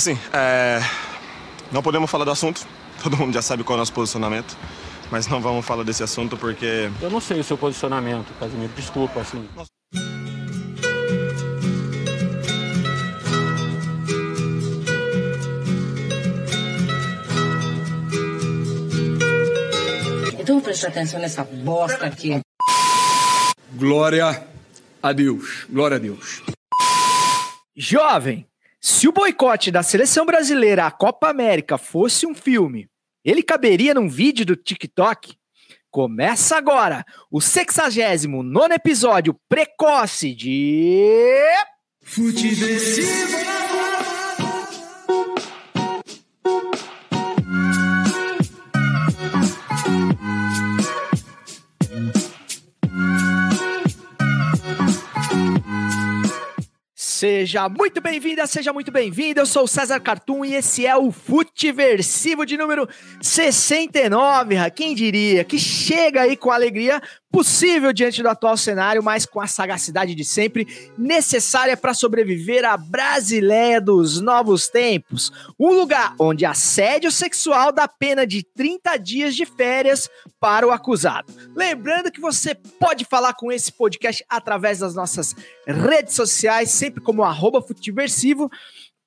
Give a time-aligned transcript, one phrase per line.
[0.00, 0.80] Assim, é...
[1.70, 2.66] não podemos falar do assunto,
[3.04, 4.56] todo mundo já sabe qual é o nosso posicionamento,
[5.10, 6.90] mas não vamos falar desse assunto porque.
[7.02, 9.46] Eu não sei o seu posicionamento, Casimiro, desculpa, assim.
[20.38, 22.40] Então vou prestar atenção nessa bosta aqui.
[23.74, 24.46] Glória
[25.02, 25.66] a Deus.
[25.68, 26.42] Glória a Deus.
[27.76, 28.46] Jovem,
[28.80, 32.88] se o boicote da seleção brasileira à Copa América fosse um filme,
[33.22, 35.34] ele caberia num vídeo do TikTok?
[35.90, 41.44] Começa agora o 69 episódio precoce de.
[57.20, 59.40] Seja muito bem-vinda, seja muito bem-vindo.
[59.40, 62.88] Eu sou o César Cartoon e esse é o Futeversivo de número
[63.20, 64.56] 69.
[64.74, 66.98] Quem diria que chega aí com alegria
[67.30, 70.66] possível diante do atual cenário, mas com a sagacidade de sempre
[70.98, 75.32] necessária para sobreviver à Brasileia dos novos tempos.
[75.58, 80.08] Um lugar onde assédio sexual dá pena de 30 dias de férias
[80.40, 81.32] para o acusado.
[81.54, 85.34] Lembrando que você pode falar com esse podcast através das nossas
[85.66, 88.50] redes sociais, sempre como arroba Futiversivo,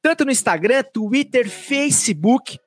[0.01, 2.59] tanto no Instagram, Twitter, Facebook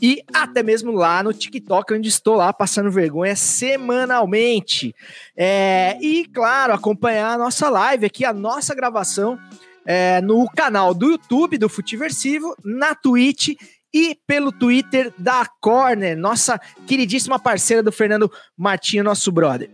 [0.00, 4.94] e até mesmo lá no TikTok, onde estou lá passando vergonha semanalmente.
[5.36, 9.38] É, e, claro, acompanhar a nossa live aqui, a nossa gravação
[9.84, 13.54] é, no canal do YouTube do Futiversivo, na Twitch
[13.92, 19.70] e pelo Twitter da Corner, nossa queridíssima parceira do Fernando Martinho, nosso brother.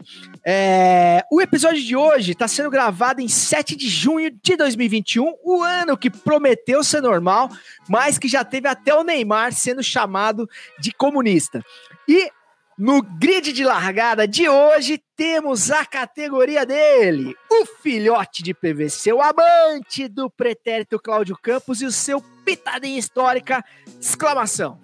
[0.47, 5.63] É, o episódio de hoje está sendo gravado em 7 de junho de 2021, o
[5.63, 7.49] ano que prometeu ser normal,
[7.89, 11.65] mas que já teve até o Neymar sendo chamado de comunista.
[12.07, 12.31] E
[12.77, 19.23] no grid de largada de hoje, temos a categoria dele, o filhote de PVC, o
[19.23, 23.65] amante do pretérito Cláudio Campos e o seu pitadinha histórica,
[23.99, 24.84] exclamação.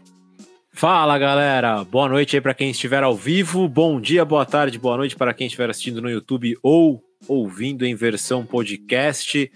[0.81, 4.97] Fala galera, boa noite aí para quem estiver ao vivo, bom dia, boa tarde, boa
[4.97, 9.53] noite para quem estiver assistindo no YouTube ou ouvindo em versão podcast.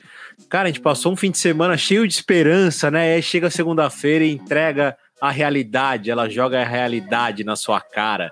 [0.51, 3.15] Cara, a gente passou um fim de semana cheio de esperança, né?
[3.15, 8.31] Aí chega segunda-feira e entrega a realidade, ela joga a realidade na sua cara.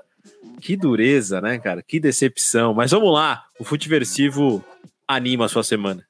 [0.61, 1.83] Que dureza, né, cara?
[1.83, 2.75] Que decepção.
[2.75, 4.63] Mas vamos lá, o Futeversivo
[5.09, 6.05] anima a sua semana.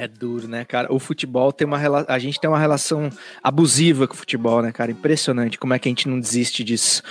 [0.00, 0.94] É duro, né, cara?
[0.94, 2.14] O futebol tem uma relação.
[2.14, 3.10] A gente tem uma relação
[3.42, 4.92] abusiva com o futebol, né, cara?
[4.92, 7.02] Impressionante como é que a gente não desiste disso.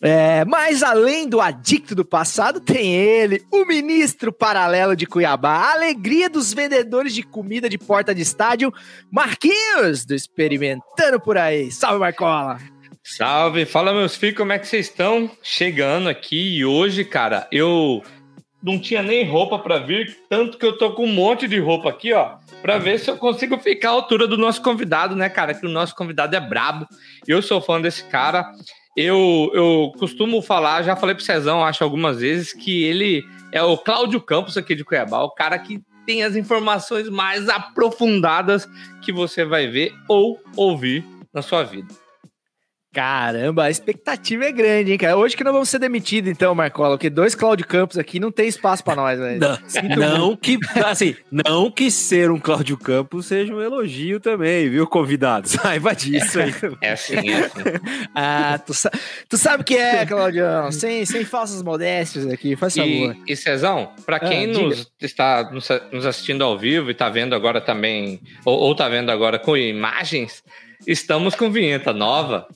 [0.00, 5.72] É, mas além do adicto do passado, tem ele, o ministro paralelo de Cuiabá, a
[5.74, 8.72] alegria dos vendedores de comida de porta de estádio,
[9.12, 11.70] Marquinhos, do Experimentando por aí.
[11.70, 12.58] Salve, Marcola!
[13.04, 13.66] Salve!
[13.66, 15.30] Fala, meus filhos, como é que vocês estão?
[15.42, 18.02] Chegando aqui e hoje, cara, eu
[18.62, 21.88] não tinha nem roupa para vir, tanto que eu tô com um monte de roupa
[21.88, 25.54] aqui, ó, para ver se eu consigo ficar à altura do nosso convidado, né, cara?
[25.54, 26.86] Que o nosso convidado é brabo.
[27.26, 28.52] Eu sou fã desse cara.
[28.96, 33.78] Eu, eu costumo falar, já falei pro Cezão, acho algumas vezes, que ele é o
[33.78, 38.68] Cláudio Campos aqui de Cuiabá, o cara que tem as informações mais aprofundadas
[39.00, 41.88] que você vai ver ou ouvir na sua vida.
[42.92, 45.16] Caramba, a expectativa é grande, hein, cara?
[45.16, 48.48] Hoje que não vamos ser demitidos, então, Marcola, porque dois Cláudio Campos aqui não tem
[48.48, 49.38] espaço para nós, velho.
[49.38, 54.88] Não, não que, assim, não que ser um Cláudio Campos seja um elogio também, viu,
[54.88, 55.46] convidado?
[55.48, 56.52] Saiba disso aí.
[56.80, 57.60] É assim, é assim.
[58.12, 58.72] ah, tu,
[59.28, 60.72] tu sabe o que é, Claudião?
[60.72, 63.16] Sem, sem falsas modéstias aqui, faz favor.
[63.24, 67.08] E, e Cezão, para ah, quem ah, nos está nos, assistindo ao vivo e tá
[67.08, 70.42] vendo agora também, ou, ou tá vendo agora com imagens,
[70.84, 72.48] estamos com vinheta nova.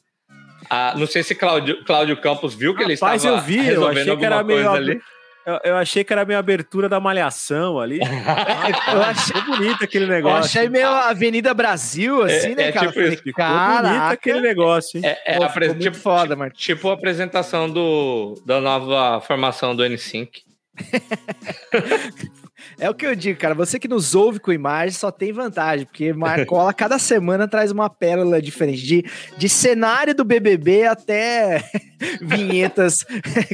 [0.74, 4.16] Ah, não sei se Cláudio, Cláudio Campos viu que ele estava eu vi, eu achei
[4.16, 5.00] que era meio ali.
[5.46, 8.00] Eu, eu, achei que era meio abertura da malhação ali.
[8.92, 10.38] eu achei bonito aquele negócio.
[10.38, 12.88] Eu achei meio Avenida Brasil, assim, é, né, é cara?
[12.88, 13.22] Tipo isso.
[13.22, 15.04] Ficou bonito aquele negócio, hein?
[15.04, 16.56] É, é Pô, a, tipo, foda, Martin.
[16.56, 20.30] Tipo a apresentação do, da nova formação do N5.
[22.78, 23.54] É o que eu digo, cara.
[23.54, 27.88] Você que nos ouve com imagem só tem vantagem, porque Marcola cada semana traz uma
[27.88, 28.84] pérola diferente.
[28.84, 29.04] De,
[29.36, 31.64] de cenário do BBB até
[32.20, 33.04] vinhetas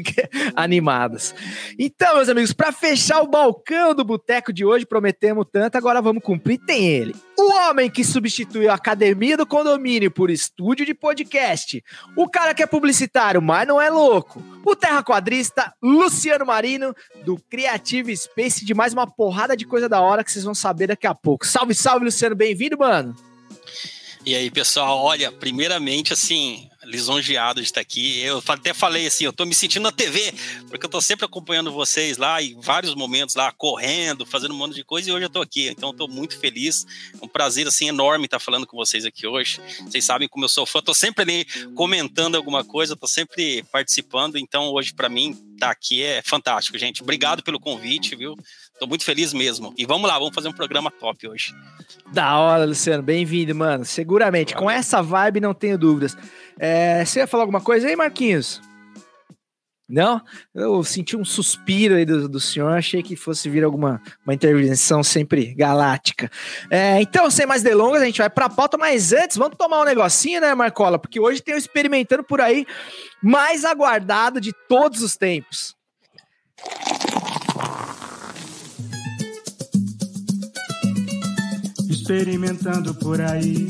[0.57, 1.35] animadas.
[1.79, 6.23] Então, meus amigos, para fechar o balcão do boteco de hoje, prometemos tanto, agora vamos
[6.23, 6.59] cumprir.
[6.59, 7.15] Tem ele.
[7.43, 11.83] O homem que substituiu a academia do condomínio por estúdio de podcast.
[12.15, 14.45] O cara que é publicitário, mas não é louco.
[14.63, 16.95] O terra quadrista Luciano Marino,
[17.25, 20.89] do Creative Space, de mais uma porrada de coisa da hora que vocês vão saber
[20.89, 21.47] daqui a pouco.
[21.47, 22.37] Salve, salve, Luciano.
[22.37, 23.17] Bem-vindo, mano.
[24.27, 28.21] E aí, pessoal, olha, primeiramente, assim, lisonjeado de estar aqui.
[28.21, 30.33] Eu até falei assim, eu tô me sentindo na TV,
[30.69, 34.75] porque eu tô sempre acompanhando vocês lá em vários momentos lá, correndo, fazendo um monte
[34.75, 35.69] de coisa, e hoje eu tô aqui.
[35.69, 36.87] Então, tô muito feliz.
[37.15, 39.61] É um prazer, assim, enorme estar falando com vocês aqui hoje.
[39.81, 41.45] Vocês sabem como eu sou fã, tô sempre ali
[41.75, 44.37] comentando alguma coisa, tô sempre participando.
[44.37, 47.03] Então, hoje, para mim, estar tá aqui é fantástico, gente.
[47.03, 48.37] Obrigado pelo convite, viu?
[48.81, 49.75] Tô muito feliz mesmo.
[49.77, 51.55] E vamos lá, vamos fazer um programa top hoje.
[52.11, 53.03] Da hora, Luciano.
[53.03, 53.85] Bem-vindo, mano.
[53.85, 54.55] Seguramente.
[54.55, 56.17] Com essa vibe, não tenho dúvidas.
[56.59, 58.59] É, você ia falar alguma coisa aí, Marquinhos?
[59.87, 60.23] Não?
[60.55, 65.03] Eu senti um suspiro aí do, do senhor, achei que fosse vir alguma uma intervenção
[65.03, 66.31] sempre galáctica.
[66.71, 69.83] É, então, sem mais delongas, a gente vai para a pauta, mas antes, vamos tomar
[69.83, 70.99] um negocinho, né, Marcola?
[70.99, 72.65] Porque hoje tem o experimentando por aí
[73.23, 75.79] mais aguardado de todos os tempos.
[82.11, 83.69] Experimentando por aí.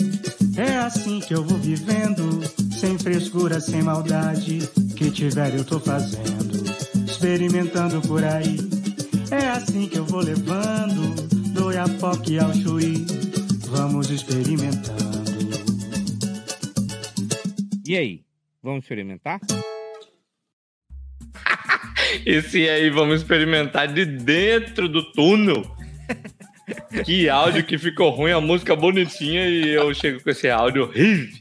[0.56, 2.40] É assim que eu vou vivendo,
[2.74, 4.60] sem frescura, sem maldade.
[4.96, 6.64] Que tiver eu tô fazendo,
[7.06, 8.56] experimentando por aí.
[9.30, 11.14] É assim que eu vou levando,
[11.52, 13.04] do Iapoque ao Chuí.
[13.68, 15.20] Vamos experimentando.
[17.86, 18.24] E aí,
[18.62, 19.38] vamos experimentar?
[22.24, 25.62] Esse aí, vamos experimentar de dentro do túnel.
[27.04, 31.40] Que áudio que ficou ruim, a música bonitinha e eu chego com esse áudio horrível.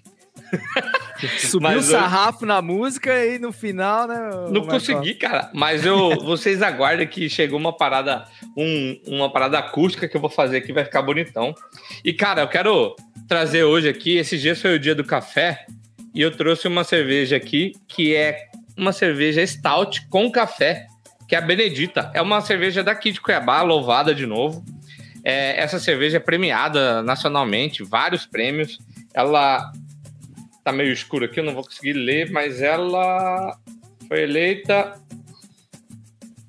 [1.39, 2.47] Subiu o sarrafo eu...
[2.47, 4.29] na música e no final, né?
[4.51, 5.49] Não consegui, cara.
[5.53, 10.29] Mas eu, vocês aguardem que chegou uma parada, um, uma parada acústica que eu vou
[10.29, 11.53] fazer que vai ficar bonitão.
[12.03, 12.95] E, cara, eu quero
[13.27, 14.17] trazer hoje aqui.
[14.17, 15.65] Esse dia foi o dia do café
[16.13, 18.47] e eu trouxe uma cerveja aqui que é
[18.77, 20.87] uma cerveja stout com café,
[21.27, 22.11] que é a Benedita.
[22.13, 24.63] É uma cerveja daqui de Cuiabá, louvada de novo.
[25.23, 28.79] É, essa cerveja é premiada nacionalmente, vários prêmios.
[29.13, 29.71] Ela
[30.63, 33.57] tá meio escuro aqui, eu não vou conseguir ler, mas ela
[34.07, 34.93] foi eleita.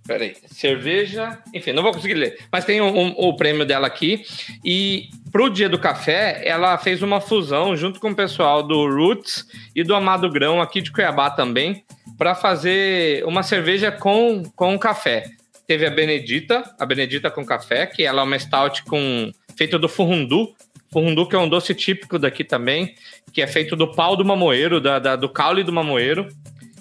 [0.07, 1.39] Peraí, cerveja.
[1.55, 2.39] Enfim, não vou conseguir ler.
[2.51, 4.25] Mas tem o um, um, um, prêmio dela aqui.
[4.65, 9.47] E pro Dia do Café, ela fez uma fusão junto com o pessoal do Roots
[9.75, 11.85] e do Amado Grão, aqui de Cuiabá também,
[12.19, 15.25] para fazer uma cerveja com, com café.
[15.71, 19.89] Teve a Benedita, a Benedita com café, que ela é uma stout com feito do
[19.89, 20.53] furundu.
[20.93, 22.97] Furundu que é um doce típico daqui também,
[23.33, 26.27] que é feito do pau do mamoeiro, da, da do caule do mamoeiro.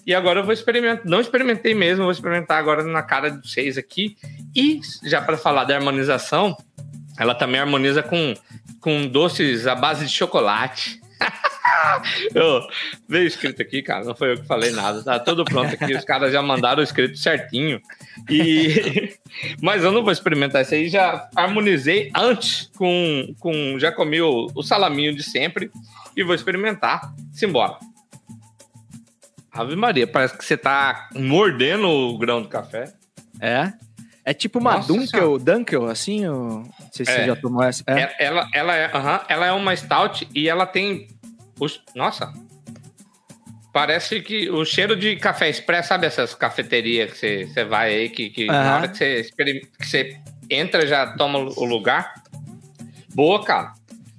[0.08, 3.78] E agora eu vou experimentar, não experimentei mesmo, vou experimentar agora na cara de vocês
[3.78, 4.18] aqui.
[4.56, 6.58] E já para falar da harmonização,
[7.16, 8.34] ela também harmoniza com,
[8.82, 11.00] com doces à base de chocolate.
[12.34, 12.62] eu,
[13.08, 16.04] veio escrito aqui, cara, não foi eu que falei nada, tá tudo pronto aqui, os
[16.04, 17.82] caras já mandaram o escrito certinho.
[18.30, 19.14] E
[19.62, 24.48] mas eu não vou experimentar isso aí, já harmonizei antes com com já comi o,
[24.56, 25.72] o salaminho de sempre
[26.16, 27.14] e vou experimentar.
[27.32, 27.78] Simbora.
[29.52, 32.94] Ave Maria, parece que você tá mordendo o grão do café.
[33.40, 33.74] É?
[34.24, 36.28] É tipo uma Nossa Dunkel, Dunkel, assim?
[36.28, 36.60] Ou...
[36.60, 37.16] Não sei se é.
[37.16, 37.84] você já tomou essa.
[37.88, 38.02] É.
[38.02, 38.16] é.
[38.20, 41.08] Ela, ela, é, uh -huh, ela é uma stout e ela tem
[41.60, 42.34] os, nossa.
[43.72, 48.30] Parece que o cheiro de café expresso, sabe essas cafeterias que você, vai aí, que,
[48.30, 48.52] que uhum.
[48.52, 49.30] na hora que você,
[49.78, 50.20] que você
[50.50, 52.14] entra já toma o lugar.
[53.14, 53.74] Boa, cara.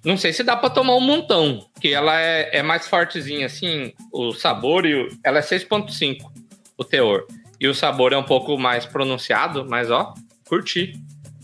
[0.05, 3.93] Não sei se dá para tomar um montão, que ela é, é mais fortezinha, assim,
[4.13, 6.19] o sabor e o, ela é 6.5,
[6.79, 7.27] o teor.
[7.61, 10.15] E o sabor é um pouco mais pronunciado, mas ó,
[10.49, 10.95] curti.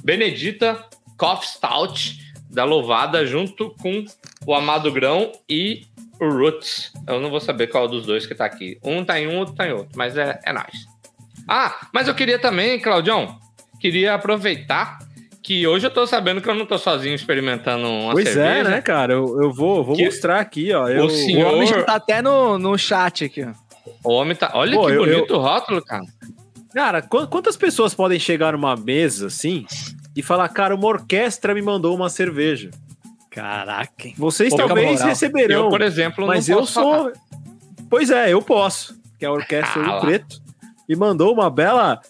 [0.02, 0.82] Benedita
[1.18, 2.25] Coffee Stout
[2.56, 4.02] da Louvada junto com
[4.46, 5.82] o Amado Grão e
[6.18, 6.90] o Roots.
[7.06, 8.78] Eu não vou saber qual dos dois que tá aqui.
[8.82, 10.86] Um tá em um, outro tá em outro, mas é, é nice.
[11.46, 13.38] Ah, mas eu queria também, Claudião,
[13.78, 15.00] queria aproveitar
[15.42, 18.54] que hoje eu tô sabendo que eu não tô sozinho experimentando uma pois cerveja.
[18.54, 19.12] Pois é, né, cara?
[19.12, 20.88] Eu, eu vou, vou mostrar aqui, ó.
[20.88, 21.52] Eu, o, senhor...
[21.52, 23.52] o homem já tá até no, no chat aqui, ó.
[24.02, 24.50] O homem tá...
[24.54, 25.38] Olha Pô, que eu, bonito eu...
[25.38, 26.04] o rótulo, cara.
[26.72, 29.66] Cara, quantas pessoas podem chegar numa mesa assim
[30.16, 32.70] e falar, cara, uma orquestra me mandou uma cerveja?
[33.30, 34.08] Caraca.
[34.16, 35.64] Vocês talvez receberão.
[35.64, 37.12] Eu, por exemplo, mas eu sou.
[37.12, 37.12] Falar.
[37.90, 38.98] Pois é, eu posso.
[39.18, 40.40] Que é a Orquestra Ouro Preto.
[40.88, 42.00] E mandou uma bela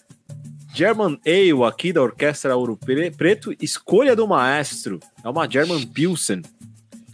[0.73, 2.79] German Ale aqui da Orquestra Ouro
[3.17, 3.53] Preto.
[3.61, 5.01] Escolha do maestro.
[5.21, 6.41] É uma German Pilsen.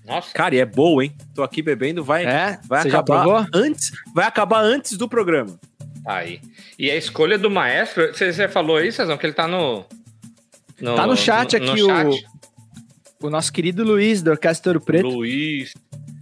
[0.05, 0.31] Nossa.
[0.31, 1.15] Cara, e é boa, hein?
[1.33, 2.59] Tô aqui bebendo, vai, é?
[2.67, 5.57] vai acabar antes, vai acabar antes do programa.
[6.05, 6.41] Aí.
[6.77, 9.85] E a escolha do maestro, você, você falou aí, Cezão, que ele tá no,
[10.79, 12.07] no tá no chat no, aqui no chat.
[12.07, 12.33] o
[13.27, 15.07] o nosso querido Luiz, da Orquestra Ouro Preto.
[15.07, 15.73] Luiz.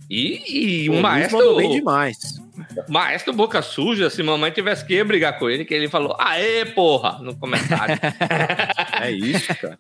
[0.10, 1.56] E, e o, o maestro.
[1.56, 2.18] bem demais.
[2.88, 7.18] Maestro Boca Suja, se mamãe tivesse que brigar com ele, que ele falou, aê, porra,
[7.20, 7.98] no comentário.
[9.02, 9.80] é isso, cara.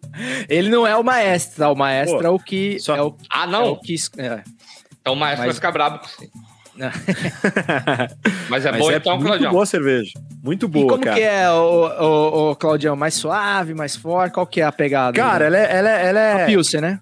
[0.49, 1.71] Ele não é o maestro, tá?
[1.71, 2.79] o maestro Pô, é o que.
[2.79, 2.95] Só...
[2.95, 3.65] É o, ah, não?
[3.65, 4.43] É o que, é.
[4.99, 6.29] Então o maestro Mas- vai ficar brabo com você.
[8.49, 9.51] Mas é Mas bom é então, muito Claudião.
[9.51, 10.11] boa a cerveja.
[10.43, 11.15] Muito boa, e como cara.
[11.15, 12.95] que é, o, o, o Claudião?
[12.95, 14.33] Mais suave, mais forte?
[14.33, 15.15] Qual que é a pegada?
[15.15, 16.99] Cara, ela é, ela é, ela é, Pilsen, né?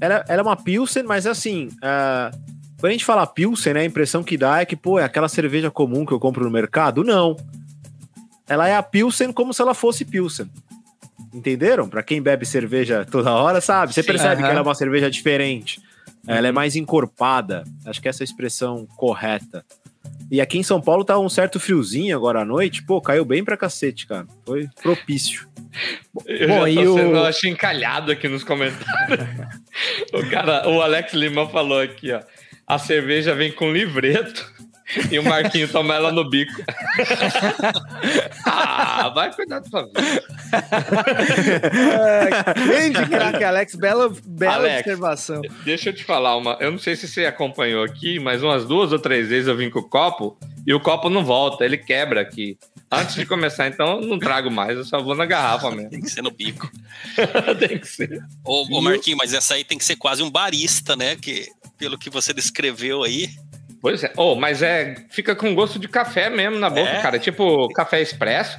[0.00, 2.30] ela, ela é uma Pilsen, mas assim, ah,
[2.78, 5.28] quando a gente fala Pilsen, né, a impressão que dá é que, pô, é aquela
[5.28, 7.02] cerveja comum que eu compro no mercado?
[7.02, 7.36] Não.
[8.48, 10.48] Ela é a Pilsen como se ela fosse Pilsen.
[11.34, 11.88] Entenderam?
[11.88, 13.92] Pra quem bebe cerveja toda hora, sabe?
[13.92, 14.06] Você Sim.
[14.06, 15.80] percebe que ela é uma cerveja diferente.
[16.26, 17.64] Ela é mais encorpada.
[17.84, 19.64] Acho que essa é a expressão correta.
[20.30, 22.82] E aqui em São Paulo tá um certo friozinho agora à noite.
[22.82, 24.26] Pô, caiu bem pra cacete, cara.
[24.44, 25.46] Foi propício.
[26.26, 29.26] Eu Bom, já e tô o- sendo achincalhado aqui nos comentários.
[30.12, 32.20] o cara, o Alex Lima falou aqui, ó.
[32.66, 34.50] A cerveja vem com livreto
[35.10, 36.62] e o Marquinho toma ela no bico.
[38.46, 40.00] ah, vai cuidar da sua vida.
[41.76, 43.74] É, grande craque, Alex.
[43.74, 44.80] Bela, bela Alex.
[44.80, 45.42] observação.
[45.64, 46.56] Deixa eu te falar uma.
[46.60, 49.68] Eu não sei se você acompanhou aqui, mas umas duas ou três vezes eu vim
[49.68, 52.58] com o copo e o copo não volta, ele quebra aqui.
[52.90, 55.90] Antes de começar, então, eu não trago mais, eu só vou na garrafa mesmo.
[55.90, 56.70] Tem que ser no bico.
[57.58, 58.24] Tem que ser.
[58.44, 61.16] Ô, ô Marquinhos, mas essa aí tem que ser quase um barista, né?
[61.16, 63.30] Que, pelo que você descreveu aí.
[63.86, 64.12] Pois é.
[64.16, 64.96] Oh, mas é.
[65.10, 67.00] Fica com gosto de café mesmo na boca, É?
[67.00, 67.20] cara.
[67.20, 68.58] Tipo café expresso.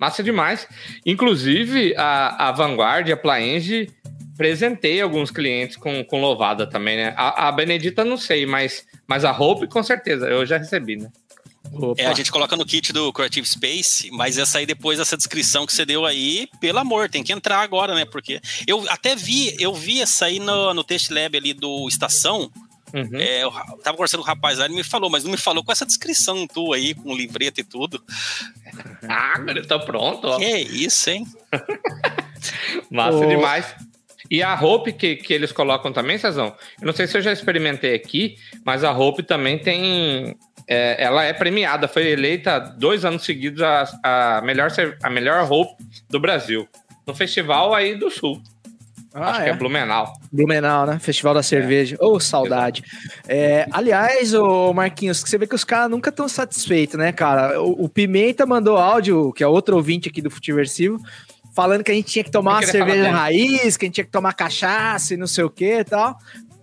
[0.00, 0.66] Massa demais.
[1.04, 3.90] Inclusive, a, a Vanguard a Plaenge
[4.34, 7.12] presentei alguns clientes com, com louvada também, né?
[7.18, 10.26] A, a Benedita não sei, mas, mas a Hope com certeza.
[10.26, 11.10] Eu já recebi, né?
[11.98, 15.66] É, a gente coloca no kit do Creative Space, mas essa aí depois dessa descrição
[15.66, 18.06] que você deu aí, pelo amor, tem que entrar agora, né?
[18.06, 22.50] Porque eu até vi, eu vi essa aí no, no Test Lab ali do Estação.
[22.94, 23.18] Uhum.
[23.18, 23.50] É, eu
[23.82, 25.86] tava conversando com o rapaz lá, ele me falou, mas não me falou com essa
[25.86, 28.02] descrição tua aí, com o livreto e tudo.
[29.06, 30.38] Ah, cara, tá pronto, ó.
[30.38, 31.26] Que isso, hein?
[32.90, 33.26] Massa Ô.
[33.26, 33.74] demais.
[34.30, 37.32] E a Hope que, que eles colocam também, Cezão, eu não sei se eu já
[37.32, 40.36] experimentei aqui, mas a Hope também tem.
[40.66, 44.70] é, ela é premiada, foi eleita dois anos seguidos a, a, melhor,
[45.02, 46.66] a melhor Hope do Brasil.
[47.06, 48.40] No festival aí do Sul.
[49.14, 50.12] Ah, acho que é Blumenau.
[50.32, 50.98] Blumenau, né?
[50.98, 51.96] Festival da Cerveja.
[52.00, 52.82] Ô, saudade.
[53.28, 57.60] É, aliás, ô Marquinhos, você vê que os caras nunca estão satisfeitos, né, cara?
[57.62, 60.98] O, o Pimenta mandou áudio, que é outro ouvinte aqui do Futiversivo,
[61.54, 64.10] falando que a gente tinha que tomar uma cerveja raiz, que a gente tinha que
[64.10, 66.16] tomar cachaça e não sei o que e tal.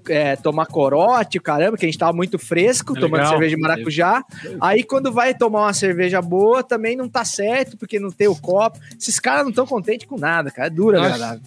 [0.08, 3.10] É, tomar corote, caramba, que a gente tava muito fresco, Legal.
[3.10, 4.24] tomando cerveja de maracujá.
[4.60, 8.36] Aí quando vai tomar uma cerveja boa, também não tá certo, porque não tem o
[8.36, 8.79] copo.
[9.00, 10.68] Esses caras não estão contentes com nada, cara.
[10.68, 11.39] É dura, Nossa.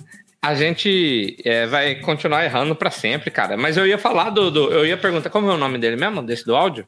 [0.44, 3.56] A gente é, vai continuar errando pra sempre, cara.
[3.56, 6.20] Mas eu ia falar do, do- Eu ia perguntar como é o nome dele mesmo,
[6.20, 6.84] desse do áudio?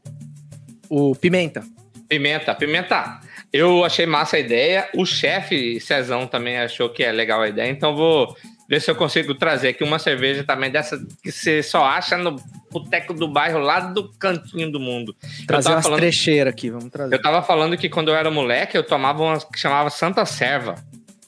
[0.90, 1.62] O Pimenta.
[2.08, 3.20] Pimenta, Pimenta.
[3.52, 4.88] Eu achei massa a ideia.
[4.94, 7.70] O chefe Cezão também achou que é legal a ideia.
[7.70, 8.36] Então vou
[8.68, 12.34] ver se eu consigo trazer aqui uma cerveja também dessa que você só acha no
[12.72, 15.14] boteco do bairro lá do cantinho do mundo.
[15.46, 17.14] Trazer umas falando- trecheiras aqui, vamos trazer.
[17.14, 20.74] Eu tava falando que quando eu era moleque, eu tomava uma que chamava Santa Serva,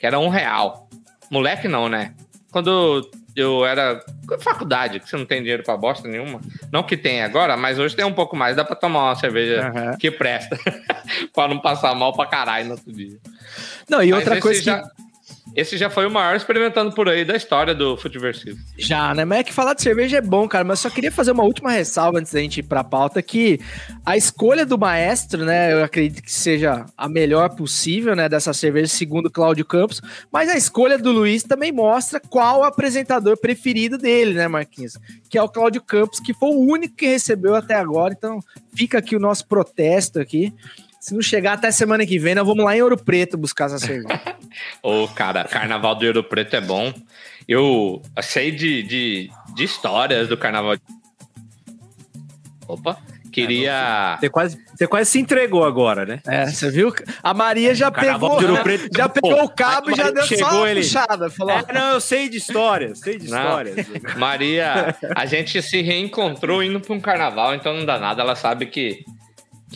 [0.00, 0.85] que era um real.
[1.30, 2.14] Moleque não, né?
[2.50, 4.02] Quando eu era
[4.40, 6.40] faculdade, que você não tem dinheiro pra bosta nenhuma.
[6.72, 8.56] Não que tem agora, mas hoje tem um pouco mais.
[8.56, 9.96] Dá pra tomar uma cerveja Aham.
[9.98, 10.58] que presta.
[11.34, 13.18] pra não passar mal pra caralho no outro dia.
[13.88, 14.88] Não, e Mas outra coisa já, que.
[15.56, 18.58] Esse já foi o maior experimentando por aí da história do Futiversivo.
[18.76, 19.24] Já, né?
[19.24, 20.62] Mas é que falar de cerveja é bom, cara.
[20.64, 23.58] Mas só queria fazer uma última ressalva antes da gente ir pra pauta: que
[24.04, 25.72] a escolha do maestro, né?
[25.72, 28.28] Eu acredito que seja a melhor possível, né?
[28.28, 30.02] Dessa cerveja, segundo Cláudio Campos.
[30.30, 34.98] Mas a escolha do Luiz também mostra qual o apresentador preferido dele, né, Marquinhos?
[35.30, 38.12] Que é o Cláudio Campos, que foi o único que recebeu até agora.
[38.12, 38.40] Então,
[38.74, 40.52] fica aqui o nosso protesto aqui.
[41.06, 43.78] Se não chegar até semana que vem, nós vamos lá em Ouro Preto buscar essa
[43.78, 44.20] cerveja.
[44.82, 46.92] Ô, cara, Carnaval do Ouro Preto é bom.
[47.46, 50.74] Eu sei de, de, de histórias do Carnaval.
[52.66, 52.98] Opa,
[53.30, 54.16] queria.
[54.18, 56.20] Você quase, você quase se entregou agora, né?
[56.26, 56.92] É, você viu?
[57.22, 60.10] A Maria já Carnaval pegou, de Ouro Preto, já pô, pegou o cabo e já
[60.10, 60.80] deu chegou só uma ele.
[60.80, 61.30] puxada.
[61.30, 63.38] Falou, É, não, eu sei de histórias, sei de Não.
[63.38, 63.76] histórias.
[64.18, 68.22] Maria, a gente se reencontrou indo para um carnaval, então não dá nada.
[68.22, 69.04] Ela sabe que,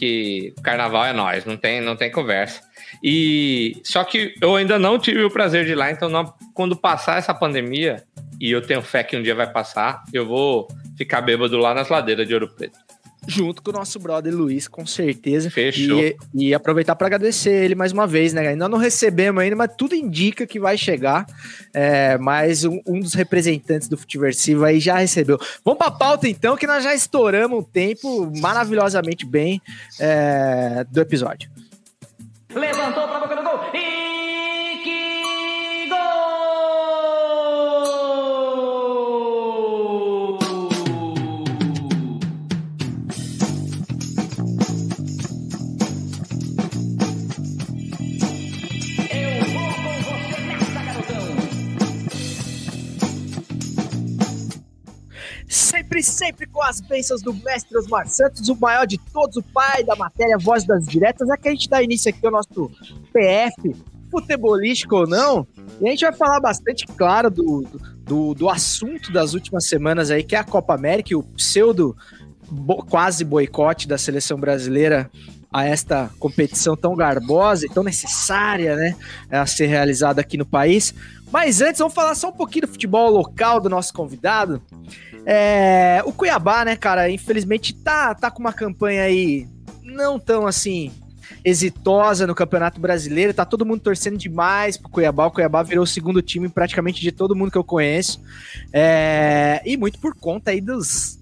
[0.00, 2.62] que carnaval é nós, não tem, não tem conversa.
[3.04, 6.74] E só que eu ainda não tive o prazer de ir lá, então não- quando
[6.74, 8.02] passar essa pandemia,
[8.40, 10.66] e eu tenho fé que um dia vai passar, eu vou
[10.96, 12.78] ficar bêbado lá nas ladeiras de Ouro Preto.
[13.26, 15.50] Junto com o nosso brother Luiz, com certeza.
[15.50, 16.00] Fechou.
[16.00, 18.48] E, e aproveitar para agradecer ele mais uma vez, né?
[18.48, 21.26] Ainda não recebemos ainda, mas tudo indica que vai chegar.
[21.72, 25.38] É, mas um, um dos representantes do Futiversivo aí já recebeu.
[25.64, 29.60] Vamos para a pauta então, que nós já estouramos o tempo maravilhosamente bem
[29.98, 31.50] é, do episódio.
[32.54, 33.39] Levantou pra boca
[56.02, 59.94] Sempre, com as bênçãos do mestre Osmar Santos, o maior de todos, o pai da
[59.96, 61.28] matéria, voz das diretas.
[61.28, 62.70] É que a gente dá início aqui ao nosso
[63.12, 63.74] PF,
[64.10, 65.46] futebolístico ou não.
[65.80, 67.64] E a gente vai falar bastante, claro, do,
[68.02, 71.96] do, do assunto das últimas semanas aí, que é a Copa América e o pseudo
[72.50, 75.10] bo, quase boicote da seleção brasileira
[75.52, 78.96] a esta competição tão garbosa e tão necessária, né,
[79.30, 80.94] a ser realizada aqui no país.
[81.32, 84.62] Mas antes, vamos falar só um pouquinho do futebol local do nosso convidado.
[85.26, 89.46] É, o Cuiabá, né, cara, infelizmente tá, tá com uma campanha aí
[89.82, 90.90] não tão assim
[91.44, 93.34] exitosa no Campeonato Brasileiro.
[93.34, 95.26] Tá todo mundo torcendo demais pro Cuiabá.
[95.26, 98.20] O Cuiabá virou o segundo time praticamente de todo mundo que eu conheço.
[98.72, 101.18] É, e muito por conta aí dos,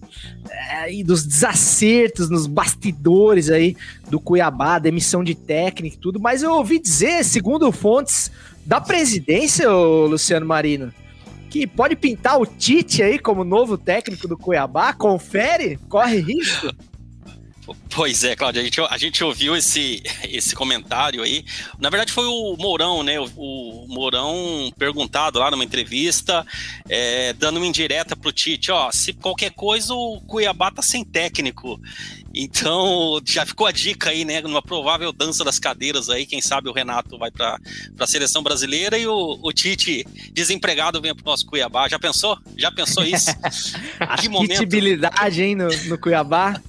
[0.51, 3.77] é, e dos desacertos nos bastidores aí
[4.09, 6.21] do Cuiabá, demissão de técnico e tudo.
[6.21, 8.31] Mas eu ouvi dizer, segundo fontes
[8.65, 10.93] da presidência, Luciano Marino,
[11.49, 14.93] que pode pintar o Tite aí como novo técnico do Cuiabá.
[14.93, 15.79] Confere?
[15.89, 16.69] Corre risco?
[17.91, 21.45] Pois é, Cláudio, a gente, a gente ouviu esse, esse comentário aí.
[21.79, 23.19] Na verdade, foi o Mourão, né?
[23.19, 26.47] O, o Mourão perguntado lá numa entrevista,
[26.89, 31.81] é, dando uma indireta pro Tite: ó, se qualquer coisa, o Cuiabá tá sem técnico.
[32.35, 34.41] Então, já ficou a dica aí, né?
[34.43, 36.27] Numa provável dança das cadeiras aí.
[36.27, 37.59] Quem sabe o Renato vai para
[37.99, 41.89] a seleção brasileira e o, o Tite, desempregado, vem pro nosso Cuiabá.
[41.89, 42.39] Já pensou?
[42.57, 43.31] Já pensou isso?
[44.21, 44.59] que momento.
[45.43, 46.61] hein, no, no Cuiabá.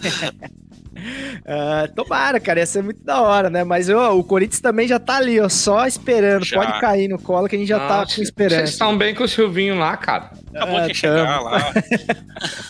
[0.00, 3.64] Uh, tomara, cara, ia ser muito da hora, né?
[3.64, 6.44] Mas ó, o Corinthians também já tá ali, ó, só esperando.
[6.44, 6.58] Já.
[6.58, 8.56] Pode cair no colo que a gente já tá Nossa, tá com esperança.
[8.56, 10.30] Vocês estão bem com o Silvinho lá, cara.
[10.54, 11.72] Acabou uh, de chegar lá.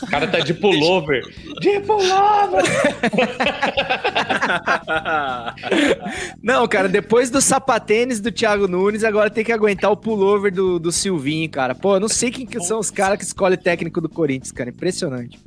[0.03, 1.23] O cara tá de pullover.
[1.61, 2.65] de pullover!
[6.43, 10.79] não, cara, depois do sapatênis do Thiago Nunes, agora tem que aguentar o pullover do,
[10.79, 11.75] do Silvinho, cara.
[11.75, 14.71] Pô, eu não sei quem que são os caras que escolhem técnico do Corinthians, cara.
[14.71, 15.39] Impressionante.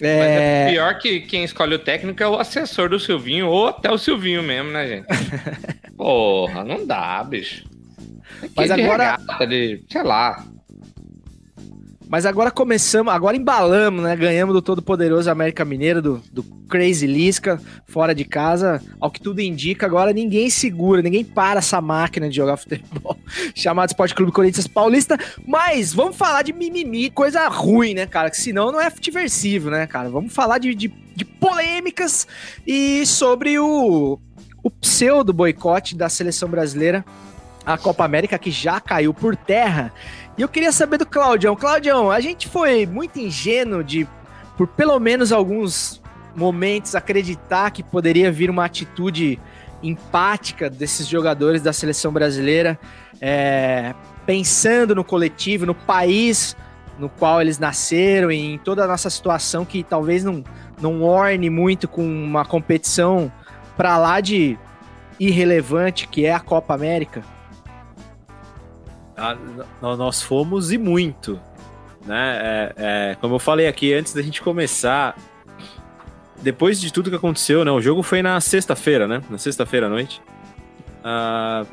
[0.00, 0.18] É...
[0.18, 3.90] Mas é pior que quem escolhe o técnico é o assessor do Silvinho, ou até
[3.90, 5.06] o Silvinho mesmo, né, gente?
[5.96, 7.64] Porra, não dá, bicho.
[8.56, 9.18] Mas agora.
[9.46, 10.44] De, sei lá.
[12.10, 14.16] Mas agora começamos, agora embalamos, né?
[14.16, 18.82] Ganhamos do todo-poderoso América Mineiro, do, do Crazy Lisca, fora de casa.
[18.98, 23.16] Ao que tudo indica, agora ninguém segura, ninguém para essa máquina de jogar futebol,
[23.54, 25.16] chamado Esporte Clube Corinthians Paulista.
[25.46, 28.28] Mas vamos falar de mimimi, coisa ruim, né, cara?
[28.28, 30.10] Que senão não é futiversivo, né, cara?
[30.10, 32.26] Vamos falar de, de, de polêmicas
[32.66, 34.18] e sobre o,
[34.64, 37.04] o pseudo boicote da seleção brasileira
[37.64, 39.92] a Copa América, que já caiu por terra.
[40.40, 41.54] E eu queria saber do Claudião.
[41.54, 44.08] Claudião, a gente foi muito ingênuo de,
[44.56, 46.00] por pelo menos alguns
[46.34, 49.38] momentos, acreditar que poderia vir uma atitude
[49.82, 52.80] empática desses jogadores da seleção brasileira,
[53.20, 56.56] é, pensando no coletivo, no país
[56.98, 60.42] no qual eles nasceram e em toda a nossa situação que talvez não,
[60.80, 63.30] não orne muito com uma competição
[63.76, 64.58] para lá de
[65.18, 67.22] irrelevante que é a Copa América
[69.80, 71.40] nós fomos e muito.
[72.04, 72.38] Né?
[72.40, 75.16] É, é, como eu falei aqui antes da gente começar,
[76.42, 77.70] depois de tudo que aconteceu, né?
[77.70, 79.22] O jogo foi na sexta-feira, né?
[79.28, 80.22] Na sexta-feira à noite.
[81.00, 81.66] Uh,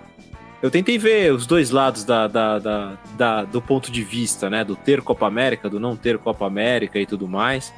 [0.62, 4.64] eu tentei ver os dois lados da, da, da, da, do ponto de vista, né?
[4.64, 7.74] Do ter Copa América, do não ter Copa América e tudo mais.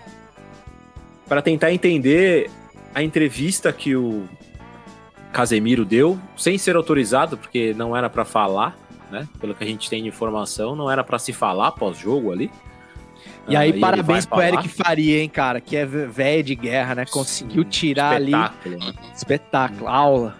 [1.27, 2.49] para tentar entender
[2.93, 4.27] a entrevista que o
[5.31, 8.75] Casemiro deu, sem ser autorizado, porque não era para falar
[9.11, 9.27] né?
[9.39, 12.51] Pelo que a gente tem de informação, não era para se falar pós-jogo ali.
[13.47, 17.05] E aí, uh, parabéns pro Eric Faria, hein, cara, que é velho de guerra, né?
[17.05, 18.85] Conseguiu tirar espetáculo, ali.
[18.85, 18.93] Né?
[19.15, 20.35] Espetáculo, aula.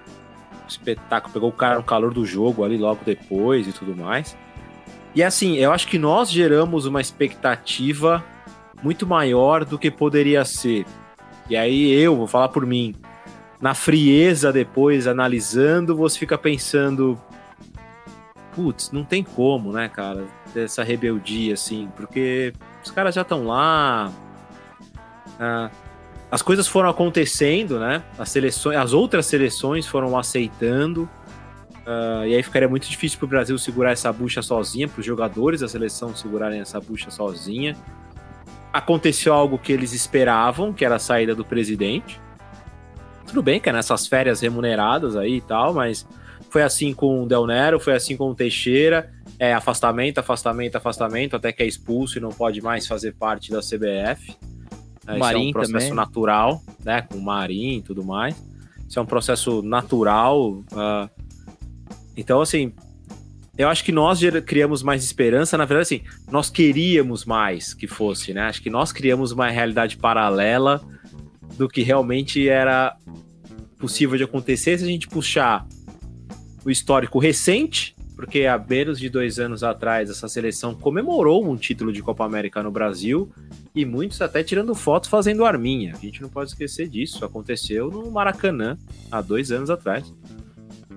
[0.68, 4.38] Espetáculo, pegou o cara no calor do jogo ali logo depois e tudo mais.
[5.16, 8.24] E assim, eu acho que nós geramos uma expectativa
[8.84, 10.86] muito maior do que poderia ser.
[11.50, 12.96] E aí eu, vou falar por mim,
[13.60, 17.20] na frieza depois, analisando, você fica pensando,
[18.60, 22.52] putz, não tem como, né, cara, dessa rebeldia, assim, porque
[22.84, 24.12] os caras já estão lá.
[25.40, 25.72] Ah,
[26.30, 28.04] as coisas foram acontecendo, né?
[28.18, 31.10] As seleções, as outras seleções foram aceitando.
[31.88, 35.06] Uh, e aí ficaria muito difícil para o Brasil segurar essa bucha sozinha, para os
[35.06, 37.78] jogadores da seleção segurarem essa bucha sozinha.
[38.74, 42.22] Aconteceu algo que eles esperavam, que era a saída do presidente.
[43.26, 46.06] Tudo bem que é nessas férias remuneradas aí e tal, mas
[46.50, 49.12] foi assim com o Del Nero, foi assim com o Teixeira.
[49.38, 53.60] É afastamento, afastamento, afastamento, até que é expulso e não pode mais fazer parte da
[53.60, 54.36] CBF.
[55.08, 55.94] É, isso é um processo também.
[55.94, 57.02] natural, né?
[57.04, 58.36] Com o Marim e tudo mais.
[58.88, 60.64] Isso é um processo natural.
[60.72, 61.10] Uh,
[62.18, 62.74] então, assim,
[63.58, 68.34] eu acho que nós criamos mais esperança, na verdade, assim, nós queríamos mais que fosse,
[68.34, 68.44] né?
[68.44, 70.82] Acho que nós criamos uma realidade paralela
[71.58, 72.96] do que realmente era
[73.78, 75.66] possível de acontecer se a gente puxar
[76.66, 81.94] o histórico recente, porque há menos de dois anos atrás essa seleção comemorou um título
[81.94, 83.32] de Copa América no Brasil
[83.74, 85.94] e muitos até tirando fotos fazendo arminha.
[85.96, 87.24] A gente não pode esquecer disso.
[87.24, 88.78] Aconteceu no Maracanã
[89.10, 90.14] há dois anos atrás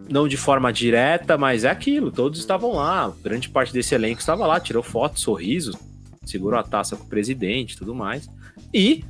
[0.08, 4.46] não de forma direta, mas é aquilo, todos estavam lá, grande parte desse elenco estava
[4.46, 5.74] lá, tirou fotos, sorrisos,
[6.24, 8.28] segurou a taça com o presidente tudo mais.
[8.72, 9.04] E,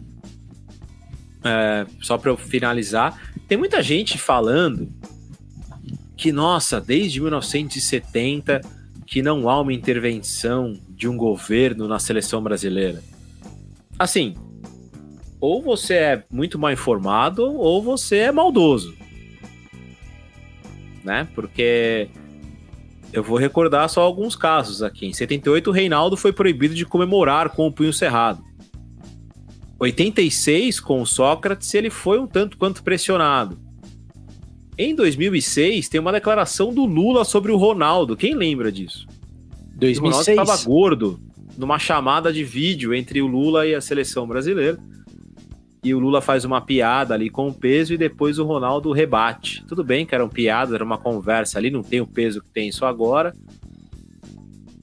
[1.45, 4.89] é, só para eu finalizar, tem muita gente falando
[6.17, 8.61] que, nossa, desde 1970
[9.07, 13.03] que não há uma intervenção de um governo na seleção brasileira.
[13.99, 14.35] Assim,
[15.39, 19.03] ou você é muito mal informado ou você é maldoso
[21.05, 21.29] né?
[21.35, 22.09] Porque
[23.13, 25.07] eu vou recordar só alguns casos aqui.
[25.07, 28.43] Em 78, o Reinaldo foi proibido de comemorar com o punho cerrado.
[29.79, 33.59] 86, com o Sócrates, ele foi um tanto quanto pressionado.
[34.83, 38.17] Em 2006, tem uma declaração do Lula sobre o Ronaldo.
[38.17, 39.07] Quem lembra disso?
[39.77, 39.99] 2006.
[39.99, 41.21] O Ronaldo estava gordo
[41.57, 44.81] numa chamada de vídeo entre o Lula e a seleção brasileira
[45.85, 49.65] e o Lula faz uma piada ali com o peso e depois o Ronaldo rebate.
[49.69, 52.67] Tudo bem que eram piadas, era uma conversa ali, não tem o peso que tem
[52.67, 53.33] isso agora.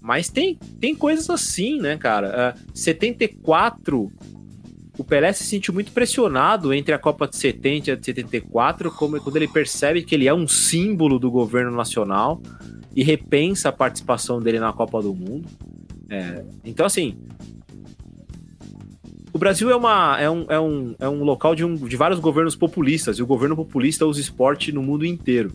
[0.01, 2.55] Mas tem, tem coisas assim, né, cara?
[2.55, 4.09] Uh, 74,
[4.99, 8.91] o Pelé se sentiu muito pressionado entre a Copa de 70 e a de 74,
[8.91, 12.41] como quando ele percebe que ele é um símbolo do governo nacional
[12.93, 15.47] e repensa a participação dele na Copa do Mundo.
[16.09, 17.17] É, então, assim,
[19.31, 22.19] o Brasil é, uma, é, um, é, um, é um local de, um, de vários
[22.19, 25.53] governos populistas, e o governo populista usa esporte no mundo inteiro.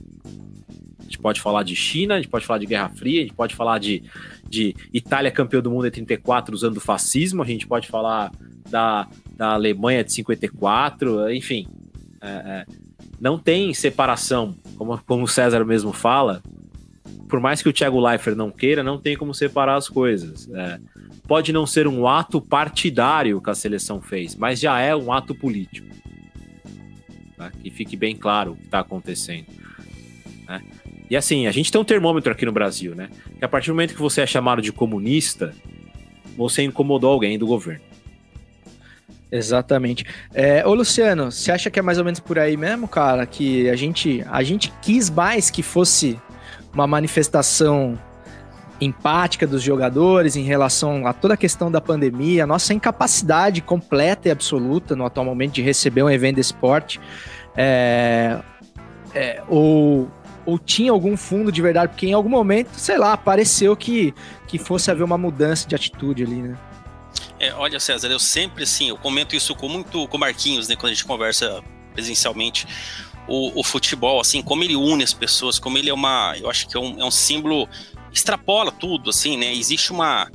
[1.00, 3.34] A gente pode falar de China, a gente pode falar de Guerra Fria, a gente
[3.34, 4.02] pode falar de,
[4.48, 8.32] de Itália campeão do mundo em 34 usando o fascismo, a gente pode falar
[8.70, 11.66] da, da Alemanha de 54, enfim.
[12.20, 12.66] É, é,
[13.20, 16.42] não tem separação, como, como o César mesmo fala,
[17.28, 20.48] por mais que o Thiago Leifert não queira, não tem como separar as coisas.
[20.52, 20.78] É,
[21.26, 25.34] pode não ser um ato partidário que a seleção fez, mas já é um ato
[25.34, 25.88] político.
[27.36, 27.50] Tá?
[27.50, 29.46] Que fique bem claro o que está acontecendo.
[30.46, 30.62] Né?
[31.10, 33.10] E assim, a gente tem um termômetro aqui no Brasil, né?
[33.38, 35.54] Que a partir do momento que você é chamado de comunista,
[36.36, 37.93] você incomodou alguém do governo.
[39.30, 40.06] Exatamente.
[40.32, 43.26] É, ô Luciano, você acha que é mais ou menos por aí mesmo, cara?
[43.26, 46.20] Que a gente, a gente quis mais que fosse
[46.72, 47.98] uma manifestação
[48.80, 54.28] empática dos jogadores em relação a toda a questão da pandemia, a nossa incapacidade completa
[54.28, 57.00] e absoluta no atual momento de receber um evento esporte,
[57.56, 58.38] é,
[59.14, 60.10] é, ou,
[60.44, 64.12] ou tinha algum fundo de verdade, porque em algum momento, sei lá, pareceu que,
[64.46, 66.56] que fosse haver uma mudança de atitude ali, né?
[67.38, 70.76] É, olha, César, eu sempre, assim, eu comento isso com muito com o Marquinhos, né,
[70.76, 72.66] quando a gente conversa presencialmente,
[73.26, 76.68] o, o, futebol, assim, como ele une as pessoas, como ele é uma, eu acho
[76.68, 77.68] que é um, é um símbolo,
[78.12, 79.52] extrapola tudo, assim, né?
[79.54, 80.30] Existe uma,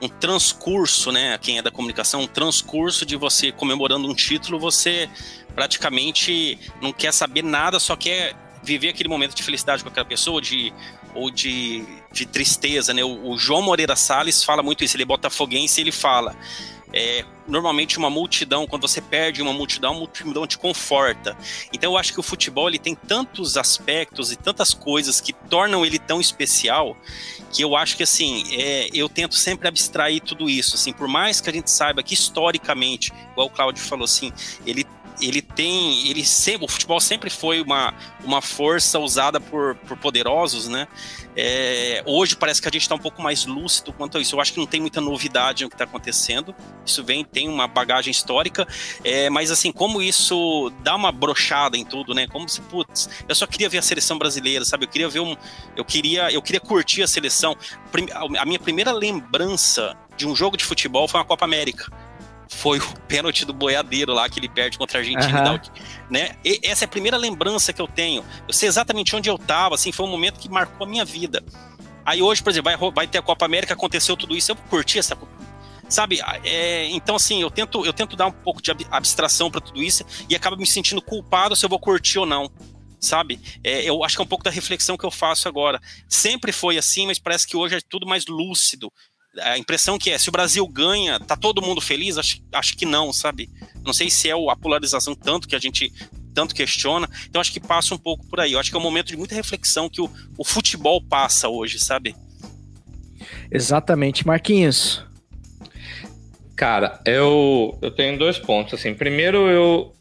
[0.00, 1.36] um transcurso, né?
[1.38, 5.10] Quem é da comunicação, um transcurso de você comemorando um título, você
[5.54, 10.40] praticamente não quer saber nada, só quer viver aquele momento de felicidade com aquela pessoa,
[10.40, 10.72] de
[11.14, 13.04] ou de, de tristeza, né?
[13.04, 16.36] O, o João Moreira Salles fala muito isso, ele é botafoguense ele fala
[16.92, 21.36] é, normalmente uma multidão, quando você perde uma multidão, a multidão te conforta.
[21.72, 25.84] Então eu acho que o futebol ele tem tantos aspectos e tantas coisas que tornam
[25.84, 26.96] ele tão especial
[27.52, 31.40] que eu acho que assim, é, eu tento sempre abstrair tudo isso, assim, por mais
[31.40, 34.32] que a gente saiba que historicamente, igual o Claudio falou assim,
[34.66, 34.86] ele
[35.20, 40.68] ele tem, ele sempre, o futebol sempre foi uma, uma força usada por, por poderosos,
[40.68, 40.88] né?
[41.36, 44.34] É, hoje parece que a gente está um pouco mais lúcido quanto a isso.
[44.34, 46.54] Eu acho que não tem muita novidade no que está acontecendo.
[46.84, 48.66] Isso vem, tem uma bagagem histórica,
[49.04, 52.26] é, mas assim, como isso dá uma brochada em tudo, né?
[52.26, 54.84] Como se, putz, eu só queria ver a seleção brasileira, sabe?
[54.84, 55.36] Eu queria ver um,
[55.76, 57.56] eu queria, eu queria curtir a seleção.
[58.38, 61.86] A minha primeira lembrança de um jogo de futebol foi uma Copa América
[62.48, 65.52] foi o pênalti do boiadeiro lá que ele perde contra a Argentina.
[65.52, 65.60] Uhum.
[66.10, 66.36] né?
[66.44, 68.24] E essa é a primeira lembrança que eu tenho.
[68.46, 71.44] Eu sei exatamente onde eu estava, assim, foi um momento que marcou a minha vida.
[72.04, 74.98] Aí hoje, por exemplo, vai, vai ter a Copa América, aconteceu tudo isso, eu curti
[74.98, 75.14] essa
[75.88, 79.82] sabe é, então assim eu tento eu tento dar um pouco de abstração para tudo
[79.82, 82.50] isso e acaba me sentindo culpado se eu vou curtir ou não
[83.00, 86.52] sabe é, eu acho que é um pouco da reflexão que eu faço agora sempre
[86.52, 88.92] foi assim mas parece que hoje é tudo mais lúcido
[89.42, 92.18] a impressão que é, se o Brasil ganha, tá todo mundo feliz?
[92.18, 93.48] Acho, acho que não, sabe?
[93.84, 95.92] Não sei se é a polarização tanto que a gente
[96.34, 97.08] tanto questiona.
[97.28, 98.52] Então acho que passa um pouco por aí.
[98.52, 101.78] Eu acho que é um momento de muita reflexão que o, o futebol passa hoje,
[101.78, 102.14] sabe?
[103.50, 105.04] Exatamente, Marquinhos.
[106.54, 108.74] Cara, eu, eu tenho dois pontos.
[108.74, 109.94] Assim, primeiro, eu,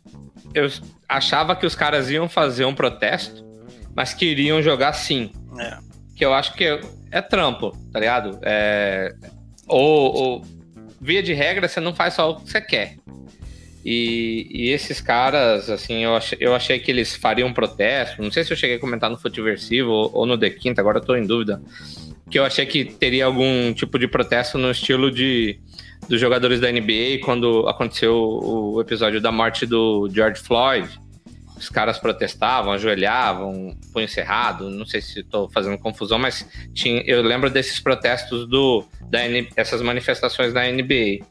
[0.54, 0.70] eu
[1.08, 3.46] achava que os caras iam fazer um protesto,
[3.96, 5.32] mas queriam jogar sim.
[5.60, 5.87] É.
[6.18, 8.40] Que eu acho que é, é trampo, tá ligado?
[8.42, 9.14] É,
[9.68, 10.46] ou, ou,
[11.00, 12.96] via de regra, você não faz só o que você quer.
[13.86, 18.22] E, e esses caras, assim, eu achei, eu achei que eles fariam um protesto.
[18.22, 20.98] Não sei se eu cheguei a comentar no Futiversivo ou, ou no The Quinta, agora
[20.98, 21.62] eu tô em dúvida.
[22.30, 25.60] Que eu achei que teria algum tipo de protesto no estilo de
[26.08, 30.90] dos jogadores da NBA quando aconteceu o episódio da morte do George Floyd.
[31.58, 34.70] Os caras protestavam, ajoelhavam, punho cerrado.
[34.70, 39.20] Não sei se estou fazendo confusão, mas tinha, eu lembro desses protestos do da
[39.56, 41.26] essas manifestações da NBA.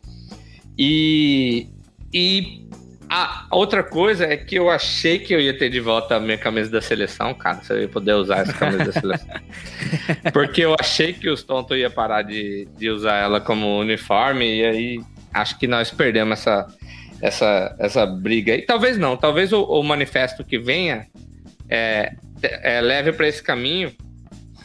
[0.79, 1.69] E,
[2.12, 2.67] e
[3.09, 6.37] a outra coisa é que eu achei que eu ia ter de volta a minha
[6.37, 7.62] camisa da seleção, cara.
[7.62, 9.41] Se eu ia poder usar essa camisa da seleção.
[10.33, 14.65] Porque eu achei que os tontos ia parar de, de usar ela como uniforme, e
[14.65, 15.01] aí
[15.33, 16.67] acho que nós perdemos essa,
[17.21, 18.55] essa, essa briga.
[18.55, 21.07] E talvez não, talvez o, o manifesto que venha
[21.69, 23.93] é, é, leve para esse caminho,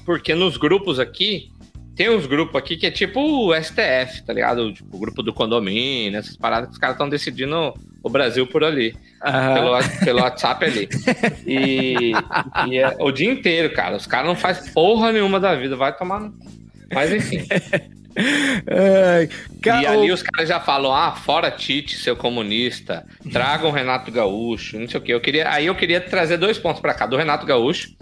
[0.06, 1.50] porque nos grupos aqui
[1.96, 4.74] tem uns grupos aqui que é tipo o STF, tá ligado?
[4.74, 8.64] Tipo, o grupo do condomínio, essas paradas que os caras estão decidindo o Brasil por
[8.64, 8.96] ali.
[9.24, 9.54] Uhum.
[9.54, 10.90] Pelo, pelo WhatsApp ali.
[11.46, 12.14] E,
[12.68, 13.98] e é o dia inteiro, cara.
[13.98, 15.76] Os caras não fazem porra nenhuma da vida.
[15.76, 16.20] Vai tomar.
[16.22, 16.34] No...
[16.94, 17.46] Mas enfim.
[18.16, 19.30] É,
[19.66, 24.80] e ali os caras já falam: ah, fora Tite, seu comunista, tragam o Renato Gaúcho,
[24.80, 25.14] não sei o quê.
[25.14, 27.06] Eu queria, aí eu queria trazer dois pontos para cá.
[27.06, 27.96] Do Renato Gaúcho,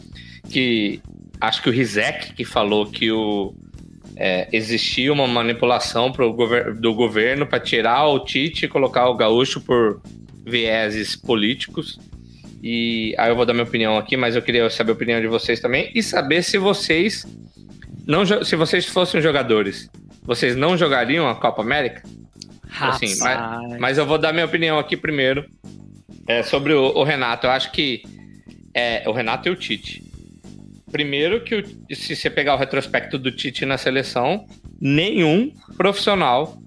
[0.50, 1.02] que
[1.40, 3.54] acho que o Rizek que falou que o
[4.16, 9.62] é, existia uma manipulação gover do governo para tirar o Tite e colocar o Gaúcho
[9.62, 10.02] por
[10.46, 11.98] vieses políticos.
[12.62, 15.28] E aí eu vou dar minha opinião aqui, mas eu queria saber a opinião de
[15.28, 17.26] vocês também e saber se vocês
[18.10, 19.88] não se vocês fossem jogadores,
[20.24, 22.02] vocês não jogariam a Copa América?
[22.80, 25.46] Assim, mas, mas, eu vou dar minha opinião aqui primeiro
[26.28, 27.46] é, sobre o, o, Renato.
[27.46, 28.02] Eu acho que
[28.74, 30.04] é, o Renato e o Tite.
[30.92, 34.48] Primeiro que o, se você pegar o retrospecto do Tite na seleção,
[34.82, 36.60] nenhum profissional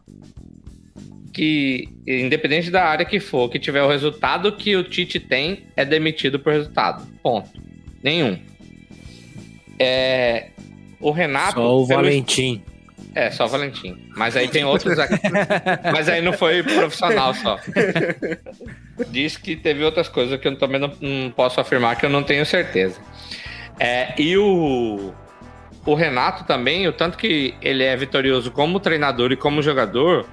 [1.33, 5.85] que, independente da área que for, que tiver o resultado que o Tite tem, é
[5.85, 7.05] demitido por resultado.
[7.21, 7.51] Ponto.
[8.01, 8.39] Nenhum.
[9.79, 10.51] É,
[11.03, 11.55] o Renato.
[11.55, 12.63] Só o Valentim.
[13.15, 14.09] É, só o Valentim.
[14.17, 15.21] Mas aí tem outros aqui.
[15.93, 17.59] Mas aí não foi profissional só.
[19.09, 22.23] Diz que teve outras coisas que eu também não, não posso afirmar que eu não
[22.23, 23.01] tenho certeza.
[23.79, 25.13] É, e o,
[25.85, 30.27] o Renato também, o tanto que ele é vitorioso como treinador e como jogador,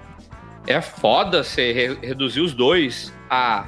[0.68, 3.68] é foda você re reduzir os dois a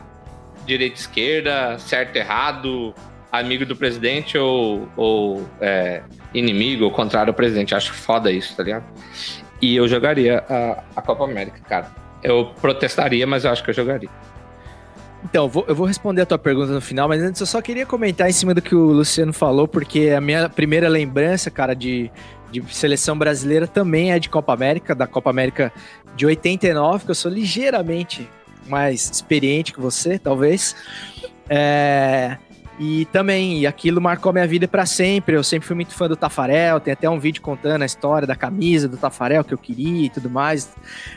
[0.66, 2.94] direita esquerda, certo errado,
[3.32, 6.04] amigo do presidente ou, ou é,
[6.34, 7.76] inimigo, ou contrário ao presidente.
[7.76, 8.86] Acho foda isso, tá ligado?
[9.62, 11.92] E eu jogaria a, a Copa América, cara.
[12.24, 14.10] Eu protestaria, mas eu acho que eu jogaria.
[15.24, 17.62] Então, eu vou, eu vou responder a tua pergunta no final, mas antes eu só
[17.62, 21.76] queria comentar em cima do que o Luciano falou, porque a minha primeira lembrança, cara,
[21.76, 22.12] de,
[22.52, 25.72] de seleção brasileira também é de Copa América, da Copa América
[26.16, 28.28] de 89, que eu sou ligeiramente
[28.68, 30.76] mais experiente que você, talvez.
[31.48, 32.38] É,
[32.84, 35.36] e também, aquilo marcou minha vida para sempre.
[35.36, 36.80] Eu sempre fui muito fã do Tafarel.
[36.80, 40.10] Tem até um vídeo contando a história da camisa do Tafarel que eu queria e
[40.10, 40.68] tudo mais.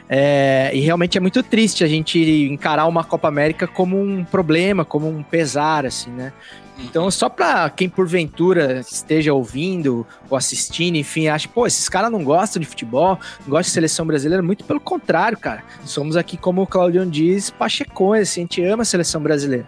[0.07, 2.19] É, e realmente é muito triste a gente
[2.53, 6.35] encarar uma Copa América como um problema, como um pesar, assim, né?
[6.79, 12.23] Então, só para quem porventura esteja ouvindo ou assistindo, enfim, acha, pô, esses caras não
[12.23, 15.63] gostam de futebol, não gostam de seleção brasileira, muito pelo contrário, cara.
[15.87, 19.67] Somos aqui, como o Claudion diz, pachecões, assim, a gente ama a seleção brasileira.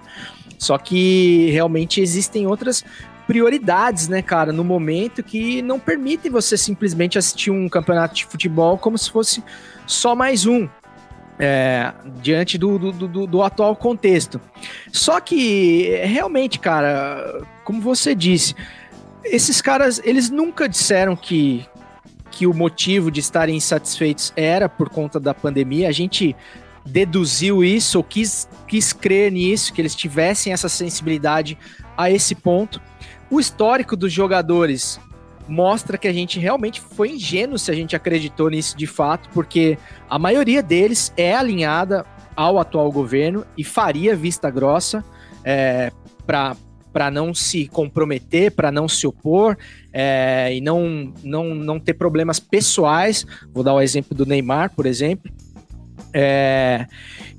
[0.58, 2.84] Só que realmente existem outras
[3.26, 8.78] prioridades, né, cara, no momento que não permitem você simplesmente assistir um campeonato de futebol
[8.78, 9.42] como se fosse
[9.86, 10.68] só mais um.
[11.38, 11.92] É,
[12.22, 14.40] diante do, do, do, do, atual contexto.
[14.90, 18.54] Só que, realmente, cara, como você disse,
[19.22, 21.66] esses caras, eles nunca disseram que,
[22.30, 25.90] que o motivo de estarem insatisfeitos era por conta da pandemia.
[25.90, 26.34] A gente
[26.86, 31.58] deduziu isso ou quis, quis crer nisso, que eles tivessem essa sensibilidade
[31.96, 32.80] a esse ponto.
[33.30, 35.00] O histórico dos jogadores
[35.48, 39.78] mostra que a gente realmente foi ingênuo se a gente acreditou nisso de fato, porque
[40.08, 45.04] a maioria deles é alinhada ao atual governo e faria vista grossa
[45.44, 45.90] é,
[46.26, 49.56] para não se comprometer, para não se opor
[49.92, 53.24] é, e não, não, não ter problemas pessoais.
[53.52, 55.30] Vou dar o exemplo do Neymar, por exemplo.
[56.18, 56.86] É,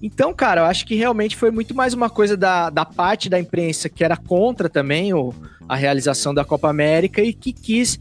[0.03, 3.39] então, cara, eu acho que realmente foi muito mais uma coisa da, da parte da
[3.39, 5.33] imprensa que era contra também o,
[5.67, 7.99] a realização da Copa América e que quis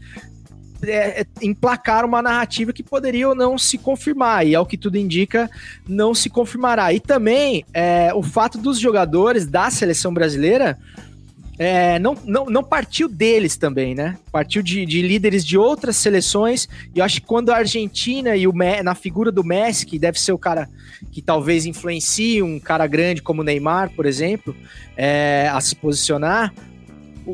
[0.83, 5.49] é, emplacar uma narrativa que poderia ou não se confirmar, e ao que tudo indica,
[5.87, 6.93] não se confirmará.
[6.93, 10.77] E também é, o fato dos jogadores da seleção brasileira
[11.59, 14.17] é, não, não, não partiu deles também, né?
[14.31, 16.69] Partiu de, de, líderes de outras seleções.
[16.93, 20.19] E eu acho que quando a Argentina e o na figura do Messi, que deve
[20.19, 20.69] ser o cara
[21.11, 24.55] que talvez influencie um cara grande como o Neymar, por exemplo,
[24.95, 26.53] é, a se posicionar,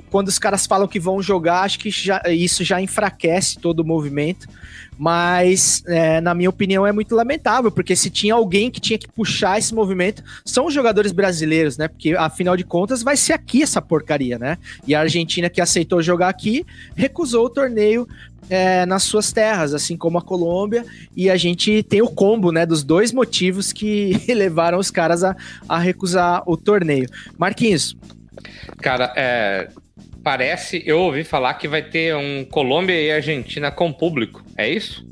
[0.10, 3.86] quando os caras falam que vão jogar, acho que já, isso já enfraquece todo o
[3.86, 4.48] movimento.
[4.98, 9.08] Mas, é, na minha opinião, é muito lamentável, porque se tinha alguém que tinha que
[9.08, 11.88] puxar esse movimento, são os jogadores brasileiros, né?
[11.88, 14.58] Porque, afinal de contas, vai ser aqui essa porcaria, né?
[14.88, 18.08] E a Argentina, que aceitou jogar aqui, recusou o torneio
[18.50, 22.66] é, nas suas terras, assim como a Colômbia, e a gente tem o combo, né,
[22.66, 25.36] dos dois motivos que levaram os caras a,
[25.68, 27.08] a recusar o torneio.
[27.38, 27.96] Marquinhos.
[28.82, 29.70] Cara, é,
[30.24, 35.06] parece, eu ouvi falar que vai ter um Colômbia e Argentina com público, é isso?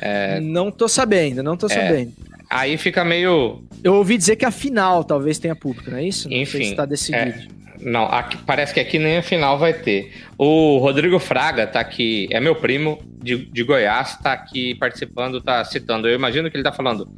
[0.00, 0.40] É...
[0.40, 1.68] Não tô sabendo, não tô é...
[1.68, 2.12] sabendo.
[2.50, 3.64] Aí fica meio.
[3.82, 6.28] Eu ouvi dizer que a final talvez tenha público, não é isso?
[6.28, 6.62] Não Enfim.
[6.62, 7.48] está decidido.
[7.58, 7.62] É...
[7.80, 10.12] Não, aqui, parece que aqui nem a final vai ter.
[10.38, 15.64] O Rodrigo Fraga tá aqui, é meu primo de, de Goiás, tá aqui participando, tá
[15.64, 16.08] citando.
[16.08, 17.08] Eu imagino que ele tá falando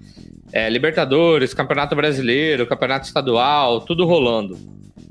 [0.53, 4.57] é, Libertadores, Campeonato Brasileiro, Campeonato Estadual, tudo rolando.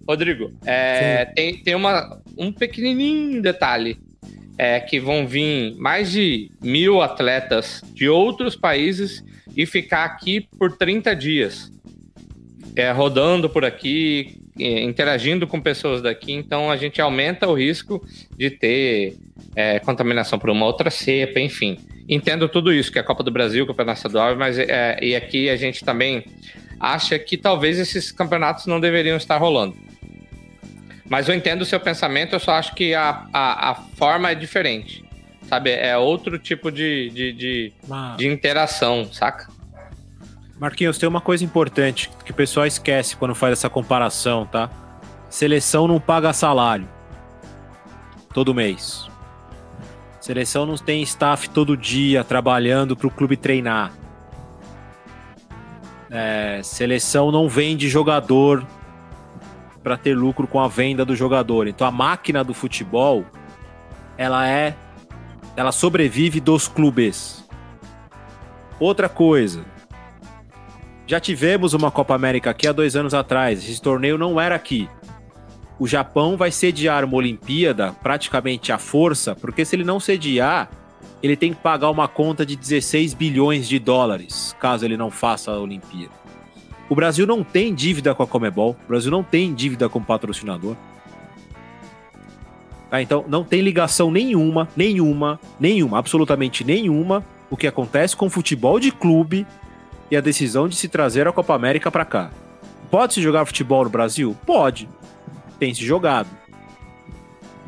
[0.07, 3.97] Rodrigo, é, tem, tem uma, um pequenininho detalhe.
[4.55, 9.23] É que vão vir mais de mil atletas de outros países
[9.57, 11.71] e ficar aqui por 30 dias.
[12.75, 18.05] É, rodando por aqui, é, interagindo com pessoas daqui, então a gente aumenta o risco
[18.37, 19.15] de ter
[19.55, 21.77] é, contaminação por uma outra cepa, enfim.
[22.07, 25.49] Entendo tudo isso, que é a Copa do Brasil, Campeonato Estadual, mas é, e aqui
[25.49, 26.25] a gente também
[26.79, 29.75] acha que talvez esses campeonatos não deveriam estar rolando.
[31.09, 34.35] Mas eu entendo o seu pensamento, eu só acho que a, a, a forma é
[34.35, 35.03] diferente.
[35.47, 35.71] Sabe?
[35.71, 37.73] É outro tipo de, de, de,
[38.17, 39.47] de interação, saca?
[40.59, 44.69] Marquinhos, tem uma coisa importante que o pessoal esquece quando faz essa comparação, tá?
[45.29, 46.87] Seleção não paga salário
[48.33, 49.07] todo mês.
[50.21, 53.91] Seleção não tem staff todo dia trabalhando para o clube treinar.
[56.09, 58.65] É, seleção não vende jogador
[59.83, 61.67] para ter lucro com a venda do jogador.
[61.67, 63.25] Então a máquina do futebol,
[64.17, 64.75] ela é
[65.55, 67.47] ela sobrevive dos clubes.
[68.79, 69.63] Outra coisa,
[71.05, 73.67] já tivemos uma Copa América aqui há dois anos atrás.
[73.69, 74.89] Esse torneio não era aqui.
[75.77, 80.69] O Japão vai sediar uma Olimpíada praticamente à força, porque se ele não sediar,
[81.21, 85.51] ele tem que pagar uma conta de 16 bilhões de dólares, caso ele não faça
[85.51, 86.22] a Olimpíada.
[86.89, 90.03] O Brasil não tem dívida com a Comebol, o Brasil não tem dívida com o
[90.03, 90.75] patrocinador.
[92.91, 98.29] Ah, então não tem ligação nenhuma, nenhuma, nenhuma, absolutamente nenhuma, o que acontece com o
[98.29, 99.47] futebol de clube
[100.11, 102.29] e a decisão de se trazer a Copa América para cá.
[102.91, 104.37] Pode se jogar futebol no Brasil?
[104.45, 104.87] Pode.
[105.57, 106.29] Tem se jogado.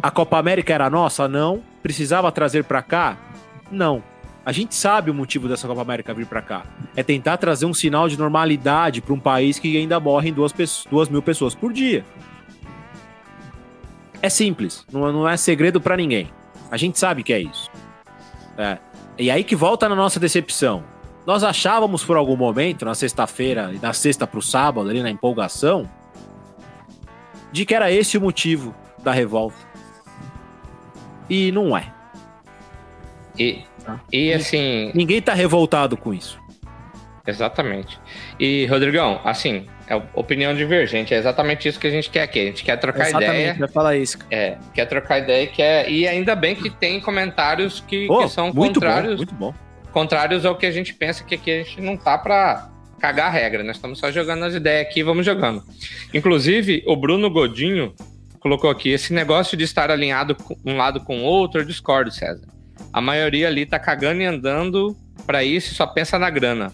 [0.02, 1.28] A Copa América era nossa?
[1.28, 1.64] Não.
[1.82, 3.18] Precisava trazer para cá?
[3.72, 4.04] Não.
[4.46, 6.66] A gente sabe o motivo dessa Copa América vir para cá.
[6.96, 10.54] É tentar trazer um sinal de normalidade para um país que ainda morrem duas,
[10.90, 12.06] duas mil pessoas por dia.
[14.22, 16.30] É simples, não, não é segredo para ninguém.
[16.70, 17.72] A gente sabe que é isso.
[18.56, 18.78] É.
[19.18, 20.84] E aí que volta na nossa decepção.
[21.26, 25.10] Nós achávamos por algum momento, na sexta-feira e na sexta para o sábado, ali na
[25.10, 25.90] empolgação,
[27.52, 29.58] de que era esse o motivo da revolta.
[31.28, 31.92] E não é.
[33.38, 33.64] E,
[34.12, 34.92] e assim.
[34.94, 36.40] Ninguém tá revoltado com isso.
[37.28, 38.00] Exatamente.
[38.40, 42.40] E, Rodrigão, assim, é opinião divergente, é exatamente isso que a gente quer aqui.
[42.40, 43.56] A gente quer trocar exatamente, ideia.
[43.56, 44.18] Vai falar isso.
[44.30, 48.54] É, quer trocar ideia quer, e ainda bem que tem comentários que, oh, que são
[48.54, 49.14] muito contrários.
[49.14, 49.54] Bom, muito bom.
[49.92, 53.30] Contrários ao que a gente pensa que aqui a gente não tá pra cagar a
[53.30, 55.64] regra, nós estamos só jogando as ideias aqui, vamos jogando.
[56.14, 57.94] Inclusive, o Bruno Godinho
[58.40, 60.36] colocou aqui esse negócio de estar alinhado
[60.66, 62.48] um lado com o outro, eu discordo, César.
[62.96, 64.96] A maioria ali tá cagando e andando
[65.28, 66.72] para isso e só pensa na grana.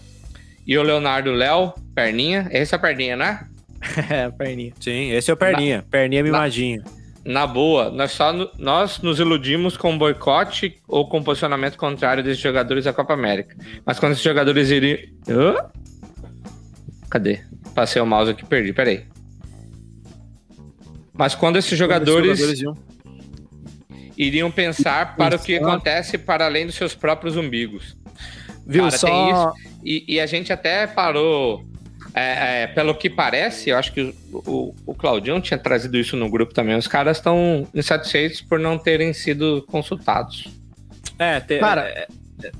[0.64, 3.48] E o Leonardo Léo, perninha, esse é a perninha, né?
[4.08, 4.72] é, perninha.
[4.78, 5.78] Sim, esse é o perninha.
[5.78, 6.84] Na, perninha mimadinho.
[7.24, 12.40] Na, na boa, nós só nós nos iludimos com boicote ou com posicionamento contrário desses
[12.40, 13.56] jogadores da Copa América.
[13.84, 15.00] Mas quando esses jogadores iriam.
[15.26, 15.72] Uh?
[17.10, 17.40] Cadê?
[17.74, 19.06] Passei o mouse aqui, perdi, peraí.
[21.12, 22.91] Mas quando esses jogadores, quando esses jogadores
[24.22, 27.96] iriam pensar para o que acontece para além dos seus próprios umbigos.
[28.66, 29.06] Viu, Cara, só...
[29.06, 29.52] tem isso.
[29.84, 31.64] E, e a gente até parou.
[32.14, 36.16] é, é, pelo que parece, eu acho que o, o, o Claudião tinha trazido isso
[36.16, 36.76] no grupo também.
[36.76, 40.48] Os caras estão insatisfeitos por não terem sido consultados.
[41.18, 42.06] É, te- Cara- é,
[42.44, 42.52] é,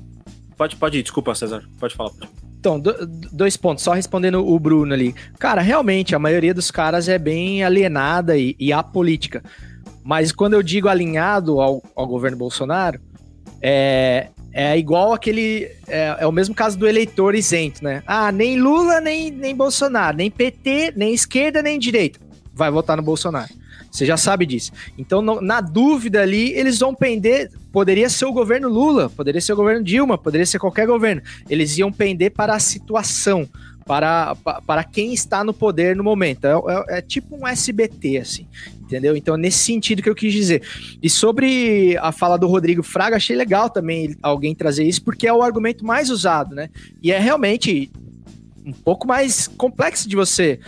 [0.57, 1.63] pode, pode ir, desculpa, César.
[1.79, 2.11] Pode falar.
[2.59, 5.13] Então, do- dois pontos, só respondendo o Bruno ali.
[5.37, 9.43] Cara, realmente, a maioria dos caras é bem alienada e, e apolítica.
[10.03, 12.99] Mas quando eu digo alinhado ao, ao governo Bolsonaro,
[13.61, 15.69] é, é igual aquele.
[15.87, 18.03] É, é o mesmo caso do eleitor isento, né?
[18.05, 22.19] Ah, nem Lula, nem, nem Bolsonaro, nem PT, nem esquerda, nem direita.
[22.53, 23.49] Vai votar no Bolsonaro.
[23.89, 24.71] Você já sabe disso.
[24.97, 27.49] Então, na dúvida ali, eles vão pender.
[27.71, 31.21] Poderia ser o governo Lula, poderia ser o governo Dilma, poderia ser qualquer governo.
[31.49, 33.47] Eles iam pender para a situação,
[33.85, 36.45] para, pa- para quem está no poder no momento.
[36.45, 38.47] É, é- é tipo um SBT, assim.
[38.93, 39.17] Entendeu?
[39.17, 40.61] Então, nesse sentido que eu quis dizer.
[41.01, 45.33] E sobre a fala do Rodrigo Fraga, achei legal também alguém trazer isso, porque é
[45.33, 46.69] o argumento mais usado, né?
[47.01, 47.91] E é realmente
[48.63, 50.59] um pouco mais complexo de você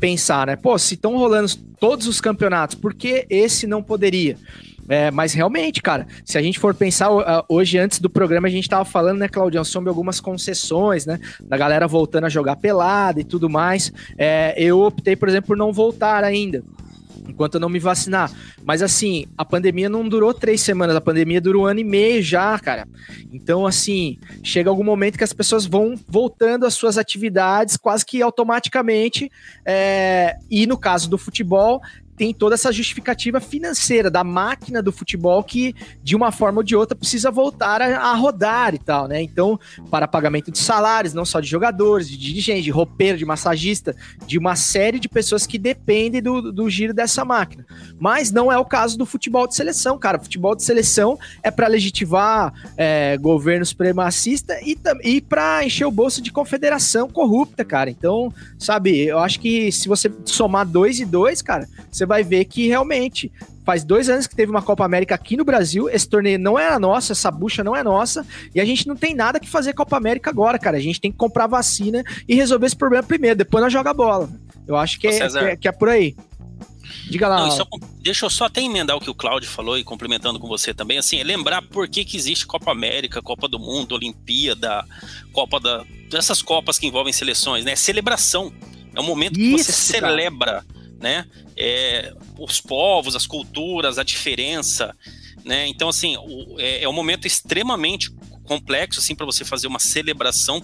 [0.00, 0.56] pensar, né?
[0.56, 4.38] Pô, se estão rolando todos os campeonatos, por que esse não poderia?
[4.88, 7.10] É, mas realmente, cara, se a gente for pensar
[7.50, 11.20] hoje, antes do programa, a gente tava falando, né, Claudião, sobre algumas concessões, né?
[11.42, 13.92] Da galera voltando a jogar pelada e tudo mais.
[14.16, 16.62] É, eu optei, por exemplo, por não voltar ainda.
[17.28, 18.30] Enquanto eu não me vacinar.
[18.64, 22.22] Mas assim, a pandemia não durou três semanas, a pandemia durou um ano e meio
[22.22, 22.86] já, cara.
[23.32, 28.22] Então, assim, chega algum momento que as pessoas vão voltando às suas atividades quase que
[28.22, 29.30] automaticamente.
[29.64, 31.80] é, e no caso do futebol,
[32.16, 36.74] tem toda essa justificativa financeira da máquina do futebol que, de uma forma ou de
[36.74, 39.22] outra, precisa voltar a, a rodar e tal, né?
[39.22, 39.58] Então,
[39.90, 43.94] para pagamento de salários, não só de jogadores, de dirigentes, de roupeiro, de massagista,
[44.26, 47.66] de uma série de pessoas que dependem do, do giro dessa máquina.
[47.98, 50.16] Mas não é o caso do futebol de seleção, cara.
[50.16, 55.90] O futebol de seleção é para legitivar é, governo supremacista e, e para encher o
[55.90, 57.90] bolso de confederação corrupta, cara.
[57.90, 62.44] Então, sabe, eu acho que se você somar dois e dois, cara, você vai ver
[62.44, 63.30] que realmente
[63.64, 65.90] faz dois anos que teve uma Copa América aqui no Brasil.
[65.90, 68.24] Esse torneio não era nosso, essa bucha não é nossa.
[68.54, 70.76] E a gente não tem nada que fazer Copa América agora, cara.
[70.76, 73.36] A gente tem que comprar vacina e resolver esse problema primeiro.
[73.36, 74.30] Depois nós joga bola.
[74.66, 76.14] Eu acho que, é, que, é, que é por aí.
[77.08, 77.38] Diga lá.
[77.38, 77.66] Não, só
[78.00, 80.98] deixa eu só até emendar o que o Cláudio falou e complementando com você também,
[80.98, 84.84] assim, é lembrar por que, que existe Copa América, Copa do Mundo, Olimpíada,
[85.32, 85.84] Copa da.
[86.10, 87.76] dessas Copas que envolvem seleções, né?
[87.76, 88.52] Celebração.
[88.94, 90.64] É um momento que você Isso, cara.
[91.00, 91.26] Né?
[91.56, 94.94] É, os povos, as culturas, a diferença,
[95.44, 95.66] né?
[95.68, 98.10] Então, assim, o- é, é um momento extremamente
[98.44, 100.62] complexo, assim, para você fazer uma celebração.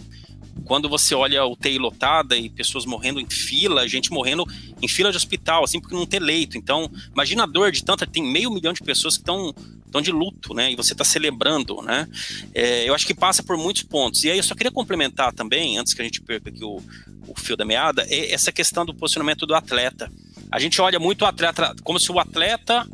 [0.65, 4.45] Quando você olha o TI lotada e pessoas morrendo em fila, gente morrendo
[4.81, 6.57] em fila de hospital, assim, porque não tem leito.
[6.57, 8.07] Então, imagina a dor de tanta.
[8.07, 9.55] Tem meio milhão de pessoas que estão
[9.93, 10.73] estão de luto, né?
[10.73, 12.09] E você está celebrando, né?
[12.55, 14.25] É, eu acho que passa por muitos pontos.
[14.25, 16.81] E aí eu só queria complementar também, antes que a gente perca aqui o,
[17.29, 20.11] o fio da meada, é essa questão do posicionamento do atleta.
[20.51, 22.89] A gente olha muito o atleta como se o atleta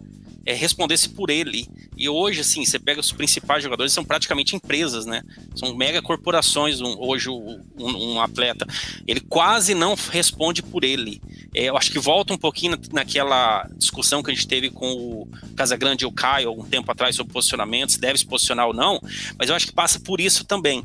[0.44, 1.68] é, respondesse por ele.
[1.98, 5.20] E hoje, assim, você pega os principais jogadores, são praticamente empresas, né?
[5.56, 6.80] São mega corporações.
[6.80, 8.64] Um, hoje, um, um atleta,
[9.06, 11.20] ele quase não responde por ele.
[11.52, 14.92] É, eu acho que volta um pouquinho na- naquela discussão que a gente teve com
[14.92, 18.74] o Casagrande e o Caio algum tempo atrás sobre posicionamento, se deve se posicionar ou
[18.74, 19.00] não,
[19.36, 20.84] mas eu acho que passa por isso também.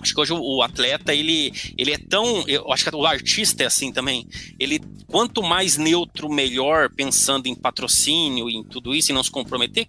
[0.00, 2.48] Acho que hoje o, atleta, ele, ele é tão.
[2.48, 4.26] Eu acho que o artista é assim também.
[4.58, 9.86] Ele, quanto mais neutro, melhor, pensando em patrocínio, em tudo isso, e não se comprometer,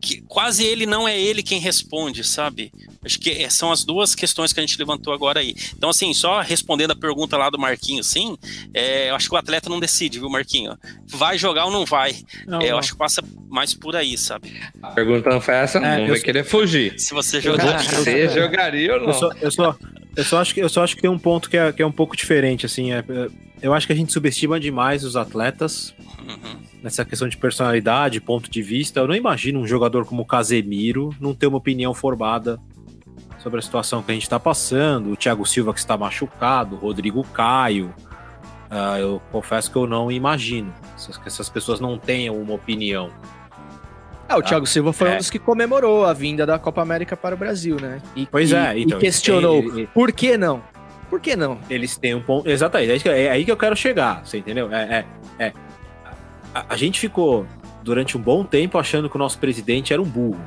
[0.00, 2.72] que quase ele não é ele quem responde, sabe?
[3.08, 5.54] Acho que é- são as duas questões que a gente levantou agora aí.
[5.74, 8.36] Então, assim, só respondendo a pergunta lá do Marquinho, sim,
[8.74, 10.76] é, eu acho que o atleta não decide, viu, Marquinho?
[11.06, 12.16] Vai jogar ou não vai?
[12.46, 12.78] Não, É, eu não.
[12.78, 14.52] acho que passa mais por aí, sabe?
[14.82, 16.98] A pergunta não foi essa, É, não eu- vai querer fugir.
[17.00, 17.82] Se você jogar.
[17.82, 19.06] Você jogaria ou não?
[19.08, 19.76] Eu só, eu, só,
[20.14, 21.86] eu, só acho que, eu só acho que tem um ponto que é, que é
[21.86, 22.92] um pouco diferente, assim.
[22.92, 23.28] é- é-
[23.62, 26.58] eu acho que a gente subestima demais os atletas Uhum.
[26.82, 29.00] nessa questão de personalidade, ponto de vista.
[29.00, 32.60] Eu não imagino um jogador como o Casemiro não ter uma opinião formada
[33.48, 35.10] sobre a situação que a gente está passando.
[35.10, 37.92] O Thiago Silva que está machucado, o Rodrigo Caio.
[38.70, 40.70] Ah, eu confesso que eu não imagino
[41.22, 43.08] que essas pessoas não tenham uma opinião.
[44.28, 45.14] Ah, o Thiago Silva foi É.
[45.14, 48.02] um dos que comemorou a vinda da Copa América para o Brasil, né?
[48.14, 50.62] E, Pois e- é, então, e questionou ele- ele- por que não?
[51.08, 51.58] Por que não?
[51.70, 52.46] eles têm um ponto.
[52.46, 54.70] Exatamente, é aí que- é aí que eu quero chegar, você entendeu?
[54.70, 55.06] É,
[55.38, 55.52] é, é.
[56.54, 57.46] A, a gente ficou
[57.82, 60.38] durante um bom tempo achando que o nosso presidente era um burro.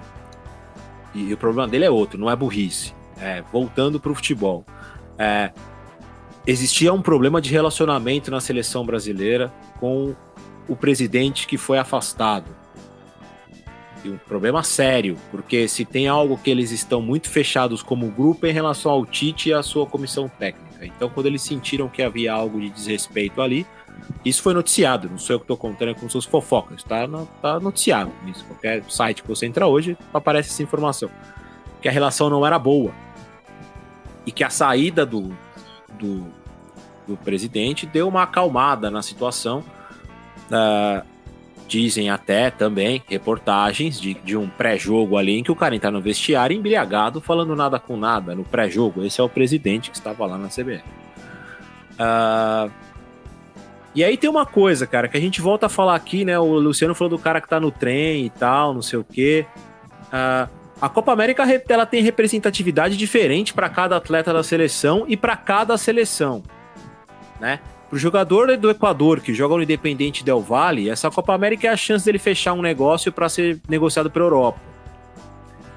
[1.13, 2.93] E, o problema dele é outro, não é burrice.
[3.19, 4.65] É, voltando para o futebol.
[5.17, 5.51] É,
[6.47, 10.15] existia um problema de relacionamento na seleção brasileira com
[10.67, 12.55] o presidente que foi afastado.
[14.03, 18.47] E um problema sério, porque se tem algo que eles estão muito fechados como grupo
[18.47, 20.83] é em relação ao Tite e à sua comissão técnica.
[20.85, 23.67] Então, quando eles sentiram que havia algo de desrespeito ali,
[24.23, 27.07] isso foi noticiado, não sou eu que estou contando é como se fosse fofoca, está
[27.41, 28.11] tá noticiado.
[28.27, 31.09] Isso, qualquer site que você entra hoje, aparece essa informação.
[31.81, 32.93] Que a relação não era boa.
[34.25, 35.35] E que a saída do,
[35.97, 36.27] do,
[37.07, 39.63] do presidente deu uma acalmada na situação.
[40.51, 41.03] Uh,
[41.67, 46.01] dizem até também reportagens de, de um pré-jogo ali em que o cara entra no
[46.01, 49.03] vestiário embriagado, falando nada com nada no pré-jogo.
[49.03, 50.83] Esse é o presidente que estava lá na CBF.
[51.93, 52.71] Uh,
[53.93, 56.39] e aí tem uma coisa, cara, que a gente volta a falar aqui, né?
[56.39, 59.45] O Luciano falou do cara que tá no trem e tal, não sei o quê.
[60.07, 60.49] Uh,
[60.81, 65.77] a Copa América ela tem representatividade diferente para cada atleta da seleção e para cada
[65.77, 66.41] seleção,
[67.39, 67.59] né?
[67.89, 71.75] Pro jogador do Equador que joga no Independente Del Valle, essa Copa América é a
[71.75, 74.59] chance dele fechar um negócio para ser negociado para Europa.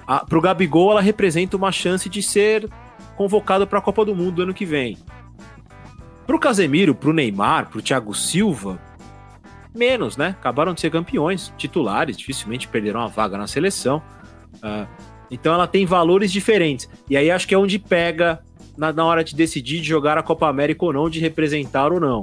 [0.07, 2.71] A, pro Gabigol, ela representa uma chance de ser
[3.17, 4.97] convocado para a Copa do Mundo do ano que vem.
[6.27, 8.81] Pro Casemiro, pro Neymar, pro Thiago Silva,
[9.75, 10.29] menos, né?
[10.39, 14.03] Acabaram de ser campeões, titulares, dificilmente perderam a vaga na seleção.
[14.57, 14.87] Uh,
[15.31, 16.89] então ela tem valores diferentes.
[17.11, 18.41] E aí acho que é onde pega
[18.77, 22.01] na, na, hora de decidir de jogar a Copa América ou não, de representar ou
[22.01, 22.23] não.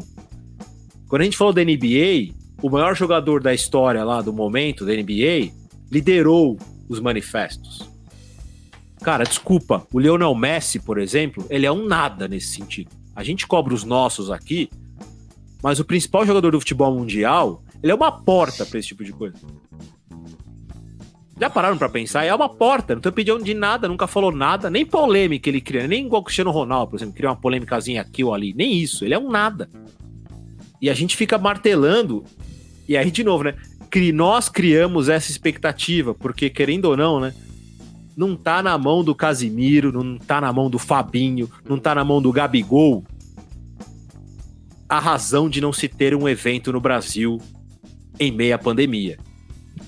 [1.08, 4.94] Quando a gente falou da NBA, o maior jogador da história lá do momento da
[4.94, 5.52] NBA
[5.92, 7.90] liderou os manifestos.
[9.02, 13.01] Cara, desculpa, o Lionel Messi, por exemplo, ele é um nada nesse sentido.
[13.16, 14.70] A gente cobra os nossos aqui,
[15.62, 19.12] mas o principal jogador do futebol mundial, ele é uma porta para esse tipo de
[19.12, 19.36] coisa.
[21.40, 22.24] Já pararam para pensar?
[22.24, 25.88] É uma porta, não tô pedindo de nada, nunca falou nada, nem polêmica ele cria,
[25.88, 29.04] nem igual o Cristiano Ronaldo, por exemplo, cria uma polêmicazinha aqui ou ali, nem isso,
[29.04, 29.68] ele é um nada.
[30.80, 32.24] E a gente fica martelando,
[32.88, 33.56] e aí de novo, né?
[34.14, 37.34] Nós criamos essa expectativa, porque querendo ou não, né?
[38.22, 42.06] Não tá na mão do Casimiro, não tá na mão do Fabinho, não tá na
[42.06, 43.04] mão do Gabigol
[44.88, 47.42] a razão de não se ter um evento no Brasil
[48.20, 49.18] em meia pandemia.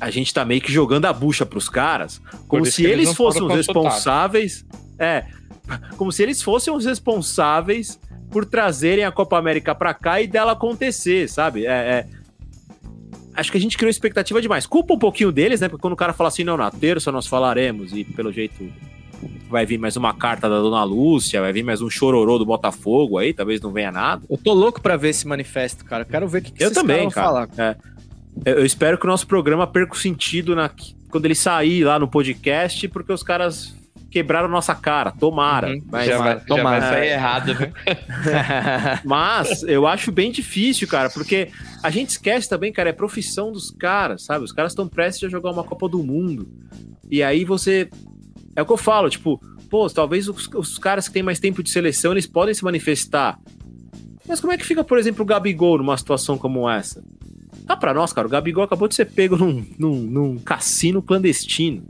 [0.01, 3.43] A gente tá meio que jogando a bucha pros caras, como se eles, eles fossem
[3.43, 4.65] os responsáveis.
[4.97, 5.25] É,
[5.95, 7.99] como se eles fossem os responsáveis
[8.31, 11.67] por trazerem a Copa América para cá e dela acontecer, sabe?
[11.67, 12.07] É, é,
[13.33, 14.65] acho que a gente criou expectativa demais.
[14.65, 15.69] Culpa um pouquinho deles, né?
[15.69, 18.71] Porque quando o cara fala assim, não, na terça nós falaremos, e pelo jeito
[19.49, 23.17] vai vir mais uma carta da Dona Lúcia, vai vir mais um chororô do Botafogo
[23.17, 24.23] aí, talvez não venha nada.
[24.29, 26.03] Eu tô louco para ver esse manifesto, cara.
[26.05, 27.47] quero ver o que, que Eu também, cara.
[27.57, 27.75] É.
[28.45, 30.69] Eu espero que o nosso programa perca o sentido na...
[31.09, 33.75] quando ele sair lá no podcast, porque os caras
[34.13, 35.69] quebraram nossa cara, tomara.
[35.69, 36.79] Uhum, mas, já, vai, tomara.
[36.79, 37.73] já vai sair errado, né?
[39.03, 41.49] mas eu acho bem difícil, cara, porque
[41.81, 44.45] a gente esquece também, cara, é profissão dos caras, sabe?
[44.45, 46.47] Os caras estão prestes a jogar uma Copa do Mundo.
[47.09, 47.89] E aí você.
[48.55, 51.63] É o que eu falo, tipo, pô, talvez os, os caras que têm mais tempo
[51.63, 53.39] de seleção, eles podem se manifestar.
[54.27, 57.03] Mas como é que fica, por exemplo, o Gabigol numa situação como essa?
[57.65, 61.83] Tá pra nós, cara, o Gabigol acabou de ser pego num, num, num cassino clandestino.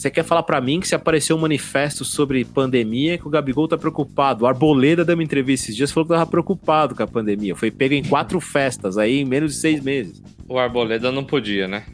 [0.00, 3.68] Você quer falar para mim que se apareceu um manifesto sobre pandemia que o Gabigol
[3.68, 4.44] tá preocupado?
[4.44, 7.54] O Arboleda deu uma entrevista esses dias falou que tava preocupado com a pandemia.
[7.54, 10.22] Foi pego em quatro festas aí em menos de seis meses.
[10.48, 11.84] O Arboleda não podia, né?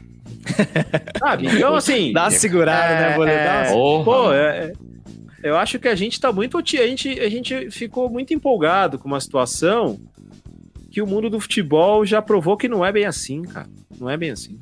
[1.19, 1.47] Sabe?
[1.47, 2.13] Então, assim.
[2.13, 3.41] Dá segurada, né, é, né, Arboleda?
[3.41, 3.73] É,
[4.05, 4.73] pô, é,
[5.43, 6.57] eu acho que a gente tá muito.
[6.57, 9.99] A gente, a gente ficou muito empolgado com uma situação
[10.89, 13.67] que o mundo do futebol já provou que não é bem assim, cara.
[13.99, 14.57] Não é bem assim.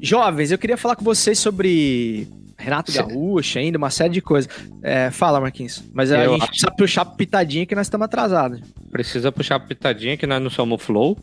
[0.00, 4.50] Jovens, eu queria falar com vocês sobre Renato Gaúcho ainda, uma série de coisas.
[4.82, 5.82] É, fala, Marquinhos.
[5.92, 8.60] Mas a gente precisa puxar pitadinha que nós estamos atrasados.
[8.90, 11.16] Precisa puxar pitadinha que nós não somos flow.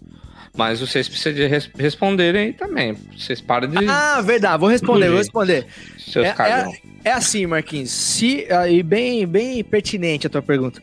[0.58, 2.96] Mas vocês precisam de res responderem aí também.
[3.18, 3.78] Vocês param de.
[3.90, 4.58] Ah, verdade.
[4.58, 5.68] Vou responder, vou responder.
[5.98, 7.92] Seus é, é, é, assim, Marquinhos.
[7.92, 10.82] Se, e bem, bem pertinente a tua pergunta.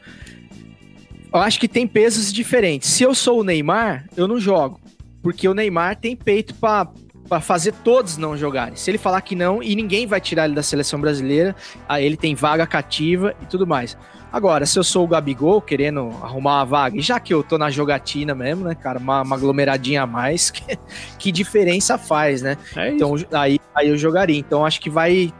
[1.32, 2.90] Eu acho que tem pesos diferentes.
[2.90, 4.78] Se eu sou o Neymar, eu não jogo.
[5.22, 6.88] Porque o Neymar tem peito para
[7.32, 8.76] para fazer todos não jogarem.
[8.76, 11.56] Se ele falar que não, e ninguém vai tirar ele da seleção brasileira,
[11.88, 13.96] aí ele tem vaga cativa e tudo mais.
[14.30, 17.56] Agora, se eu sou o Gabigol querendo arrumar uma vaga, e já que eu tô
[17.56, 20.78] na jogatina mesmo, né, cara, uma, uma aglomeradinha a mais, que,
[21.18, 22.58] que diferença faz, né?
[22.76, 24.38] É então, aí, aí eu jogaria.
[24.38, 25.32] Então, acho que vai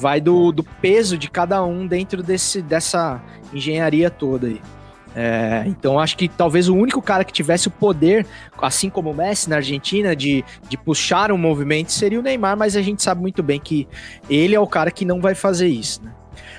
[0.00, 3.22] vai do, do peso de cada um dentro desse, dessa
[3.52, 4.62] engenharia toda aí.
[5.16, 8.26] É, então acho que talvez o único cara que tivesse o poder,
[8.60, 12.76] assim como o Messi na Argentina, de, de puxar um movimento seria o Neymar, mas
[12.76, 13.86] a gente sabe muito bem que
[14.28, 16.02] ele é o cara que não vai fazer isso.
[16.02, 16.10] Né?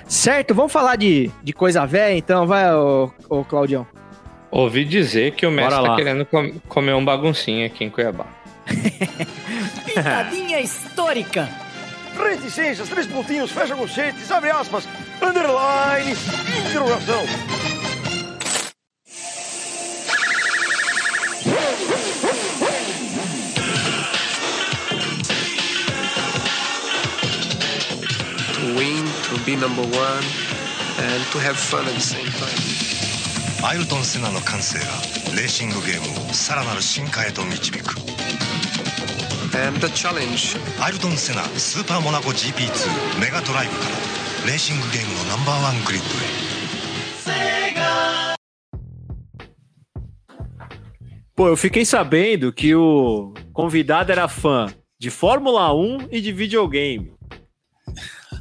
[0.08, 3.86] Certo, vamos falar de, de coisa velha então, vai, ô, ô Claudião.
[4.50, 8.26] Ouvi dizer que o Messi tá querendo com, comer um baguncinho aqui em Cuiabá.
[9.84, 11.48] Pitadinha histórica.
[12.16, 14.88] Reticências, três pontinhos, fecha conchetes, abre aspas,
[15.20, 16.12] underline,
[16.66, 17.75] interrogação.
[29.45, 30.23] be number one,
[30.99, 32.81] and to have fun at the same time.
[33.63, 34.85] アイルトン・セナの感性が
[35.37, 37.95] レーシングゲームをさらなる進化へと導く
[39.53, 40.57] And the challenge.
[40.83, 46.07] アイルトン・セナスーパーモナコ GP2 メガドライブからレーシングゲームのナンバーワングリッド
[46.47, 46.51] へ
[51.35, 54.67] Pô, eu fiquei sabendo que o convidado era fã
[54.99, 57.13] de Fórmula 1 e de videogame.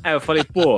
[0.06, 0.78] Aí eu falei, pô,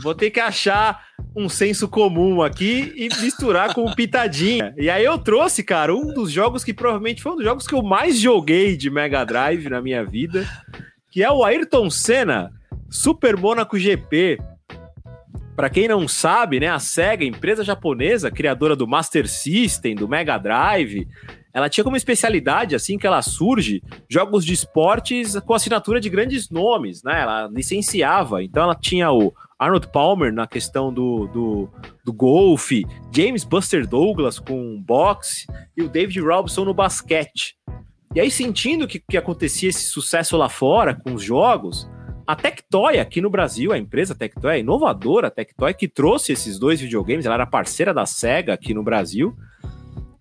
[0.00, 1.04] vou ter que achar
[1.34, 4.72] um senso comum aqui e misturar com o Pitadinha.
[4.78, 7.74] E aí eu trouxe, cara, um dos jogos que provavelmente foi um dos jogos que
[7.74, 10.46] eu mais joguei de Mega Drive na minha vida,
[11.10, 12.52] que é o Ayrton Senna
[12.88, 14.38] Super Monaco GP.
[15.56, 20.38] Para quem não sabe, né, a Sega, empresa japonesa, criadora do Master System, do Mega
[20.38, 21.08] Drive,
[21.52, 26.48] ela tinha como especialidade, assim que ela surge, jogos de esportes com assinatura de grandes
[26.50, 27.22] nomes, né?
[27.22, 28.42] Ela licenciava.
[28.42, 31.68] Então ela tinha o Arnold Palmer na questão do, do,
[32.04, 35.46] do golfe, James Buster Douglas com boxe
[35.76, 37.56] e o David Robson no basquete.
[38.14, 41.88] E aí, sentindo que, que acontecia esse sucesso lá fora com os jogos,
[42.26, 46.80] a Tectoy aqui no Brasil, a empresa Tectoy, a inovadora Tectoy, que trouxe esses dois
[46.80, 49.36] videogames, ela era parceira da SEGA aqui no Brasil,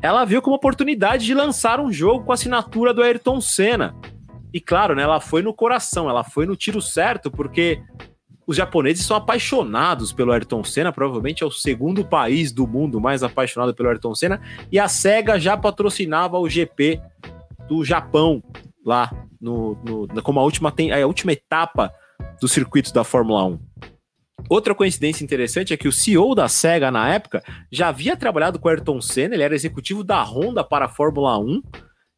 [0.02, 3.95] ela viu como oportunidade de lançar um jogo com a assinatura do Ayrton Senna.
[4.54, 7.82] E claro, né, ela foi no coração, ela foi no tiro certo, porque
[8.47, 13.22] os japoneses são apaixonados pelo Ayrton Senna, provavelmente é o segundo país do mundo mais
[13.22, 14.41] apaixonado pelo Ayrton Senna,
[14.72, 17.00] e a SEGA já patrocinava o GP
[17.68, 18.41] do Japão
[18.84, 21.93] lá, no, no como a última, a última etapa
[22.41, 23.60] dos circuitos da Fórmula 1.
[24.47, 28.69] Outra coincidência interessante é que o CEO da SEGA na época já havia trabalhado com
[28.69, 31.61] Ayrton Senna, ele era executivo da Honda para a Fórmula 1,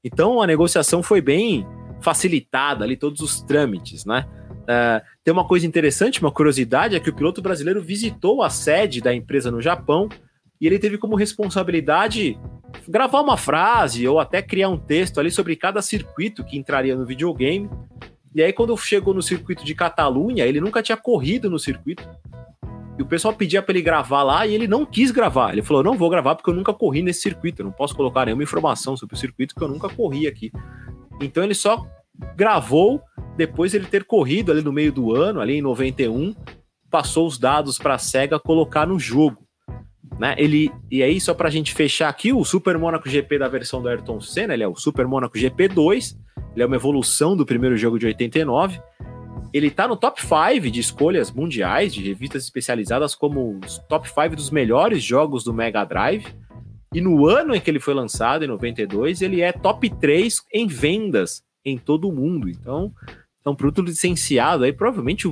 [0.03, 1.65] então a negociação foi bem
[2.01, 4.25] facilitada ali, todos os trâmites, né?
[4.61, 9.01] Uh, tem uma coisa interessante, uma curiosidade, é que o piloto brasileiro visitou a sede
[9.01, 10.07] da empresa no Japão
[10.59, 12.39] e ele teve como responsabilidade
[12.87, 17.05] gravar uma frase ou até criar um texto ali sobre cada circuito que entraria no
[17.05, 17.69] videogame.
[18.33, 22.07] E aí, quando chegou no circuito de Catalunha, ele nunca tinha corrido no circuito.
[22.97, 25.51] E o pessoal pedia para ele gravar lá e ele não quis gravar.
[25.51, 27.61] Ele falou: não vou gravar porque eu nunca corri nesse circuito.
[27.61, 30.51] Eu não posso colocar nenhuma informação sobre o circuito que eu nunca corri aqui.
[31.19, 31.85] Então ele só
[32.35, 33.01] gravou
[33.35, 36.35] depois ele ter corrido ali no meio do ano, ali em 91,
[36.89, 39.47] passou os dados para a SEGA colocar no jogo.
[40.19, 40.35] Né?
[40.37, 43.81] Ele, e aí, só para a gente fechar aqui, o Super Monaco GP da versão
[43.81, 46.17] do Ayrton Senna, ele é o Super Monaco GP 2,
[46.53, 48.79] ele é uma evolução do primeiro jogo de 89.
[49.53, 54.35] Ele está no top 5 de escolhas mundiais de revistas especializadas como os top 5
[54.35, 56.25] dos melhores jogos do Mega Drive.
[56.93, 60.67] E no ano em que ele foi lançado, em 92, ele é top 3 em
[60.67, 62.49] vendas em todo o mundo.
[62.49, 62.93] Então,
[63.45, 65.27] é um produto licenciado aí, provavelmente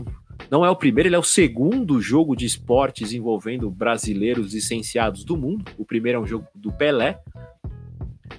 [0.50, 5.38] não é o primeiro, ele é o segundo jogo de esportes envolvendo brasileiros licenciados do
[5.38, 5.66] mundo.
[5.78, 7.20] O primeiro é um jogo do Pelé.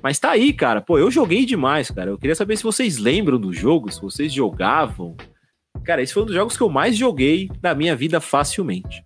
[0.02, 0.80] Mas tá aí, cara.
[0.80, 2.10] Pô, eu joguei demais, cara.
[2.10, 5.16] Eu queria saber se vocês lembram do jogo, se vocês jogavam.
[5.84, 9.04] Cara, esse foi um dos jogos que eu mais joguei na minha vida facilmente.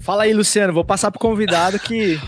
[0.00, 0.72] Fala aí, Luciano.
[0.72, 2.18] Vou passar pro convidado que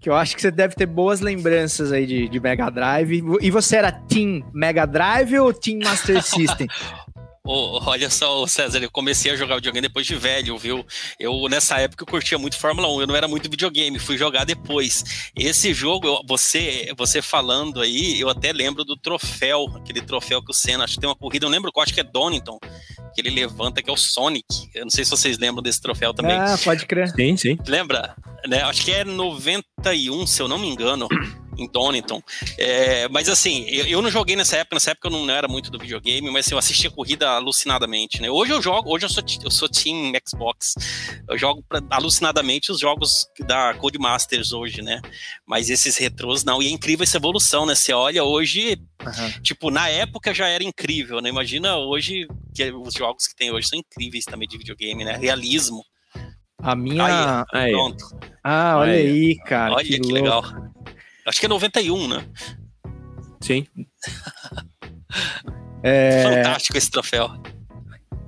[0.00, 3.22] que eu acho que você deve ter boas lembranças aí de, de Mega Drive.
[3.42, 6.66] E você era Team Mega Drive ou Team Master System?
[7.46, 10.84] Oh, olha só, César, eu comecei a jogar videogame depois de velho, viu?
[11.18, 14.44] Eu, nessa época, eu curtia muito Fórmula 1, eu não era muito videogame, fui jogar
[14.44, 15.30] depois.
[15.34, 20.50] Esse jogo, eu, você você falando aí, eu até lembro do troféu, aquele troféu que
[20.50, 22.58] o Senna, acho que tem uma corrida, eu lembro qual, acho que é Donington,
[23.14, 24.44] que ele levanta, que é o Sonic.
[24.74, 26.36] Eu não sei se vocês lembram desse troféu também.
[26.36, 27.08] Ah, pode crer.
[27.08, 27.58] Sim, sim.
[27.66, 28.14] Lembra?
[28.46, 28.62] Né?
[28.62, 31.08] Acho que é 91, se eu não me engano
[31.62, 32.22] em Donington.
[32.58, 35.70] É, mas assim, eu, eu, não joguei nessa época, nessa época eu não era muito
[35.70, 38.30] do videogame, mas assim, eu assistia corrida alucinadamente, né?
[38.30, 40.74] Hoje eu jogo, hoje eu sou, eu sou Team Xbox.
[41.28, 45.00] Eu jogo pra, alucinadamente os jogos da Codemasters hoje, né?
[45.46, 47.74] Mas esses retrôs não, e é incrível essa evolução, né?
[47.74, 49.42] Você olha hoje, uhum.
[49.42, 51.28] tipo, na época já era incrível, né?
[51.28, 55.16] Imagina hoje que os jogos que tem hoje são incríveis também de videogame, né?
[55.16, 55.84] Realismo.
[56.62, 57.46] A minha.
[57.52, 58.04] Aí, pronto.
[58.44, 59.74] Ah, olha aí, aí cara.
[59.74, 60.42] Olha que, que legal.
[61.30, 62.26] Acho que é 91, né?
[63.40, 63.64] Sim.
[65.80, 66.24] é...
[66.24, 67.30] Fantástico esse troféu.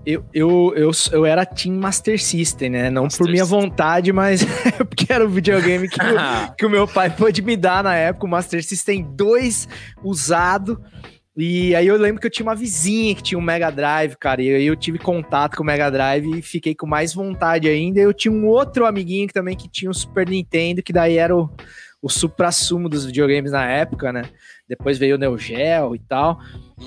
[0.06, 2.90] Eu, eu, eu, eu era Team Master System, né?
[2.90, 3.60] Não Master por minha System.
[3.60, 4.44] vontade, mas
[4.88, 8.24] porque era o videogame que, o, que o meu pai pôde me dar na época,
[8.24, 9.68] o Master System 2
[10.04, 10.80] usado.
[11.36, 14.40] E aí eu lembro que eu tinha uma vizinha que tinha um Mega Drive, cara,
[14.40, 17.98] e aí eu tive contato com o Mega Drive e fiquei com mais vontade ainda.
[17.98, 21.36] Eu tinha um outro amiguinho que também que tinha um Super Nintendo, que daí era
[21.36, 21.50] o,
[22.02, 24.24] o supra-sumo dos videogames na época, né?
[24.68, 26.40] Depois veio o Neo Geo e tal.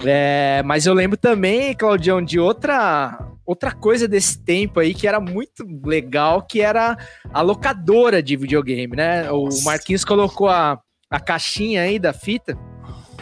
[0.03, 5.19] É, mas eu lembro também, Claudião, de outra outra coisa desse tempo aí que era
[5.19, 6.97] muito legal, que era
[7.31, 9.31] a locadora de videogame, né?
[9.31, 12.57] O Marquinhos colocou a, a caixinha aí da fita.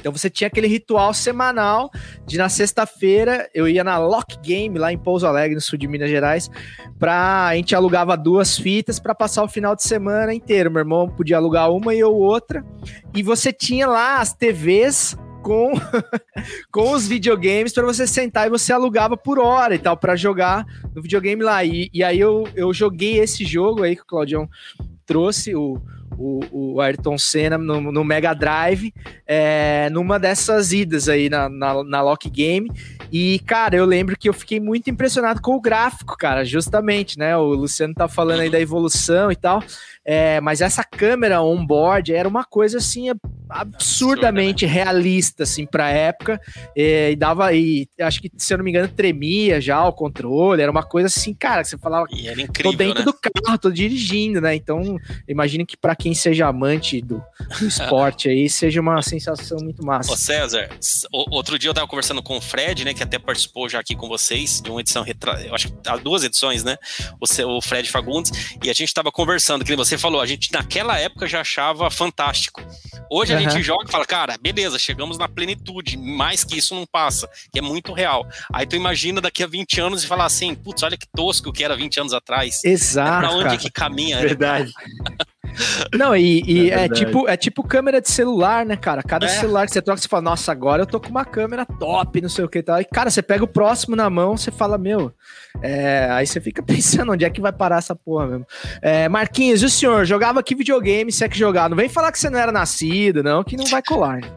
[0.04, 1.90] Então você tinha aquele ritual semanal
[2.26, 5.88] de na sexta-feira eu ia na Lock Game lá em Pouso Alegre, no sul de
[5.88, 6.52] Minas Gerais,
[7.00, 10.70] pra a gente alugava duas fitas para passar o final de semana inteiro.
[10.70, 12.66] Meu irmão podia alugar uma e eu outra.
[13.16, 15.72] E você tinha lá as TVs com,
[16.70, 20.66] com os videogames para você sentar e você alugava por hora e tal, para jogar
[20.94, 21.64] no videogame lá.
[21.64, 24.50] E, e aí eu, eu joguei esse jogo aí que o Claudião
[25.06, 25.82] trouxe, o,
[26.18, 28.94] o, o Ayrton Senna no, no Mega Drive,
[29.26, 32.72] é, numa dessas idas aí na, na, na, Lock Game.
[33.12, 37.38] E, cara, eu lembro que eu fiquei muito impressionado com o gráfico, cara, justamente, né?
[37.38, 39.64] O Luciano tá falando aí da evolução e tal.
[40.06, 43.10] É, mas essa câmera on-board era uma coisa assim
[43.54, 44.84] absurdamente Absurda, né?
[44.84, 46.42] realista assim para época
[46.76, 50.62] é, e dava e acho que se eu não me engano tremia já o controle
[50.62, 53.06] era uma coisa assim cara que você falava e era incrível, tô dentro né?
[53.06, 54.98] do carro tô dirigindo né então
[55.28, 57.24] imagino que para quem seja amante do,
[57.60, 60.70] do esporte aí seja uma sensação muito massa Ô César
[61.32, 64.10] outro dia eu tava conversando com o Fred né que até participou já aqui com
[64.10, 65.42] vocês de uma edição retra...
[65.46, 66.76] eu acho que há duas edições né
[67.22, 68.32] o, o Fred Fagundes
[68.62, 71.90] e a gente tava conversando que você você falou, a gente naquela época já achava
[71.90, 72.62] fantástico.
[73.10, 76.86] Hoje a gente joga e fala, cara, beleza, chegamos na plenitude, mais que isso não
[76.86, 78.26] passa, que é muito real.
[78.52, 81.64] Aí tu imagina daqui a 20 anos e falar assim, putz, olha que tosco que
[81.64, 82.64] era 20 anos atrás.
[82.64, 83.26] Exato.
[83.26, 83.58] É pra onde cara.
[83.58, 84.18] que caminha?
[84.18, 84.22] né?
[84.22, 84.72] Verdade.
[85.94, 89.02] Não, e, e É é, tipo, é tipo câmera de celular, né, cara?
[89.04, 89.30] Cada É.
[89.30, 92.30] celular que você troca, você fala, nossa, agora eu tô com uma câmera top, não
[92.30, 92.82] sei o que e tal.
[92.82, 95.14] E, cara, você pega o próximo na mão, você fala, meu.
[95.62, 98.48] é, aí você fica pensando onde é que vai parar essa porra mesmo.
[98.82, 101.70] É, Marquinhos, e o senhor jogava que videogame, se é que jogava?
[101.70, 104.18] Não vem falar que você não era nascido, não, que não vai colar.
[104.22, 104.28] né?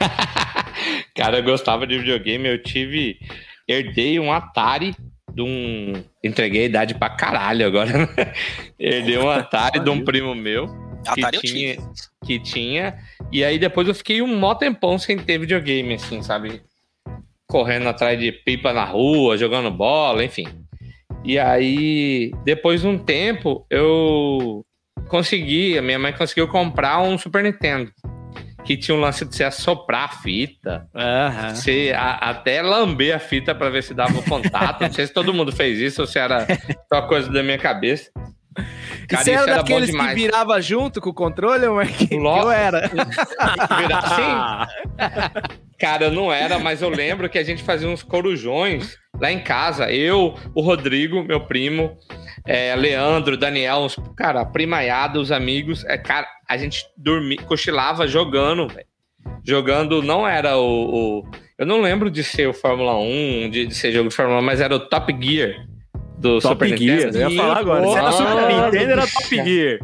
[1.16, 3.18] Cara, eu gostava de videogame, eu tive.
[3.68, 4.94] Herdei um Atari
[5.36, 6.02] de um.
[6.24, 8.08] Entreguei a idade pra caralho agora.
[8.80, 10.66] Herdei um Atari de um primo meu.
[11.14, 11.76] Que Atari tinha,
[12.24, 12.96] que tinha.
[13.30, 16.62] E aí depois eu fiquei um mó tempão sem ter videogame, assim, sabe?
[17.46, 20.46] Correndo atrás de pipa na rua, jogando bola, enfim.
[21.22, 24.64] E aí, depois de um tempo, eu
[25.08, 27.92] consegui, a minha mãe conseguiu comprar um Super Nintendo.
[28.66, 30.86] Que tinha um lance de você assoprar a fita.
[31.54, 34.80] Você a- até lamber a fita pra ver se dava o contato.
[34.82, 36.46] Não sei se todo mundo fez isso ou se era
[36.92, 38.10] só coisa da minha cabeça.
[39.08, 42.22] Cara, você isso era era daqueles que virava junto com o controle, Marquinhos?
[42.22, 42.46] Lógico.
[42.46, 42.88] Eu era.
[43.78, 45.56] Virar- Sim.
[45.78, 49.40] Cara, eu não era, mas eu lembro que a gente fazia uns corujões lá em
[49.40, 49.92] casa.
[49.92, 51.98] Eu, o Rodrigo, meu primo,
[52.46, 55.84] é, Leandro, Daniel, uns, cara, a primaiada, os amigos.
[55.86, 58.86] É, cara, a gente dormia, cochilava jogando, velho.
[59.44, 63.74] Jogando, não era o, o- Eu não lembro de ser o Fórmula 1, de, de
[63.74, 65.54] ser jogo de Fórmula 1, mas era o Top Gear
[66.18, 67.18] do Top Super Gear, Nintendo.
[67.18, 67.86] eu ia falar agora.
[67.88, 69.78] Se era Super Nintendo, era Top Gear.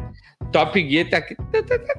[0.51, 1.35] Top Gear tá aqui.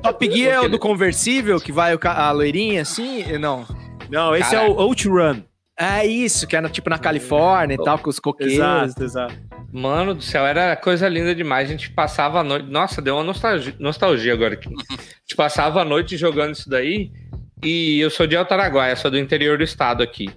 [0.03, 3.25] Top Gear é o do conversível, que vai a loirinha assim?
[3.39, 3.65] Não.
[4.11, 5.43] Não, esse Cara, é o Outrun.
[5.79, 8.55] É isso, que era tipo na Califórnia e tal, com os coqueiros.
[8.55, 9.35] Exato, exato.
[9.77, 11.68] Mano do céu, era coisa linda demais.
[11.68, 12.70] A gente passava a noite.
[12.70, 14.68] Nossa, deu uma nostalgia, nostalgia agora aqui.
[14.68, 17.11] A gente passava a noite jogando isso daí.
[17.61, 20.31] E eu sou de Altaraguaia, sou do interior do estado aqui.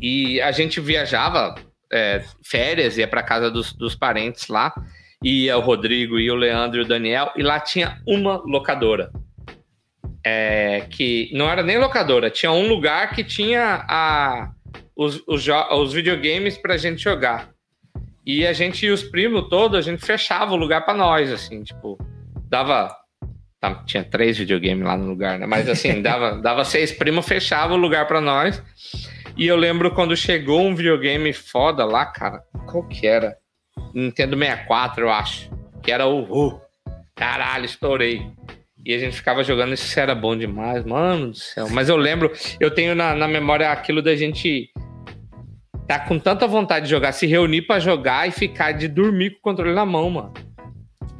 [0.00, 1.54] E a gente viajava
[1.92, 4.72] é, férias, ia pra casa dos, dos parentes lá.
[5.22, 7.30] Ia o Rodrigo, ia o Leandro e o Daniel.
[7.36, 9.10] E lá tinha uma locadora.
[10.24, 14.50] É, que não era nem locadora, tinha um lugar que tinha a,
[14.96, 17.50] os, os, os videogames pra gente jogar.
[18.24, 21.62] E a gente e os primos todos, a gente fechava o lugar pra nós, assim,
[21.62, 21.98] tipo,
[22.48, 22.94] dava.
[23.58, 25.46] tá, tinha três videogames lá no lugar, né?
[25.46, 28.62] Mas assim, dava, dava seis primos, fechava o lugar pra nós.
[29.36, 32.42] E eu lembro quando chegou um videogame foda lá, cara.
[32.66, 33.36] Qual que era?
[33.94, 35.50] Nintendo 64, eu acho.
[35.82, 36.48] Que era o.
[36.48, 36.60] Uh,
[37.14, 38.22] caralho, estourei.
[38.84, 41.68] E a gente ficava jogando, isso era bom demais, mano do céu.
[41.70, 44.70] Mas eu lembro, eu tenho na, na memória aquilo da gente
[45.98, 49.36] tá com tanta vontade de jogar, se reunir pra jogar e ficar de dormir com
[49.38, 50.32] o controle na mão, mano.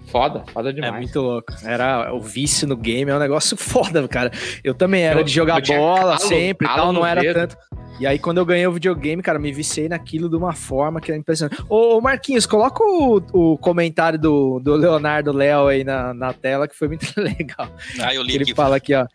[0.07, 0.95] Foda, foda É demais.
[0.95, 1.53] muito louco.
[1.65, 4.31] Era o vício no game, é um negócio foda, cara.
[4.65, 7.35] Eu também era Eu- de jogar bola calo- sempre e calo tal, não era dedo.
[7.35, 7.57] tanto.
[8.01, 11.13] E aí, quando eu ganhei o videogame, cara, me viciei naquilo de uma forma que
[11.13, 11.63] é impressionante.
[11.69, 16.67] Ô, ô, Marquinhos, coloca o, o comentário do, do Leonardo Léo aí na, na tela,
[16.67, 17.69] que foi muito legal.
[18.01, 18.55] Ah, eu li Ele aqui.
[18.55, 19.07] fala aqui, ó.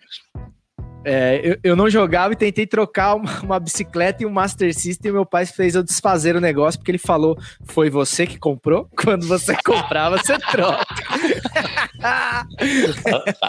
[1.08, 5.12] É, eu, eu não jogava e tentei trocar uma, uma bicicleta e um Master System
[5.12, 8.90] e meu pai fez eu desfazer o negócio porque ele falou: foi você que comprou?
[8.98, 10.86] Quando você comprar, você troca.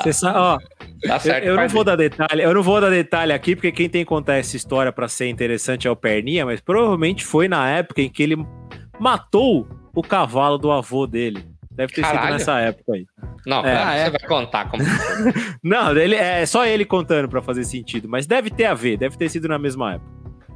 [0.03, 0.59] Você sabe, ó,
[1.07, 3.71] Tá certo, eu, eu não vou dar detalhe, eu não vou dar detalhe aqui, porque
[3.71, 7.49] quem tem que contar essa história pra ser interessante é o Perninha, mas provavelmente foi
[7.49, 8.37] na época em que ele
[8.99, 11.45] matou o cavalo do avô dele.
[11.77, 12.33] Deve ter sido Caralho.
[12.33, 13.07] nessa época aí.
[13.47, 14.05] Não, É.
[14.05, 14.83] você vai contar como.
[15.63, 19.17] Não, ele, é só ele contando pra fazer sentido, mas deve ter a ver, deve
[19.17, 20.11] ter sido na mesma época.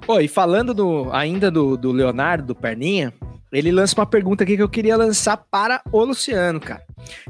[0.07, 3.13] Pô, e falando do, ainda do, do Leonardo, do Perninha,
[3.53, 6.83] ele lança uma pergunta aqui que eu queria lançar para o Luciano, cara.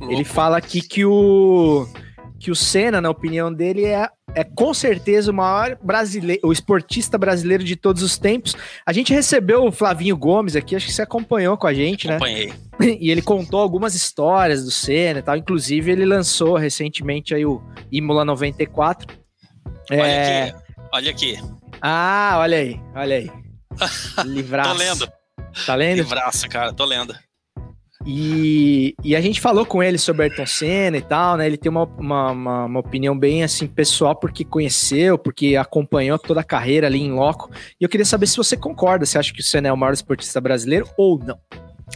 [0.09, 1.87] Ele fala aqui que o
[2.41, 7.19] que o Senna, na opinião dele, é, é com certeza o maior brasileiro, o esportista
[7.19, 8.57] brasileiro de todos os tempos.
[8.87, 12.17] A gente recebeu o Flavinho Gomes aqui, acho que você acompanhou com a gente, né?
[12.17, 12.53] Acompanhei.
[12.81, 15.37] E ele contou algumas histórias do Senna e tal.
[15.37, 17.63] Inclusive, ele lançou recentemente aí o
[17.93, 19.07] Imola 94.
[19.91, 20.55] Olha É, aqui,
[20.91, 21.39] olha aqui.
[21.83, 23.31] Ah, olha aí, olha aí.
[24.25, 24.71] Livraço.
[24.71, 25.13] Tô lendo.
[25.67, 25.97] Tá lendo?
[25.99, 27.15] Livraço, cara, tô lendo.
[28.07, 31.47] E, e a gente falou com ele sobre Ayrton Senna e tal, né?
[31.47, 36.41] Ele tem uma, uma, uma, uma opinião bem assim pessoal, porque conheceu, porque acompanhou toda
[36.41, 37.51] a carreira ali em loco.
[37.79, 39.93] E eu queria saber se você concorda, se acha que o Senna é o maior
[39.93, 41.39] esportista brasileiro ou não.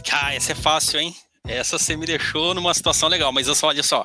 [0.07, 1.15] Cara, essa é fácil, hein?
[1.47, 4.03] Essa você me deixou numa situação legal, mas eu só, olha só,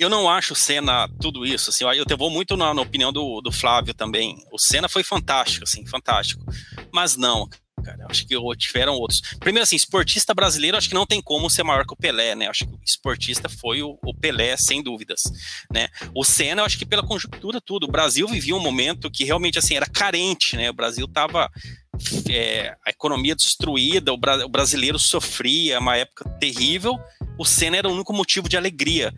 [0.00, 3.12] eu não acho o Senna tudo isso, assim, eu eu vou muito na, na opinião
[3.12, 4.36] do, do Flávio também.
[4.50, 6.42] O Senna foi fantástico, assim, fantástico.
[6.90, 7.46] Mas não,
[7.82, 9.20] cara, acho que tiveram outros.
[9.38, 12.48] Primeiro, assim, esportista brasileiro, acho que não tem como ser maior que o Pelé, né?
[12.48, 15.22] Acho que o esportista foi o, o Pelé, sem dúvidas,
[15.72, 15.88] né?
[16.14, 19.74] O Senna, acho que pela conjuntura tudo, o Brasil vivia um momento que realmente, assim,
[19.74, 20.70] era carente, né?
[20.70, 21.50] O Brasil tava
[22.30, 26.98] é, a economia destruída, o, bra- o brasileiro sofria, uma época terrível.
[27.38, 29.12] O Senna era o único motivo de alegria.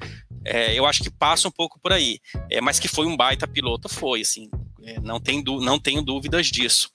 [0.44, 2.18] É, eu acho que passa um pouco por aí.
[2.50, 4.48] É, mas que foi um baita piloto, foi, assim.
[4.87, 6.91] É, não, tem não tenho dúvidas disso.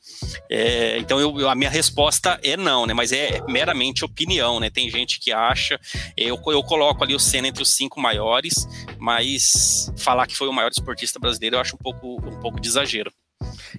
[0.49, 2.93] É, então eu- a minha resposta é não, né?
[2.93, 4.69] Mas é meramente opinião, né?
[4.69, 5.79] Tem gente que acha.
[6.15, 8.53] Eu, eu coloco ali o Senna entre os cinco maiores,
[8.97, 12.67] mas falar que foi o maior esportista brasileiro eu acho um pouco, um pouco de
[12.67, 13.11] exagero.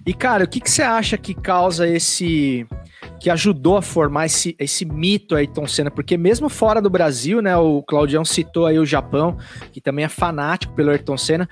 [0.05, 2.65] E, cara, o que, que você acha que causa esse.
[3.19, 5.91] que ajudou a formar esse, esse mito Ayrton Senna?
[5.91, 7.55] Porque mesmo fora do Brasil, né?
[7.57, 9.37] O Claudião citou aí o Japão,
[9.71, 11.47] que também é fanático pelo Ayrton Senna.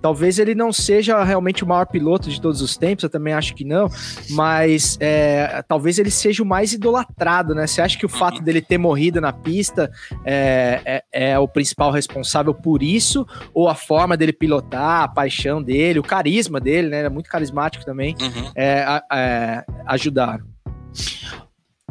[0.00, 3.54] Talvez ele não seja realmente o maior piloto de todos os tempos, eu também acho
[3.54, 3.88] que não,
[4.30, 7.66] mas é, talvez ele seja o mais idolatrado, né?
[7.66, 9.90] Você acha que o fato dele ter morrido na pista
[10.24, 13.26] é, é, é o principal responsável por isso?
[13.52, 16.98] Ou a forma dele pilotar, a paixão dele, o carisma dele, né?
[16.98, 18.52] Ele é muito carismático também, Uhum.
[18.54, 20.46] é, é, ajudaram.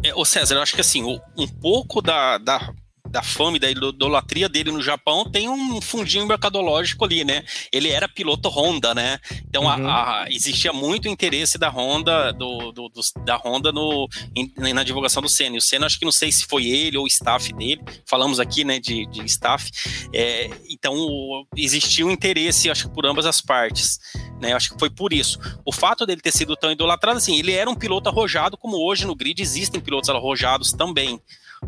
[0.04, 2.72] É, ô César, eu acho que assim, um pouco da, da,
[3.10, 7.44] da fama e da idolatria dele no Japão tem um fundinho mercadológico ali, né?
[7.72, 9.20] Ele era piloto Honda, né?
[9.48, 9.88] Então a- Uhum.
[9.90, 15.22] a- existia muito interesse da Honda, do, do- dos- da Honda no, em- na divulgação
[15.22, 15.56] do Senna.
[15.56, 18.40] E o Senna, acho que não sei se foi ele ou o staff dele, falamos
[18.40, 19.70] aqui, né, de, de staff.
[20.14, 24.00] É, então o- existia um interesse, acho que por ambas as partes.
[24.42, 25.40] Né, acho que foi por isso.
[25.66, 29.06] O fato dele ter sido tão idolatrado, assim, ele era um piloto arrojado, como hoje
[29.06, 31.20] no grid existem pilotos arrojados também.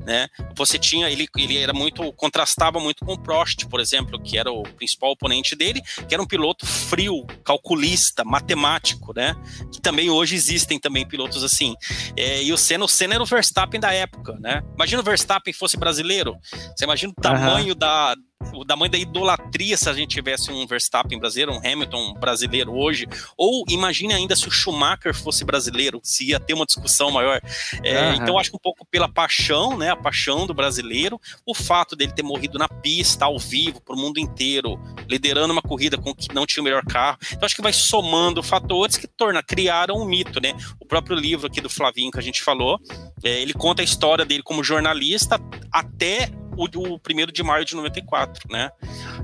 [0.06, 0.28] Né?
[0.56, 4.52] Você tinha, ele, ele era muito, contrastava muito com o Prost, por exemplo, que era
[4.52, 9.36] o principal oponente dele, que era um piloto frio, calculista, matemático, né?
[9.72, 11.76] Que também hoje existem também pilotos assim.
[12.16, 14.62] É, e o Senna, o Senna era o Verstappen da época, né?
[14.76, 16.38] Imagina o Verstappen fosse brasileiro.
[16.76, 18.16] Você imagina o tamanho da
[18.54, 23.06] o tamanho da idolatria se a gente tivesse um Verstappen brasileiro, um Hamilton brasileiro hoje,
[23.38, 27.42] ou imagine ainda se o Schumacher fosse brasileiro, se ia ter uma discussão maior.
[27.84, 28.16] É, Aham.
[28.16, 32.14] Então acho que um pouco pela paixão, né, a paixão do brasileiro, o fato dele
[32.14, 36.34] ter morrido na pista, ao vivo, para o mundo inteiro, liderando uma corrida com que
[36.34, 37.18] não tinha o melhor carro.
[37.32, 40.54] Então acho que vai somando fatores que torna, criaram um mito, né?
[40.80, 42.80] O próprio livro aqui do Flavinho que a gente falou,
[43.24, 45.40] é, ele conta a história dele como jornalista
[45.72, 46.30] até
[46.60, 48.72] o, o primeiro de maio de 94, né?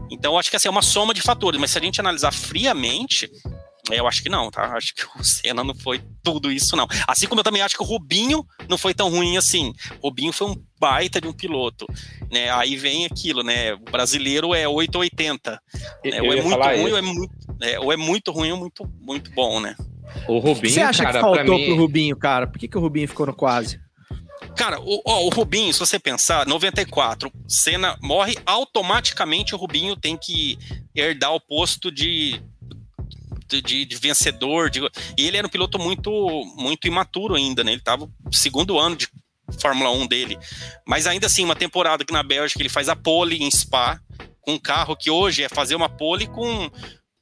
[0.09, 3.29] Então acho que assim, é uma soma de fatores, mas se a gente analisar friamente,
[3.91, 4.75] é, eu acho que não, tá?
[4.75, 6.87] Acho que o Senna não foi tudo isso, não.
[7.07, 9.73] Assim como eu também acho que o Rubinho não foi tão ruim assim.
[10.01, 11.85] O Rubinho foi um baita de um piloto,
[12.31, 12.49] né?
[12.51, 13.73] Aí vem aquilo, né?
[13.73, 15.61] O brasileiro é 8 ou 80.
[16.03, 16.21] Né?
[16.21, 19.31] Ou é muito ruim, ou é muito, é, ou é muito ruim ou muito, muito
[19.31, 19.75] bom, né?
[20.27, 21.65] O O que Rubinho, você acha cara, que faltou mim...
[21.65, 22.47] pro Rubinho, cara?
[22.47, 23.79] Por que, que o Rubinho ficou no quase?
[24.55, 30.17] Cara, o, ó, o Rubinho, se você pensar, 94, Senna morre, automaticamente o Rubinho tem
[30.17, 30.57] que
[30.95, 32.41] herdar o posto de,
[33.47, 34.69] de, de- vencedor.
[34.69, 34.79] de-
[35.17, 36.11] e ele era um piloto muito,
[36.57, 37.71] muito imaturo ainda, né?
[37.73, 39.07] Ele tava segundo ano de
[39.61, 40.37] Fórmula 1 dele.
[40.87, 43.99] Mas ainda assim, uma temporada aqui na Bélgica, ele faz a pole em Spa,
[44.41, 46.69] com um carro que hoje é fazer uma pole com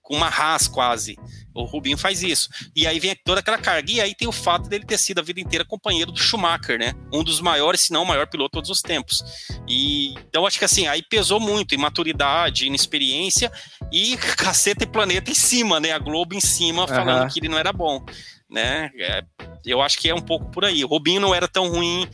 [0.03, 1.17] com uma Haas quase.
[1.55, 2.49] O Rubinho faz isso.
[2.75, 3.89] E aí vem toda aquela carga.
[3.89, 6.93] E aí tem o fato dele ter sido a vida inteira companheiro do Schumacher, né?
[7.11, 9.23] Um dos maiores, se não o maior piloto de todos os tempos.
[9.67, 13.51] E então acho que assim, aí pesou muito em maturidade, inexperiência
[13.91, 15.91] e caceta e planeta em cima, né?
[15.91, 17.29] A Globo em cima falando Aham.
[17.29, 18.03] que ele não era bom,
[18.49, 18.91] né?
[18.99, 19.23] É,
[19.65, 20.83] eu acho que é um pouco por aí.
[20.83, 22.07] O Rubinho não era tão ruim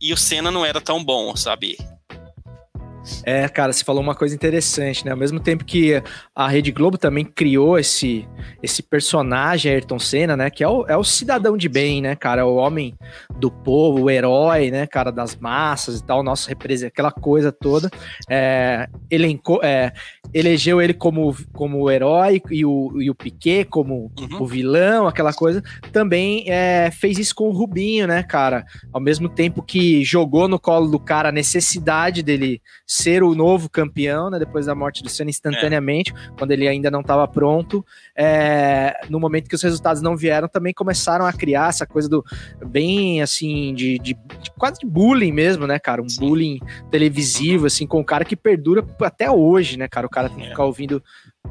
[0.00, 1.76] e o Senna não era tão bom, sabe?
[3.24, 5.12] É, cara, você falou uma coisa interessante, né?
[5.12, 6.02] Ao mesmo tempo que
[6.34, 8.26] a Rede Globo também criou esse,
[8.62, 10.50] esse personagem, Ayrton Senna, né?
[10.50, 12.46] Que é o, é o cidadão de bem, né, cara?
[12.46, 12.94] O homem
[13.38, 17.90] do povo, o herói, né, cara, das massas e tal, nosso representa aquela coisa toda.
[18.28, 19.92] É, elencou, é,
[20.32, 25.32] elegeu ele como, como o herói e o, e o Piquet como o vilão, aquela
[25.32, 25.62] coisa.
[25.92, 28.64] Também é, fez isso com o Rubinho, né, cara?
[28.92, 32.60] Ao mesmo tempo que jogou no colo do cara a necessidade dele
[32.96, 34.38] ser o novo campeão, né?
[34.38, 37.84] Depois da morte do Senna instantaneamente, quando ele ainda não estava pronto.
[38.16, 42.24] É, no momento que os resultados não vieram, também começaram a criar essa coisa do
[42.66, 46.00] bem assim, de, de- de quase de bullying mesmo, né, cara?
[46.02, 46.58] Um bullying
[46.90, 50.06] televisivo, assim, com o cara que perdura até hoje, né, cara?
[50.06, 51.02] O cara tem que ficar ouvindo,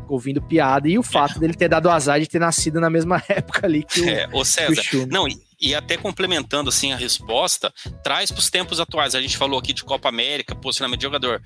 [0.10, 0.88] ouvindo piada.
[0.88, 4.02] E o fato dele ter dado azar de ter nascido na mesma época ali que
[4.02, 5.08] o, É, ô o César, Schumacher.
[5.14, 9.16] não, e, e até complementando assim a resposta, traz para os tempos atuais.
[9.16, 11.42] A gente falou aqui de Copa América, posicionamento de jogador.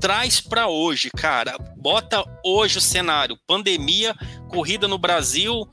[0.00, 1.58] Traz para hoje, cara.
[1.76, 4.14] Bota hoje o cenário: pandemia,
[4.48, 5.68] corrida no Brasil,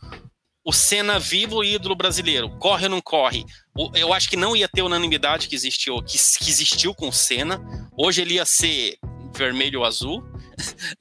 [0.65, 2.49] o Senna vivo e ídolo brasileiro.
[2.57, 3.45] Corre ou não corre?
[3.93, 7.61] Eu acho que não ia ter unanimidade que existiu, que, que existiu com o Senna.
[7.95, 8.97] Hoje ele ia ser
[9.35, 10.23] vermelho ou azul.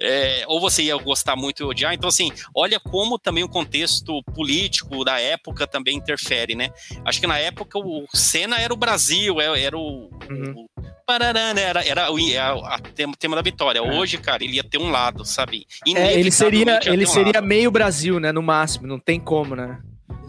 [0.00, 1.94] É, ou você ia gostar muito e odiar.
[1.94, 6.70] Então, assim, olha como também o contexto político da época também interfere, né?
[7.04, 10.04] Acho que na época o Senna era o Brasil, era, era o.
[10.06, 10.66] o
[11.06, 11.62] parará, né?
[11.62, 13.82] Era, era o a, a tema, tema da vitória.
[13.82, 15.66] Hoje, cara, ele ia ter um lado, sabe?
[15.94, 17.46] É, ele seria, ele um seria lado.
[17.46, 18.32] meio Brasil, né?
[18.32, 19.78] No máximo, não tem como, né?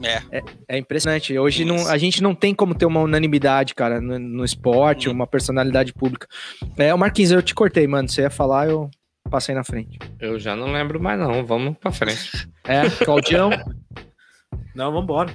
[0.01, 0.21] É.
[0.37, 1.37] É, é impressionante.
[1.37, 5.15] Hoje não, a gente não tem como ter uma unanimidade, cara, no, no esporte, Uhum.
[5.15, 6.27] uma personalidade pública.
[6.77, 8.09] É, o Marquinhos, eu te cortei, mano.
[8.09, 8.89] Você ia falar, eu
[9.29, 9.99] passei na frente.
[10.19, 11.45] Eu já não lembro mais, não.
[11.45, 12.49] Vamos pra frente.
[12.63, 13.49] É, Claudião.
[14.75, 15.31] Não, vambora.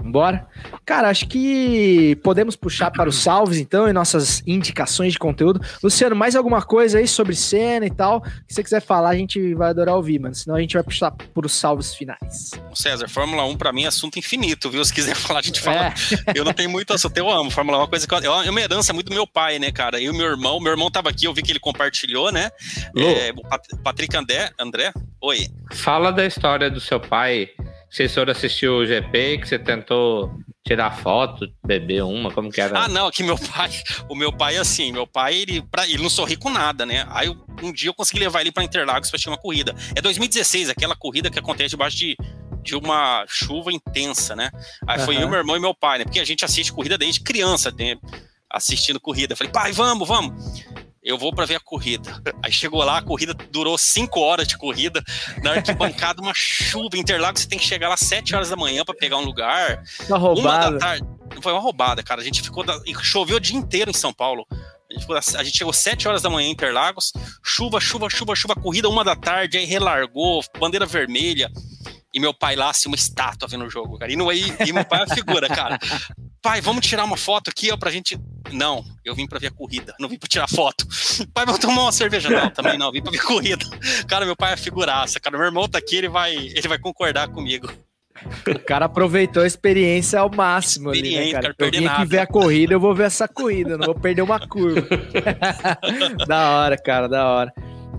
[0.00, 0.46] Vambora?
[0.86, 5.60] Cara, acho que podemos puxar para os salves, então, e nossas indicações de conteúdo.
[5.82, 8.20] Luciano, mais alguma coisa aí sobre cena e tal?
[8.22, 10.34] Que você quiser falar, a gente vai adorar ouvir, mano.
[10.34, 12.50] Senão a gente vai puxar para os salves finais.
[12.74, 14.84] César, Fórmula 1 pra mim é assunto infinito, viu?
[14.84, 15.88] Se quiser falar, a gente fala.
[15.88, 15.92] É.
[16.34, 17.50] Eu não tenho muito assunto, eu amo.
[17.50, 19.70] Fórmula 1 é uma coisa que eu, é uma herança muito do meu pai, né,
[19.72, 20.00] cara?
[20.00, 22.50] E meu irmão, meu irmão tava aqui, eu vi que ele compartilhou, né?
[22.96, 25.48] É, o Pat- Patrick André, André, oi.
[25.72, 27.48] Fala da história do seu pai.
[27.90, 30.30] Vocês foram assistir o GP, que você tentou
[30.66, 32.80] tirar foto, beber uma, como que era?
[32.80, 33.70] Ah, não, que meu pai,
[34.08, 37.06] o meu pai assim, meu pai, ele, pra, ele não sorri com nada, né?
[37.10, 39.74] Aí um dia eu consegui levar ele pra Interlagos pra assistir uma corrida.
[39.96, 42.16] É 2016, aquela corrida que acontece debaixo de,
[42.62, 44.50] de uma chuva intensa, né?
[44.86, 45.24] Aí foi Aham.
[45.24, 46.04] eu, meu irmão e meu pai, né?
[46.04, 47.96] Porque a gente assiste corrida desde criança, né?
[48.50, 49.34] Assistindo corrida.
[49.34, 50.62] Falei, pai, vamos, vamos.
[51.08, 52.22] Eu vou pra ver a corrida.
[52.44, 55.02] Aí chegou lá, a corrida durou cinco horas de corrida.
[55.42, 56.98] Na arquibancada, uma chuva.
[56.98, 59.82] Interlagos, você tem que chegar lá às 7 horas da manhã pra pegar um lugar.
[60.06, 60.72] Uma roubada.
[60.72, 61.06] da tarde.
[61.40, 62.20] Foi uma roubada, cara.
[62.20, 62.62] A gente ficou.
[62.62, 62.78] Da...
[63.02, 64.46] Choveu o dia inteiro em São Paulo.
[64.50, 67.10] A gente, ficou a gente chegou 7 horas da manhã em Interlagos.
[67.42, 68.54] Chuva, chuva, chuva, chuva.
[68.54, 69.56] Corrida uma da tarde.
[69.56, 71.50] Aí relargou, bandeira vermelha.
[72.14, 74.10] E meu pai lá, assim, uma estátua vendo o jogo, cara.
[74.10, 75.78] E, não, e, e meu pai é a figura, cara.
[76.40, 78.18] Pai, vamos tirar uma foto aqui, ó, pra gente.
[78.50, 80.86] Não, eu vim pra ver a corrida, não vim pra tirar foto.
[81.34, 82.30] Pai, vamos tomar uma cerveja.
[82.30, 83.64] Não, também não, vim pra ver corrida.
[84.06, 85.36] Cara, meu pai é figuraça, cara.
[85.36, 87.70] Meu irmão tá aqui, ele vai, ele vai concordar comigo.
[88.46, 91.54] O cara aproveitou a experiência ao máximo ali, né, cara?
[91.54, 94.22] cara, Eu vim aqui ver a corrida, eu vou ver essa corrida, não vou perder
[94.22, 94.88] uma curva.
[96.26, 97.54] da hora, cara, da hora.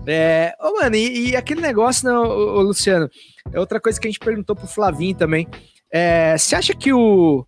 [0.06, 3.08] É, ô, mano, e, e aquele negócio, né, ô, ô, Luciano?
[3.52, 5.46] É outra coisa que a gente perguntou pro Flavinho também.
[5.92, 7.44] É, Você acha que o,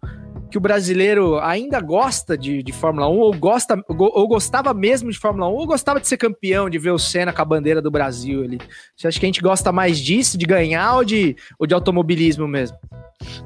[0.53, 5.19] que o brasileiro ainda gosta de, de Fórmula 1, ou, gosta, ou, gostava mesmo de
[5.19, 7.91] Fórmula 1, ou gostava de ser campeão, de ver o Senna com a bandeira do
[7.91, 8.59] Brasil ali?
[8.95, 12.47] Você acha que a gente gosta mais disso, de ganhar, ou de, ou de automobilismo
[12.47, 12.77] mesmo?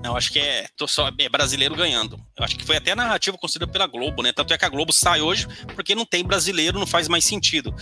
[0.03, 2.19] Não, acho que é, tô só, é brasileiro ganhando.
[2.37, 4.33] Eu acho que foi até a narrativa construída pela Globo, né?
[4.33, 5.47] Tanto é que a Globo sai hoje
[5.77, 7.73] porque não tem brasileiro, não faz mais sentido.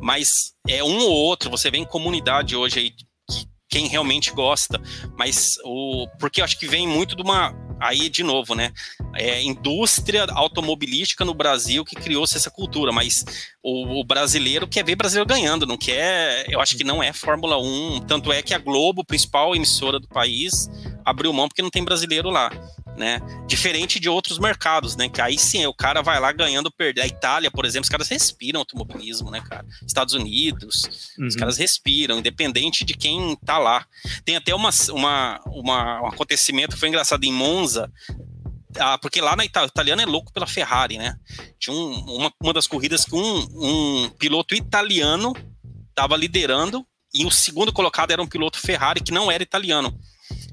[0.00, 4.80] Mas é um ou outro, você vê em comunidade hoje aí que quem realmente gosta,
[5.16, 8.72] mas o porque eu acho que vem muito de uma aí de novo, né?
[9.14, 13.24] É indústria automobilística no Brasil que criou-se essa cultura, mas
[13.62, 16.44] o, o brasileiro quer ver brasileiro ganhando, não quer.
[16.50, 20.08] Eu acho que não é Fórmula 1, tanto é que a Globo, principal emissora do
[20.08, 20.68] país,
[21.04, 22.50] abriu mão porque não tem brasileiro lá.
[22.96, 23.20] né?
[23.46, 25.08] Diferente de outros mercados, né?
[25.08, 27.02] Que aí sim, o cara vai lá ganhando, perder.
[27.02, 29.64] A Itália, por exemplo, os caras respiram automobilismo, né, cara?
[29.86, 31.26] Estados Unidos, uhum.
[31.26, 33.86] os caras respiram, independente de quem tá lá.
[34.24, 37.90] Tem até uma, uma, uma um acontecimento que foi engraçado em Monza,
[38.78, 41.16] ah, porque lá na Itália, o italiano é louco pela Ferrari, né?
[41.58, 43.48] Tinha um, uma, uma das corridas que um,
[44.04, 45.32] um piloto italiano
[45.90, 49.98] estava liderando e o segundo colocado era um piloto Ferrari que não era italiano.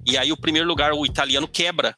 [0.06, 1.94] E aí o primeiro lugar, o italiano quebra.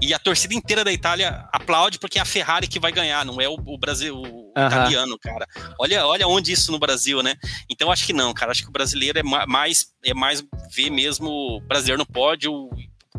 [0.00, 3.40] E a torcida inteira da Itália aplaude porque é a Ferrari que vai ganhar, não
[3.40, 4.50] é o, o Brasil, o uhum.
[4.66, 5.46] italiano, cara.
[5.78, 7.36] Olha, olha onde isso no Brasil, né?
[7.70, 8.50] Então acho que não, cara.
[8.50, 12.68] Acho que o brasileiro é mais é mais ver mesmo brasileiro no pódio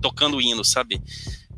[0.01, 1.01] tocando hino, sabe?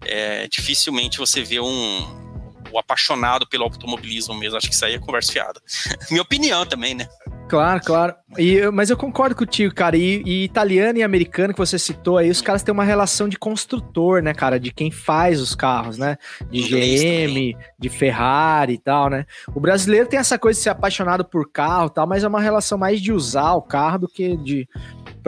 [0.07, 2.27] É, dificilmente você vê um
[2.71, 4.57] o apaixonado pelo automobilismo mesmo.
[4.57, 5.61] Acho que isso aí é conversa fiada.
[6.09, 7.07] Minha opinião também, né?
[7.47, 8.13] Claro, claro.
[8.37, 9.95] E, mas eu concordo contigo, cara.
[9.95, 13.37] E, e, italiano e americano que você citou aí, os caras têm uma relação de
[13.37, 14.59] construtor, né, cara?
[14.59, 16.17] De quem faz os carros, né?
[16.51, 19.25] De GM, de Ferrari e tal, né?
[19.55, 22.41] O brasileiro tem essa coisa de ser apaixonado por carro e tal, mas é uma
[22.41, 24.67] relação mais de usar o carro do que de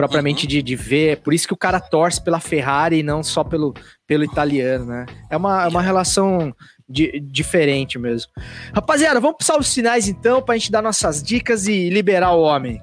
[0.00, 0.48] propriamente uhum.
[0.48, 1.18] de, de ver.
[1.18, 3.74] Por isso que o cara torce pela Ferrari e não só pelo,
[4.06, 5.06] pelo italiano, né?
[5.28, 6.54] É uma, é uma relação
[6.88, 8.32] de, diferente mesmo.
[8.74, 12.40] Rapaziada, vamos para os sinais então, para a gente dar nossas dicas e liberar o
[12.40, 12.80] homem.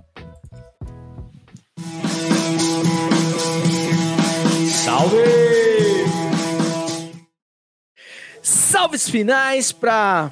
[4.70, 5.18] Salve!
[8.44, 10.32] Salves finais para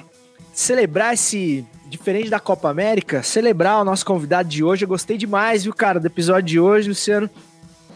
[0.52, 4.84] celebrar esse diferente da Copa América, celebrar o nosso convidado de hoje.
[4.84, 7.30] Eu gostei demais, viu, cara, do episódio de hoje, Luciano.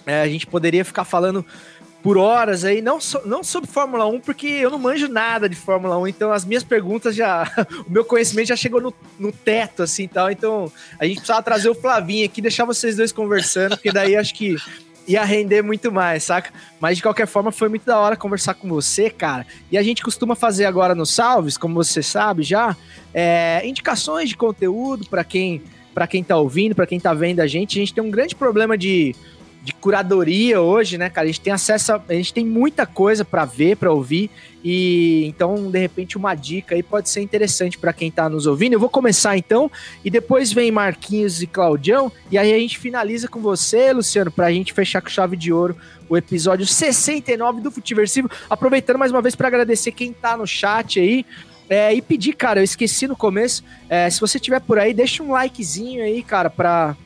[0.07, 1.45] É, a gente poderia ficar falando
[2.03, 5.55] por horas aí, não, so, não sobre Fórmula 1, porque eu não manjo nada de
[5.55, 7.51] Fórmula 1, então as minhas perguntas já.
[7.86, 10.30] o meu conhecimento já chegou no, no teto, assim tal.
[10.30, 14.34] Então a gente precisava trazer o Flavinho aqui, deixar vocês dois conversando, porque daí acho
[14.34, 14.57] que
[15.07, 16.51] ia render muito mais, saca?
[16.80, 19.46] Mas de qualquer forma, foi muito da hora conversar com você, cara.
[19.70, 22.76] E a gente costuma fazer agora no Salves, como você sabe já,
[23.12, 27.46] é, indicações de conteúdo para quem para quem tá ouvindo, para quem tá vendo a
[27.46, 27.78] gente.
[27.78, 29.14] A gente tem um grande problema de
[29.63, 31.27] de curadoria hoje, né, cara?
[31.27, 34.31] A gente tem acesso, a, a gente tem muita coisa para ver, para ouvir,
[34.65, 38.75] e então, de repente, uma dica aí pode ser interessante para quem tá nos ouvindo.
[38.75, 39.71] Eu vou começar então,
[40.05, 44.51] e depois vem Marquinhos e Claudião, e aí a gente finaliza com você, Luciano, pra
[44.51, 45.77] gente fechar com chave de ouro
[46.09, 48.29] o episódio 69 do Futiversivo.
[48.49, 51.25] Aproveitando mais uma vez para agradecer quem tá no chat aí.
[51.69, 53.63] É, e pedir, cara, eu esqueci no começo.
[53.89, 56.97] É, se você tiver por aí, deixa um likezinho aí, cara, pra,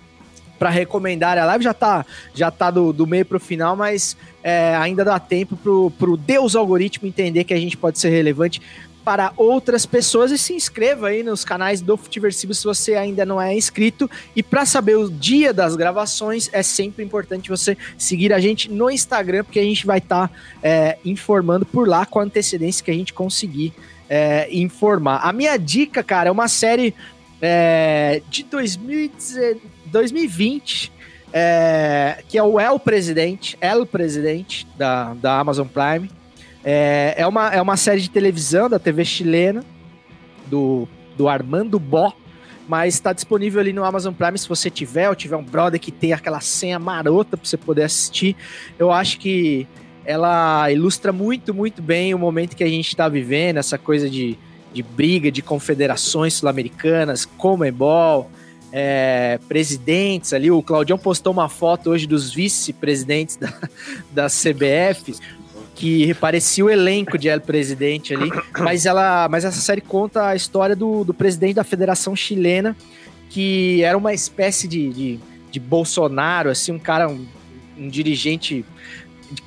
[0.59, 1.39] para recomendar.
[1.39, 5.19] A live já tá, já tá do, do meio pro final, mas é, ainda dá
[5.19, 8.61] tempo pro, pro Deus algoritmo entender que a gente pode ser relevante
[9.05, 13.41] para outras pessoas e se inscreva aí nos canais do Futiversivo se você ainda não
[13.41, 14.11] é inscrito.
[14.35, 18.91] E para saber o dia das gravações, é sempre importante você seguir a gente no
[18.91, 22.91] Instagram, porque a gente vai estar tá, é, informando por lá com a antecedência que
[22.91, 23.75] a gente conseguir
[24.09, 25.19] é, informar.
[25.23, 26.95] A minha dica, cara, é uma série
[27.43, 29.75] é, de 2019.
[29.95, 30.93] 2020,
[31.33, 36.11] é, que é o El Presidente, El Presidente da, da Amazon Prime.
[36.65, 39.65] É, é, uma, é uma série de televisão da TV chilena,
[40.47, 42.13] do, do Armando Bó,
[42.69, 45.93] mas está disponível ali no Amazon Prime se você tiver, ou tiver um brother que
[45.93, 48.37] tem aquela senha marota para você poder assistir.
[48.79, 49.67] Eu acho que
[50.05, 54.37] ela ilustra muito, muito bem o momento que a gente está vivendo, essa coisa de,
[54.73, 58.31] de briga de confederações sul-americanas, Comebol,
[58.77, 60.51] é, presidentes ali.
[60.51, 63.55] O Claudião postou uma foto hoje dos vice-presidentes da,
[64.11, 65.15] da CBF,
[65.77, 68.33] que parecia o elenco de El Presidente ali.
[68.59, 72.77] Mas, ela, mas essa série conta a história do, do presidente da Federação Chilena,
[73.31, 75.21] que era uma espécie de, de,
[75.53, 77.25] de Bolsonaro, assim, um cara, um,
[77.79, 78.65] um dirigente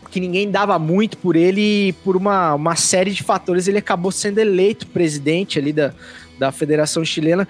[0.09, 4.11] que ninguém dava muito por ele e por uma, uma série de fatores ele acabou
[4.11, 5.93] sendo eleito presidente ali da,
[6.39, 7.45] da Federação Chilena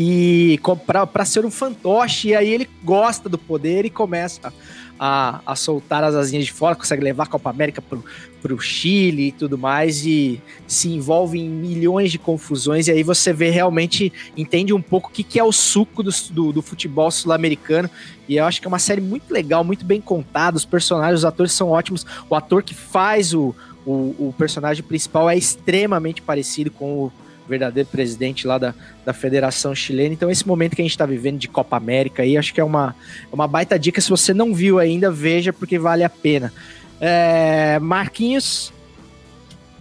[0.00, 4.54] e para ser um fantoche, e aí ele gosta do poder e começa
[4.96, 8.04] a, a soltar as asinhas de fora, consegue levar a Copa América pro,
[8.40, 13.32] pro Chile e tudo mais, e se envolve em milhões de confusões, e aí você
[13.32, 17.10] vê realmente, entende um pouco o que, que é o suco do, do, do futebol
[17.10, 17.90] sul-americano,
[18.28, 21.24] e eu acho que é uma série muito legal, muito bem contada, os personagens, os
[21.24, 23.52] atores são ótimos, o ator que faz o,
[23.84, 27.12] o, o personagem principal é extremamente parecido com o
[27.48, 30.14] verdadeiro presidente lá da, da Federação Chilena.
[30.14, 32.64] Então, esse momento que a gente está vivendo de Copa América aí, acho que é
[32.64, 32.94] uma,
[33.32, 34.00] uma baita dica.
[34.00, 36.52] Se você não viu ainda, veja, porque vale a pena.
[37.00, 38.72] É, Marquinhos.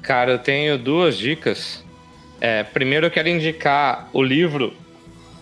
[0.01, 1.83] Cara, eu tenho duas dicas.
[2.39, 4.73] É, primeiro, eu quero indicar o livro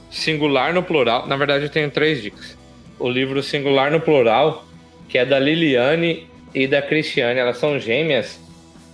[0.09, 1.27] Singular no Plural.
[1.27, 2.57] Na verdade, eu tenho três dicas.
[2.97, 4.65] O livro Singular no Plural,
[5.09, 7.39] que é da Liliane e da Cristiane.
[7.39, 8.39] Elas são gêmeas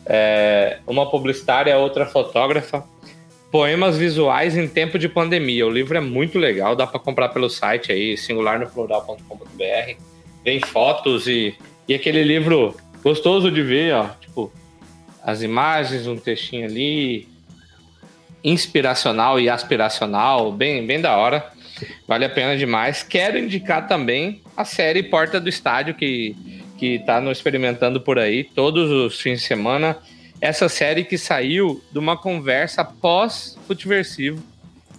[0.05, 2.83] é, uma publicitária, outra fotógrafa.
[3.51, 5.67] Poemas visuais em tempo de pandemia.
[5.67, 9.95] O livro é muito legal, dá para comprar pelo site aí, singularnoplural.com.br.
[10.43, 11.53] Vem fotos e,
[11.87, 14.51] e aquele livro gostoso de ver, ó, tipo,
[15.21, 17.27] as imagens, um textinho ali,
[18.43, 21.51] inspiracional e aspiracional, bem, bem da hora.
[22.07, 23.03] Vale a pena demais.
[23.03, 26.35] Quero indicar também a série Porta do Estádio, que,
[26.77, 29.97] que tá no experimentando por aí todos os fins de semana.
[30.41, 34.43] Essa série que saiu de uma conversa pós-futiversivo,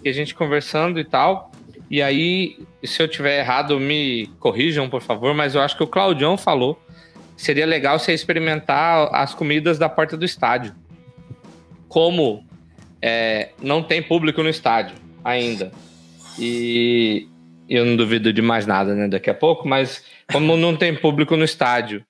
[0.01, 1.51] que a gente conversando e tal.
[1.91, 5.87] E aí, se eu tiver errado, me corrijam, por favor, mas eu acho que o
[5.87, 6.81] Claudião falou.
[7.35, 10.73] Seria legal você experimentar as comidas da porta do estádio.
[11.89, 12.45] Como
[13.01, 15.71] é, não tem público no estádio ainda.
[16.39, 17.27] E
[17.67, 21.35] eu não duvido de mais nada, né, daqui a pouco, mas como não tem público
[21.35, 22.03] no estádio,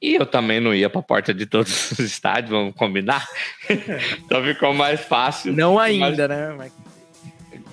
[0.00, 3.26] e eu também não ia para a porta de todos os estádios, vamos combinar?
[3.68, 5.52] então ficou mais fácil.
[5.52, 6.58] Não ainda, mais...
[6.58, 6.70] né?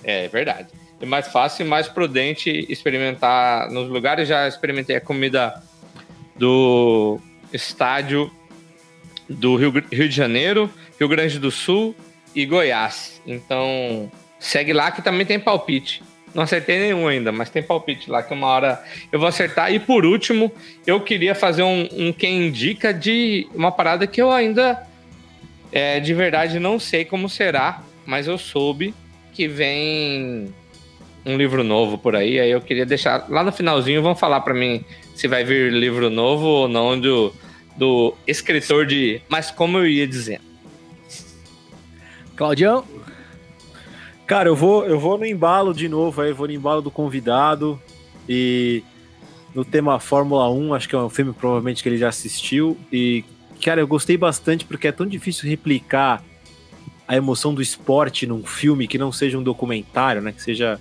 [0.04, 0.70] É, é verdade.
[1.02, 4.28] É mais fácil e mais prudente experimentar nos lugares.
[4.28, 5.62] Já experimentei a comida
[6.36, 7.20] do
[7.52, 8.32] estádio
[9.30, 10.70] do Rio, Rio de Janeiro,
[11.00, 11.96] Rio Grande do Sul
[12.34, 13.22] e Goiás.
[13.26, 16.02] Então, segue lá que também tem palpite.
[16.36, 19.74] Não acertei nenhum ainda, mas tem palpite lá que uma hora eu vou acertar.
[19.74, 20.52] E por último,
[20.86, 24.86] eu queria fazer um, um quem indica de uma parada que eu ainda
[25.72, 28.94] é, de verdade não sei como será, mas eu soube
[29.32, 30.54] que vem
[31.26, 32.38] um livro novo por aí.
[32.38, 34.84] Aí eu queria deixar lá no finalzinho, vão falar para mim
[35.16, 37.34] se vai vir livro novo ou não do,
[37.78, 40.44] do escritor de Mas Como Eu Ia Dizendo.
[42.36, 42.84] Claudião?
[44.26, 47.80] Cara, eu vou, eu vou no embalo de novo aí, vou no embalo do convidado
[48.28, 48.84] e
[49.54, 53.24] no tema Fórmula 1, acho que é um filme provavelmente que ele já assistiu e
[53.64, 56.24] cara, eu gostei bastante porque é tão difícil replicar
[57.08, 60.80] a emoção do esporte num filme que não seja um documentário, né, que seja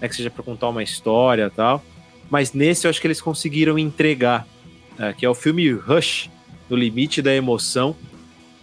[0.00, 1.84] né, que seja para contar uma história, tal.
[2.30, 4.46] Mas nesse eu acho que eles conseguiram entregar,
[4.98, 6.30] é, que é o filme Rush,
[6.68, 7.94] no limite da emoção,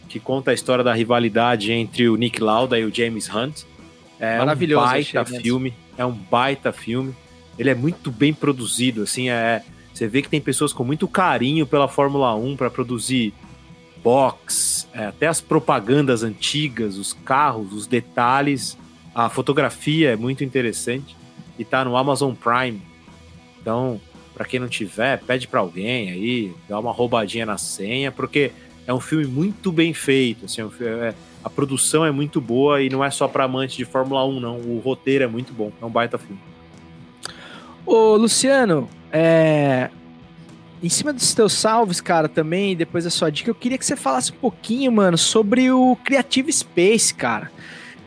[0.10, 3.64] que conta a história da rivalidade entre o Nick Lauda e o James Hunt.
[4.20, 7.16] É Maravilhoso, um baita filme, é um baita filme.
[7.58, 9.64] Ele é muito bem produzido, assim, é,
[9.94, 13.34] você vê que tem pessoas com muito carinho pela Fórmula 1 para produzir
[14.04, 18.78] box, é, até as propagandas antigas, os carros, os detalhes,
[19.14, 21.16] a fotografia é muito interessante
[21.58, 22.82] e tá no Amazon Prime.
[23.60, 24.00] Então,
[24.36, 28.52] para quem não tiver, pede para alguém aí, dá uma roubadinha na senha, porque
[28.86, 31.14] é um filme muito bem feito, assim, é,
[31.48, 34.58] a produção é muito boa e não é só para amante de Fórmula 1, não.
[34.58, 36.40] O roteiro é muito bom, é um baita filme.
[37.86, 39.90] Ô, Luciano, é...
[40.84, 43.96] em cima dos teus salves, cara, também, depois da sua dica, eu queria que você
[43.96, 47.50] falasse um pouquinho, mano, sobre o Creative Space, cara,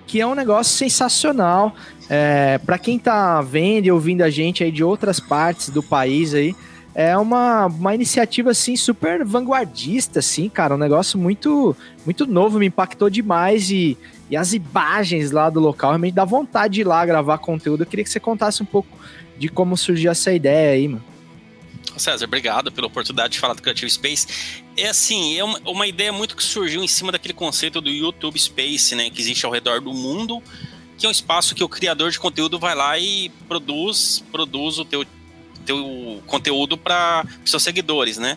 [0.07, 1.75] que é um negócio sensacional.
[2.11, 6.35] É, para quem tá vendo e ouvindo a gente aí de outras partes do país
[6.35, 6.55] aí,
[6.95, 12.67] é uma, uma iniciativa assim super vanguardista assim, cara, um negócio muito muito novo, me
[12.67, 13.97] impactou demais e,
[14.29, 17.83] e as imagens lá do local realmente dá vontade de ir lá gravar conteúdo.
[17.83, 18.89] Eu queria que você contasse um pouco
[19.39, 21.05] de como surgiu essa ideia aí, mano.
[21.97, 24.27] César, obrigado pela oportunidade de falar do Creative Space.
[24.77, 28.39] É assim, é uma, uma ideia muito que surgiu em cima daquele conceito do YouTube
[28.39, 30.43] Space, né, que existe ao redor do mundo,
[30.97, 34.85] que é um espaço que o criador de conteúdo vai lá e produz, produz o
[34.85, 35.05] teu,
[35.70, 38.36] teu conteúdo para seus seguidores, né?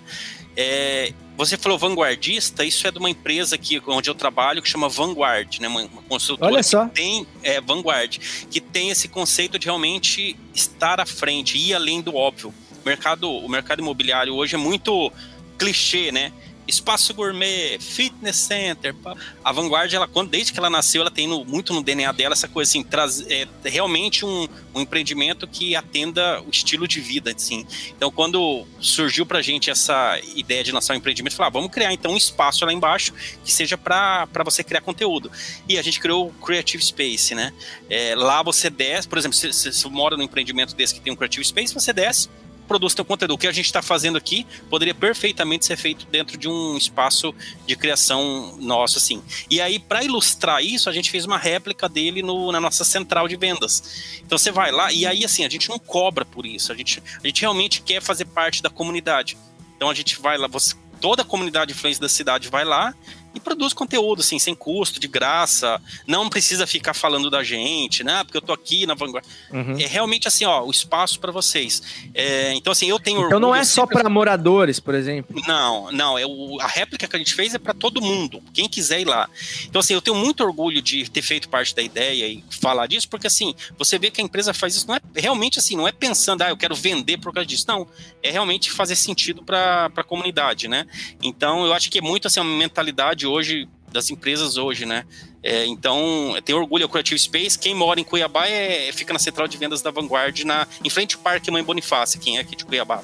[0.55, 4.87] É, você falou vanguardista, isso é de uma empresa aqui onde eu trabalho que chama
[4.87, 5.67] Vanguard, né?
[5.67, 6.85] Uma, uma consultora Olha só.
[6.85, 8.17] que tem é, Vanguard,
[8.51, 12.53] que tem esse conceito de realmente estar à frente, ir além do óbvio.
[12.83, 15.11] O mercado, o mercado imobiliário hoje é muito
[15.57, 16.31] clichê, né?
[16.67, 18.95] Espaço gourmet, fitness center.
[19.43, 22.33] A Vanguard, ela, quando, desde que ela nasceu, ela tem no, muito no DNA dela
[22.33, 27.31] essa coisa assim, traz, é, realmente um, um empreendimento que atenda o estilo de vida,
[27.35, 27.65] assim.
[27.89, 31.93] Então, quando surgiu pra gente essa ideia de lançar um empreendimento, falar, ah, vamos criar
[31.93, 33.13] então um espaço lá embaixo
[33.43, 35.31] que seja para você criar conteúdo.
[35.67, 37.53] E a gente criou o Creative Space, né?
[37.89, 41.15] É, lá você desce, por exemplo, se você mora num empreendimento desse que tem um
[41.15, 42.29] Creative Space, você desce,
[42.67, 43.33] produz teu conteúdo.
[43.33, 47.33] O que a gente está fazendo aqui poderia perfeitamente ser feito dentro de um espaço
[47.65, 49.21] de criação nosso, assim.
[49.49, 53.27] E aí, para ilustrar isso, a gente fez uma réplica dele no, na nossa central
[53.27, 54.21] de vendas.
[54.25, 56.71] Então você vai lá e aí, assim, a gente não cobra por isso.
[56.71, 59.37] A gente, a gente realmente quer fazer parte da comunidade.
[59.75, 62.93] Então a gente vai lá, você, toda a comunidade influência da cidade vai lá
[63.33, 65.81] e produz conteúdo, assim, sem custo, de graça.
[66.07, 68.23] Não precisa ficar falando da gente, né?
[68.23, 69.27] Porque eu tô aqui na vanguarda.
[69.51, 69.79] Uhum.
[69.79, 71.81] É realmente assim, ó, o espaço para vocês.
[72.13, 75.35] É, então, assim, eu tenho Então não é só para moradores, por exemplo.
[75.47, 78.69] não, não, é o, a réplica que a gente fez é para todo mundo, quem
[78.69, 79.29] quiser ir lá.
[79.65, 83.07] Então, assim, eu tenho muito orgulho de ter feito parte da ideia e falar disso,
[83.09, 85.91] porque assim, você vê que a empresa faz isso, não é realmente assim, não é
[85.91, 87.65] pensando, ah, eu quero vender por causa disso.
[87.67, 87.87] Não,
[88.21, 90.85] é realmente fazer sentido para a comunidade, né?
[91.21, 95.05] Então, eu acho que é muito assim, uma mentalidade hoje das empresas hoje, né?
[95.43, 97.59] É, então, eu tenho orgulho, é o Creative Space.
[97.59, 101.15] Quem mora em Cuiabá é, fica na central de vendas da Vanguard, na, em frente
[101.15, 103.03] ao Parque Mãe Bonifácio, quem é aqui de Cuiabá.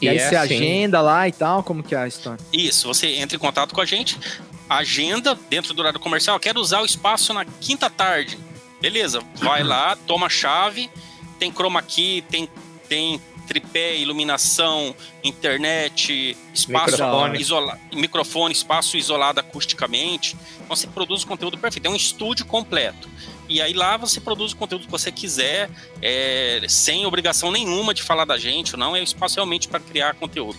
[0.00, 0.54] E, E aí é você assim.
[0.56, 2.38] agenda lá e tal, como que é a história?
[2.52, 4.18] Isso, você entra em contato com a gente,
[4.68, 8.38] agenda dentro do horário comercial, eu quero usar o espaço na quinta tarde.
[8.80, 10.90] Beleza, vai lá, toma a chave,
[11.38, 12.48] tem chroma key, tem,
[12.88, 14.94] tem tripé, iluminação,
[15.24, 17.40] internet, espaço Microfone.
[17.40, 20.36] isola, microfone, espaço isolado acusticamente.
[20.62, 23.08] Então você produz o conteúdo perfeito, é um estúdio completo.
[23.48, 25.70] E aí lá você produz o conteúdo que você quiser,
[26.02, 28.94] é, sem obrigação nenhuma de falar da gente, não.
[28.94, 30.58] É o espaço realmente para criar conteúdo.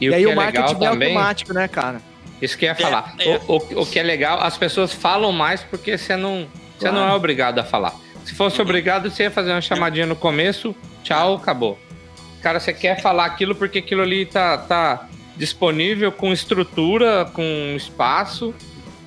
[0.00, 2.02] E, E, o aí o é legal marketing é também, automático, né, cara?
[2.40, 3.14] isso que eu ia falar.
[3.18, 3.40] é.
[3.48, 6.46] O, o, o que é legal, as pessoas falam mais porque você não,
[6.76, 6.96] você Claro.
[6.96, 7.94] não é obrigado a falar.
[8.24, 11.78] Se fosse obrigado, você ia fazer uma chamadinha no começo, tchau, acabou.
[12.42, 17.42] Cara, você quer falar aquilo porque aquilo ali tá, tá disponível com estrutura, com
[17.76, 18.54] espaço.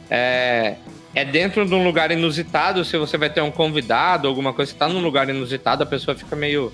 [0.09, 0.75] É,
[1.15, 2.83] é dentro de um lugar inusitado.
[2.83, 6.15] Se você vai ter um convidado, alguma coisa, você tá num lugar inusitado, a pessoa
[6.15, 6.71] fica meio.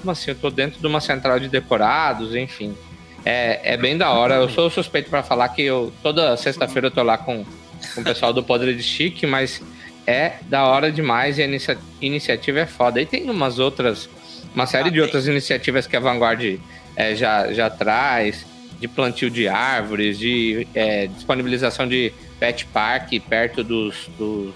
[0.00, 0.30] Como assim?
[0.30, 2.76] Eu tô dentro de uma central de decorados, enfim.
[3.24, 4.36] É, é bem da hora.
[4.36, 7.44] Eu sou suspeito para falar que eu toda sexta-feira eu tô lá com,
[7.94, 9.60] com o pessoal do Podre de Chique, mas
[10.06, 13.02] é da hora demais e a inicia- iniciativa é foda.
[13.02, 14.08] E tem umas outras,
[14.58, 16.58] uma série Ah, de outras iniciativas que a Vanguard
[16.96, 18.44] é, já, já traz,
[18.80, 24.54] de plantio de árvores, de é, disponibilização de pet park perto dos, dos,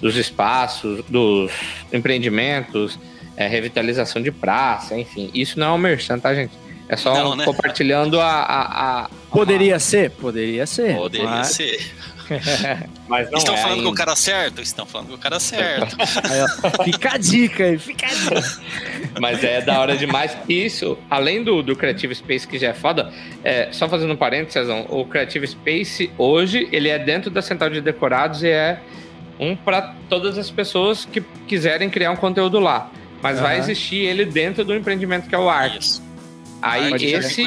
[0.00, 1.52] dos espaços, dos
[1.92, 2.98] empreendimentos,
[3.36, 5.30] é, revitalização de praça, enfim.
[5.34, 6.52] Isso não é um merchan, tá, gente?
[6.88, 7.44] É só Não, um- né?
[7.44, 10.10] compartilhando a, a, a- Poderia ser?
[10.10, 10.94] Poderia ser.
[10.96, 11.80] Poderia mas- ser.
[13.06, 13.96] Mas não Estão é falando com o ainda.
[13.98, 14.62] cara certo?
[14.62, 15.94] Estão falando com o cara certo.
[16.00, 16.40] Aí,
[16.80, 18.60] ó, fica a dica aí, fica a dica.
[19.20, 20.34] Mas é da hora demais.
[20.48, 23.12] Isso, além do, do Creative Space, que já é foda,
[23.44, 27.82] é, só fazendo um parênteses, o Creative Space, hoje, ele é dentro da central de
[27.82, 28.80] decorados e é
[29.38, 32.90] um para todas as pessoas que quiserem criar um conteúdo lá.
[33.20, 33.64] Mas vai Aham.
[33.64, 36.00] existir ele dentro do empreendimento que é o Arc.
[36.64, 36.84] Isso.
[36.84, 37.42] Aí Pode esse,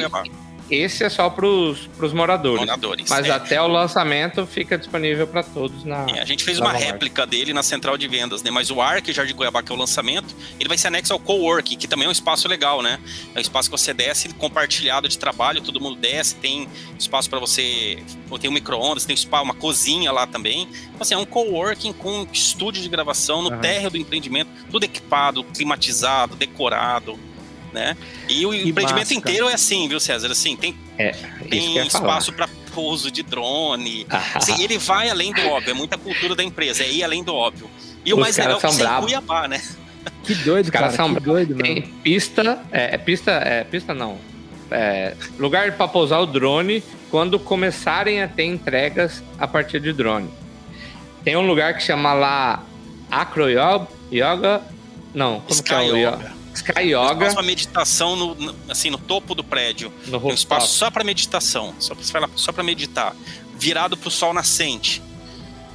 [0.70, 2.60] esse é só pros, pros moradores.
[2.60, 3.08] Moradores.
[3.08, 3.30] Mas é.
[3.30, 6.04] até o lançamento fica disponível para todos na.
[6.10, 8.50] É, a gente fez uma réplica dele na central de vendas, né?
[8.50, 11.74] Mas o Arc Jardim Goiabá, que é o lançamento, ele vai ser anexo ao Cowork,
[11.76, 12.98] que também é um espaço legal, né?
[13.34, 16.68] É um espaço que você desce compartilhado de trabalho, todo mundo desce, tem
[16.98, 18.02] espaço para você.
[18.38, 20.68] Tem um micro-ondas, tem spa, uma cozinha lá também.
[20.82, 23.60] Então, assim, é um coworking com estúdio de gravação no Aham.
[23.60, 27.18] térreo do empreendimento, tudo equipado, climatizado, decorado.
[27.72, 27.96] Né?
[28.28, 30.30] E o empreendimento inteiro é assim, viu, César?
[30.30, 31.12] Assim, tem É,
[31.50, 34.06] tem espaço para pouso de drone.
[34.34, 37.34] Assim, ele vai além do óbvio, é muita cultura da empresa, é ir além do
[37.34, 37.68] óbvio.
[38.04, 39.00] E o Os mais caras legal é que é em.
[39.00, 39.60] Cuiabá, né?
[40.22, 41.08] Que doido, Os caras cara.
[41.08, 41.92] são que doido, Tem mano.
[42.02, 44.18] pista, é, é pista, é pista não.
[44.70, 50.28] É, lugar para pousar o drone quando começarem a ter entregas a partir de drone.
[51.24, 52.62] Tem um lugar que chama lá
[53.10, 54.62] Acro Yoga, yoga
[55.14, 56.32] não, como que é o Sky yoga?
[56.58, 59.92] Sky Yoga Espaço para meditação no, no- assim, no topo do prédio.
[60.06, 63.14] no Tem um espaço só para meditação, só para só para meditar,
[63.58, 65.02] virado pro sol nascente.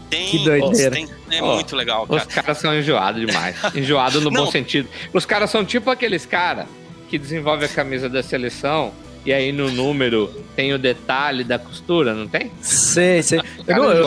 [0.09, 0.91] Tem, Que doideira.
[0.95, 2.25] tem- é Ó, muito legal, Os cara.
[2.43, 3.55] caras são enjoados demais.
[3.75, 4.87] Enjoado no bom sentido.
[5.11, 6.67] Os caras são tipo aqueles caras
[7.09, 8.93] que desenvolvem a camisa da seleção
[9.25, 12.51] e aí no número tem o detalhe da costura, não tem?
[12.61, 13.39] Sei, sei.
[13.39, 14.05] Eu Cara não, eu,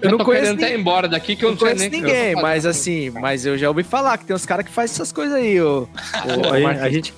[0.00, 2.04] eu não tô conheço até embora daqui que eu não não, sei conheço nem o
[2.04, 4.72] que eu ninguém, mas assim, mas eu já ouvi falar que tem uns caras que
[4.72, 5.88] fazem essas coisas aí, ô.
[6.22, 7.14] Pô, a, gente, a, gente,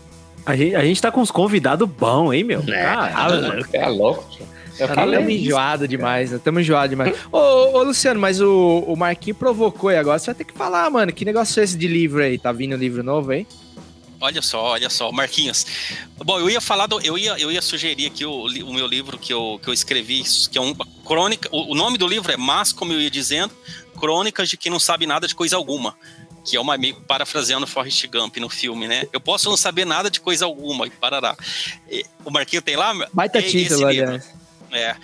[0.47, 2.61] a, gente, a gente tá com uns convidados bons, hein, meu?
[2.67, 3.67] É, Caralho.
[3.73, 4.25] é louco.
[4.31, 4.55] tio.
[4.79, 6.37] Eu Tá falei Estamos enjoados demais, né?
[6.37, 7.15] Estamos enjoados demais.
[7.31, 10.53] ô, ô, ô, Luciano, mas o, o Marquinho provocou e agora você vai ter que
[10.53, 11.13] falar, mano.
[11.13, 12.39] Que negócio é esse de livro aí?
[12.39, 13.47] Tá vindo livro novo aí?
[14.25, 15.67] Olha só, olha só, Marquinhos.
[16.17, 19.19] Bom, eu ia falar do, eu ia, eu ia sugerir aqui o, o meu livro
[19.19, 20.75] que eu, que eu escrevi, que é um
[21.05, 21.47] crônica.
[21.53, 23.55] O, o nome do livro é Mas, como eu ia dizendo,
[24.01, 25.95] Crônicas de quem não sabe nada de coisa alguma.
[26.43, 29.07] Que é uma meio parafraseando Forrest Gump no filme, né?
[29.13, 31.37] Eu posso não saber nada de coisa alguma, e parará.
[32.25, 32.95] O Marquinho tem lá?
[33.13, 34.09] Baita É esse título, livro.
[34.09, 34.35] aliás.
[34.73, 34.97] É,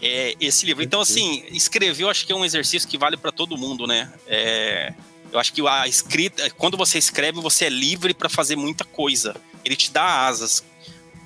[0.00, 0.82] é esse livro.
[0.82, 4.10] Então, assim, escrever eu acho que é um exercício que vale para todo mundo, né?
[4.26, 4.94] É,
[5.32, 9.34] eu acho que a escrita, quando você escreve, você é livre para fazer muita coisa.
[9.64, 10.62] Ele te dá asas.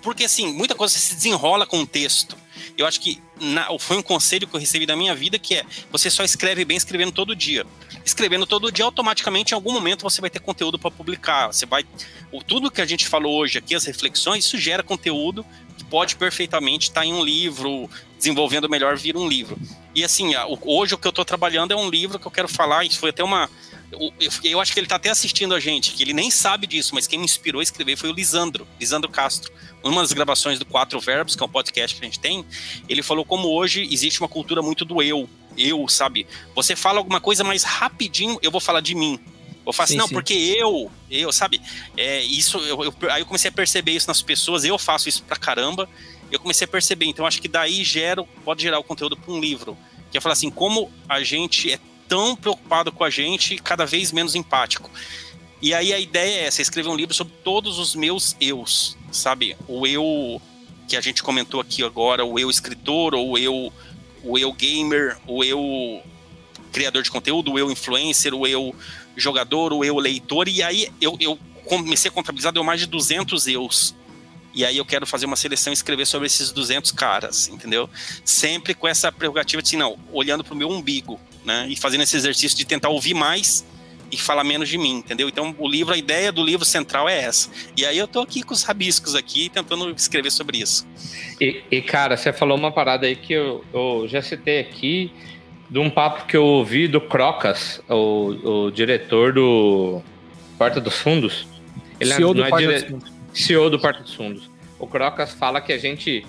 [0.00, 2.36] Porque, assim, muita coisa se desenrola com o texto.
[2.78, 5.64] Eu acho que na, foi um conselho que eu recebi da minha vida que é
[5.90, 7.66] você só escreve bem escrevendo todo dia.
[8.04, 11.48] Escrevendo todo dia, automaticamente, em algum momento, você vai ter conteúdo para publicar.
[11.48, 11.84] Você vai.
[12.30, 15.44] O, tudo que a gente falou hoje aqui, as reflexões, isso gera conteúdo
[15.76, 19.58] que pode perfeitamente estar tá em um livro, desenvolvendo melhor, vir um livro.
[19.94, 22.84] E assim, hoje o que eu estou trabalhando é um livro que eu quero falar,
[22.84, 23.50] isso foi até uma
[23.92, 24.12] eu,
[24.44, 27.06] eu, acho que ele tá até assistindo a gente, que ele nem sabe disso, mas
[27.06, 29.52] quem me inspirou a escrever foi o Lisandro, Lisandro Castro.
[29.82, 32.44] Uma das gravações do Quatro Verbos, que é um podcast que a gente tem,
[32.88, 35.28] ele falou como hoje existe uma cultura muito do eu.
[35.56, 36.26] Eu, sabe?
[36.54, 39.18] Você fala alguma coisa mais rapidinho, eu vou falar de mim.
[39.64, 40.14] Eu faço assim, não, sim.
[40.14, 41.60] porque eu, eu, sabe?
[41.96, 45.22] É, isso, eu, eu, aí eu comecei a perceber isso nas pessoas, eu faço isso
[45.24, 45.88] pra caramba.
[46.30, 49.40] Eu comecei a perceber, então acho que daí gera, pode gerar o conteúdo para um
[49.40, 49.76] livro.
[50.10, 53.84] Que é falar assim, como a gente é tão preocupado com a gente e cada
[53.84, 54.90] vez menos empático.
[55.60, 59.56] E aí a ideia é essa, escrever um livro sobre todos os meus eus, sabe?
[59.66, 60.40] O eu
[60.86, 63.72] que a gente comentou aqui agora, o eu escritor, ou o eu,
[64.22, 66.02] o eu gamer, o eu
[66.72, 68.74] criador de conteúdo, o eu influencer, o eu
[69.16, 73.48] jogador, o eu leitor, e aí eu, eu comecei a contabilizar, deu mais de 200
[73.48, 73.94] eus
[74.56, 77.90] e aí eu quero fazer uma seleção e escrever sobre esses 200 caras, entendeu?
[78.24, 81.66] Sempre com essa prerrogativa de, assim, não, olhando para o meu umbigo, né?
[81.68, 83.66] E fazendo esse exercício de tentar ouvir mais
[84.10, 85.28] e falar menos de mim, entendeu?
[85.28, 87.50] Então, o livro, a ideia do livro central é essa.
[87.76, 90.88] E aí eu tô aqui com os rabiscos aqui, tentando escrever sobre isso.
[91.38, 95.12] E, e cara, você falou uma parada aí que eu, eu, já citei aqui,
[95.68, 100.00] de um papo que eu ouvi do Crocas, o, o diretor do
[100.56, 101.46] Porta dos Fundos.
[102.00, 103.15] Ele CEO não, do é dire...
[103.42, 104.50] CEO do Porta dos Fundos.
[104.78, 106.24] O Crocas fala que a gente,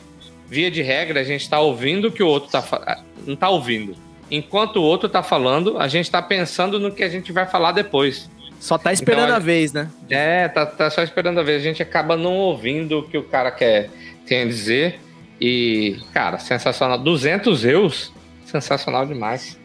[0.47, 3.03] via de regra, a gente está ouvindo o que o outro está falando.
[3.25, 3.95] Não está ouvindo.
[4.29, 7.71] Enquanto o outro está falando, a gente está pensando no que a gente vai falar
[7.71, 8.29] depois.
[8.59, 9.89] Só tá esperando então, a, a vez, né?
[10.09, 11.61] É, tá, tá só esperando a vez.
[11.61, 13.89] A gente acaba não ouvindo o que o cara quer
[14.25, 14.99] tem a dizer.
[15.39, 16.97] E, cara, sensacional.
[16.97, 18.11] 200 eus,
[18.45, 19.57] sensacional demais.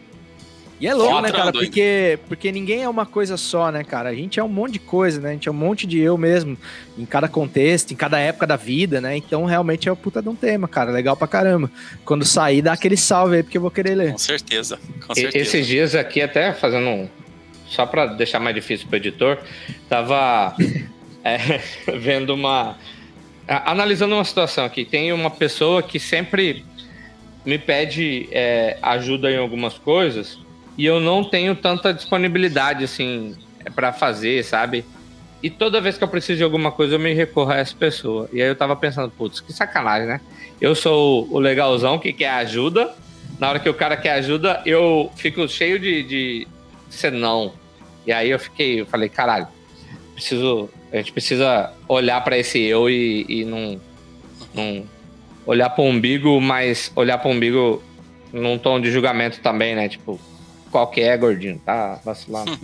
[0.83, 1.49] E é louco, né, cara?
[1.53, 4.09] Porque, porque ninguém é uma coisa só, né, cara?
[4.09, 5.29] A gente é um monte de coisa, né?
[5.29, 6.57] A gente é um monte de eu mesmo,
[6.97, 9.15] em cada contexto, em cada época da vida, né?
[9.15, 10.91] Então, realmente é o puta de um tema, cara.
[10.91, 11.71] Legal pra caramba.
[12.03, 14.11] Quando sair, dá aquele salve aí, porque eu vou querer ler.
[14.11, 14.77] Com certeza,
[15.07, 15.37] com certeza.
[15.37, 17.07] Esses dias aqui, até fazendo um.
[17.65, 19.39] Só pra deixar mais difícil pro editor,
[19.87, 20.53] tava
[21.23, 21.61] é,
[21.97, 22.77] vendo uma.
[23.47, 24.83] Analisando uma situação aqui.
[24.83, 26.65] Tem uma pessoa que sempre
[27.45, 30.42] me pede é, ajuda em algumas coisas
[30.77, 33.35] e eu não tenho tanta disponibilidade assim
[33.75, 34.83] para fazer, sabe?
[35.41, 38.29] E toda vez que eu preciso de alguma coisa, eu me recorro a essa pessoa.
[38.31, 40.21] E aí eu tava pensando, putz, que sacanagem, né?
[40.59, 42.95] Eu sou o legalzão que quer ajuda.
[43.37, 46.47] Na hora que o cara quer ajuda, eu fico cheio de, de
[46.89, 47.53] senão.
[48.07, 49.47] E aí eu fiquei, eu falei, caralho,
[50.13, 50.69] preciso.
[50.91, 53.81] A gente precisa olhar para esse eu e, e não,
[54.53, 54.85] não
[55.45, 57.83] olhar para umbigo, mas olhar para umbigo
[58.31, 59.89] num tom de julgamento também, né?
[59.89, 60.17] Tipo,
[60.73, 61.61] qual que é, gordinho?
[61.63, 62.57] Tá vacilando.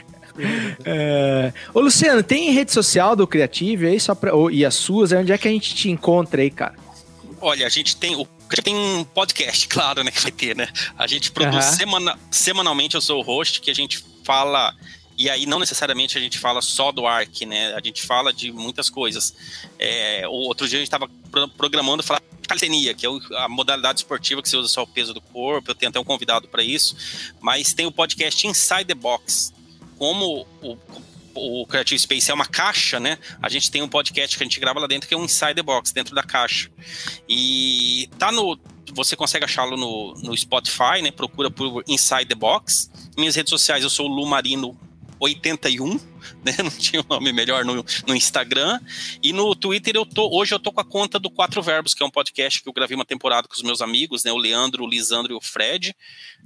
[0.86, 1.52] é...
[1.74, 4.32] Ô, Luciano, tem rede social do Criative aí só pra...
[4.50, 5.12] e as suas?
[5.12, 6.76] Onde é que a gente te encontra aí, cara?
[7.38, 8.26] Olha, a gente tem o
[8.64, 10.66] tem um podcast, claro, né, que vai ter, né?
[10.98, 11.72] A gente produz uhum.
[11.72, 14.74] semana, semanalmente, eu sou o host, que a gente fala
[15.20, 17.74] e aí não necessariamente a gente fala só do ARC, né?
[17.74, 19.34] A gente fala de muitas coisas.
[19.78, 21.10] É, outro dia a gente estava
[21.58, 25.20] programando falar calistenia, que é a modalidade esportiva que você usa só o peso do
[25.20, 25.70] corpo.
[25.70, 26.96] Eu tenho até um convidado para isso.
[27.38, 29.52] Mas tem o podcast Inside the Box.
[29.98, 30.78] Como o,
[31.34, 33.18] o Creative Space é uma caixa, né?
[33.42, 35.54] A gente tem um podcast que a gente grava lá dentro que é um Inside
[35.54, 36.70] the Box, dentro da caixa.
[37.28, 38.58] E tá no.
[38.94, 41.10] Você consegue achá-lo no, no Spotify, né?
[41.10, 42.90] Procura por Inside the Box.
[43.18, 44.74] Minhas redes sociais, eu sou o Lu Marino
[45.20, 46.00] 81,
[46.42, 46.56] né?
[46.64, 48.80] Não tinha um nome melhor no, no Instagram.
[49.22, 50.28] E no Twitter eu tô.
[50.34, 52.72] Hoje eu tô com a conta do Quatro Verbos, que é um podcast que eu
[52.72, 54.32] gravei uma temporada com os meus amigos, né?
[54.32, 55.94] O Leandro, o Lisandro e o Fred,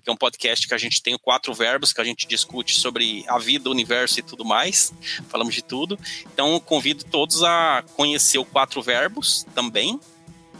[0.03, 3.25] que é um podcast que a gente tem quatro verbos, que a gente discute sobre
[3.29, 4.93] a vida, o universo e tudo mais.
[5.29, 5.99] Falamos de tudo.
[6.33, 10.01] Então convido todos a conhecer o Quatro Verbos também.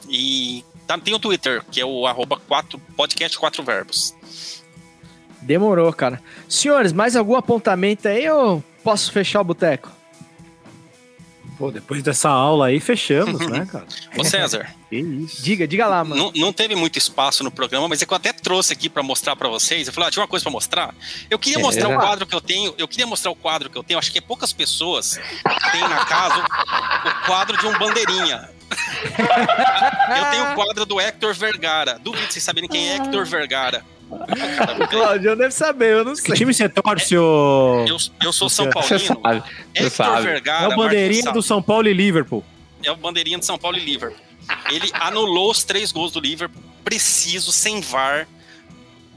[0.09, 2.41] E tá, tem o Twitter, que é o arroba
[2.97, 4.15] podcast Quatro Verbos.
[5.45, 6.21] Demorou, cara.
[6.49, 9.91] Senhores, mais algum apontamento aí ou posso fechar o boteco?
[11.59, 13.87] Pô, depois dessa aula aí, fechamos, né, cara?
[14.17, 14.75] Ô, César.
[14.89, 15.43] que isso.
[15.43, 16.33] Diga, diga lá, mano.
[16.35, 19.03] Não, não teve muito espaço no programa, mas é que eu até trouxe aqui para
[19.03, 19.87] mostrar para vocês.
[19.87, 20.95] Eu falei, ah, tinha uma coisa para mostrar.
[21.31, 22.75] Eu queria é, mostrar o quadro que eu tenho.
[22.77, 23.99] Eu queria mostrar o quadro que eu tenho.
[23.99, 25.21] Acho que é poucas pessoas
[25.71, 28.51] têm na casa o, o quadro de um bandeirinha.
[30.17, 32.01] eu tenho o quadro do Hector Vergara.
[32.03, 33.85] Duvido vocês saberem quem é Hector Vergara.
[34.81, 36.25] O Claudio deve saber, eu não sei.
[36.27, 37.85] Que time você torce, o...
[37.89, 38.99] eu, eu sou São Paulino.
[38.99, 39.43] Você sabe.
[39.75, 40.23] Você sabe.
[40.23, 42.45] Vergara, é o bandeirinha do São Paulo e Liverpool.
[42.83, 44.19] É o bandeirinha do São Paulo e Liverpool.
[44.71, 48.29] Ele anulou os três gols do Liverpool, preciso, sem VAR.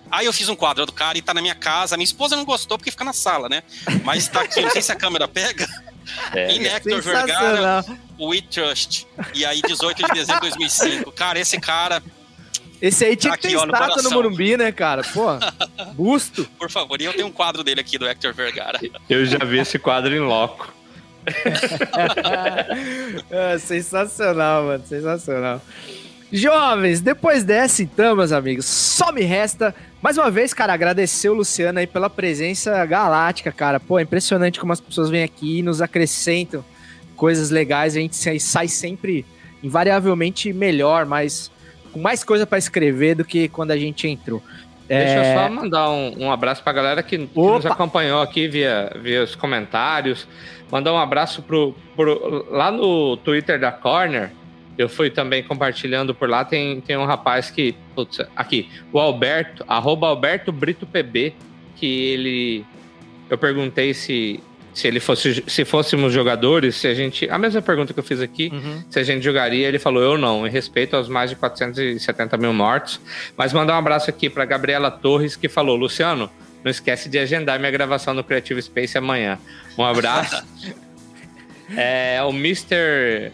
[0.10, 1.98] Aí eu fiz um quadro do cara e tá na minha casa.
[1.98, 3.62] Minha esposa não gostou porque fica na sala, né?
[4.04, 5.68] Mas tá aqui, não sei se a câmera pega.
[6.34, 6.52] É.
[6.52, 7.86] Em Hector Vergara,
[8.20, 9.06] We Trust.
[9.34, 11.12] E aí, 18 de dezembro de 2005.
[11.12, 12.02] Cara, esse cara.
[12.82, 14.12] Esse aí tinha Tá que ter aqui, ó, no estátua no.
[14.12, 15.02] Morumbi, né, cara?
[15.04, 15.26] Pô,
[15.96, 16.46] busto.
[16.60, 18.80] Por favor, e eu tenho um quadro dele aqui do Hector Vergara.
[19.10, 20.74] Eu já vi esse quadro em loco.
[23.30, 25.62] É, sensacional, mano, sensacional.
[26.32, 31.34] Jovens, depois dessa, então, meus amigos, só me resta, mais uma vez, cara, agradecer o
[31.34, 33.80] Luciano aí pela presença galáctica, cara.
[33.80, 36.64] Pô, é impressionante como as pessoas vêm aqui e nos acrescentam
[37.16, 39.26] coisas legais, a gente sai- sai sempre,
[39.64, 41.50] invariavelmente, melhor, mas
[41.88, 44.42] com mais coisa pra escrever do que quando a gente entrou.
[44.88, 48.48] Deixa É, eu só mandar um, um abraço pra galera que, que nos acompanhou aqui
[48.48, 50.28] via, via os comentários.
[50.72, 54.32] Mandar um abraço pro, pro- lá no Twitter da Corner.
[54.78, 56.46] Eu fui também compartilhando por lá.
[56.46, 57.76] Tem, tem um rapaz que.
[57.96, 61.34] Putz, aqui, o Alberto, arroba Alberto Brito PB,
[61.76, 62.66] que ele.
[63.30, 64.40] Eu perguntei se,
[64.78, 67.28] se ele fosse se fôssemos jogadores, se a gente.
[67.30, 68.52] A mesma pergunta que eu fiz aqui,
[68.90, 72.54] se a gente jogaria, ele falou, eu não, em respeito aos mais de 470 mil
[72.54, 73.00] mortos.
[73.36, 76.30] Mas mandar um abraço aqui para Gabriela Torres, que falou, Luciano,
[76.64, 79.40] não esquece de agendar minha gravação no Creative Space amanhã.
[79.78, 80.44] Um abraço.
[81.76, 83.32] é, o Mr.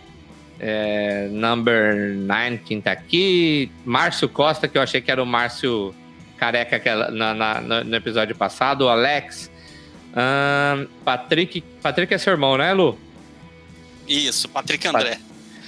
[0.59, 3.69] é, number 19 tá aqui.
[3.85, 5.93] Márcio Costa, que eu achei que era o Márcio
[6.37, 8.83] Careca aquela- na- na- no, no episódio passado.
[8.85, 9.51] O Alex.
[11.03, 11.61] Patrick.
[11.81, 12.97] Patrick é seu irmão, né, Lu?
[14.07, 15.17] Isso, Patrick André.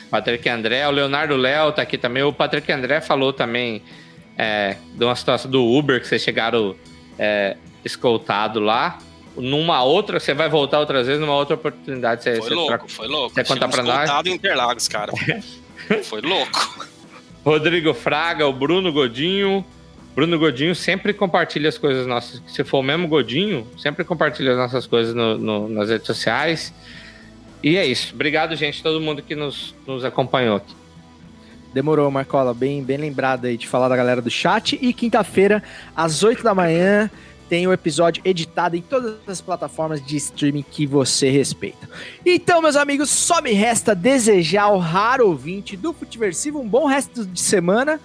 [0.10, 2.24] Patrick André, o Leonardo Léo tá aqui também.
[2.24, 3.82] O Patrick André falou também
[4.38, 6.76] é, de uma situação do Uber que vocês chegaram
[7.18, 9.00] é, escoltado lá.
[9.36, 12.24] Numa outra, você vai voltar outras vezes, numa outra oportunidade.
[12.24, 13.36] Você, Foi você louco, foi louco.
[13.36, 14.10] Você contar pra Tínhamos nós?
[14.10, 15.12] voltado em Interlagos, cara.
[16.06, 16.88] Foi louco.
[17.44, 19.64] Rodrigo Fraga, o Bruno Godinho.
[20.16, 22.42] Bruno Godinho sempre compartilha as coisas nossas.
[22.48, 26.74] Se for o mesmo Godinho, sempre compartilha as nossas coisas no- no- nas redes sociais.
[27.62, 28.14] E é isso.
[28.14, 30.74] Obrigado, gente, todo mundo que nos, nos acompanhou aqui.
[31.74, 32.54] Demorou, Marcola.
[32.54, 34.80] Bem, bem lembrado aí de falar da galera do chat.
[34.82, 35.62] E quinta-feira,
[35.94, 37.12] às 8 da manhã,
[37.50, 41.90] tem o episódio editado em todas as plataformas de streaming que você respeita.
[42.26, 47.26] Então, meus amigos, só me resta desejar ao raro ouvinte do Futiversivo um bom resto
[47.26, 48.00] de semana.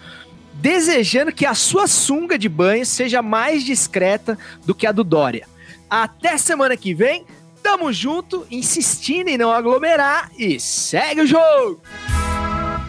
[0.61, 5.49] Desejando que a sua sunga de banho seja mais discreta do que a do Dória.
[5.89, 7.25] Até semana que vem.
[7.63, 11.83] Tamo junto, insistindo em não aglomerar e segue o jogo!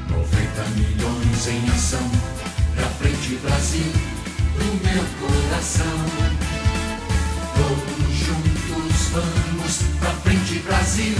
[0.09, 2.11] 90 milhões em ação,
[2.75, 3.91] pra frente Brasil,
[4.57, 5.85] do meu coração.
[7.53, 11.15] Todos juntos vamos pra frente Brasil.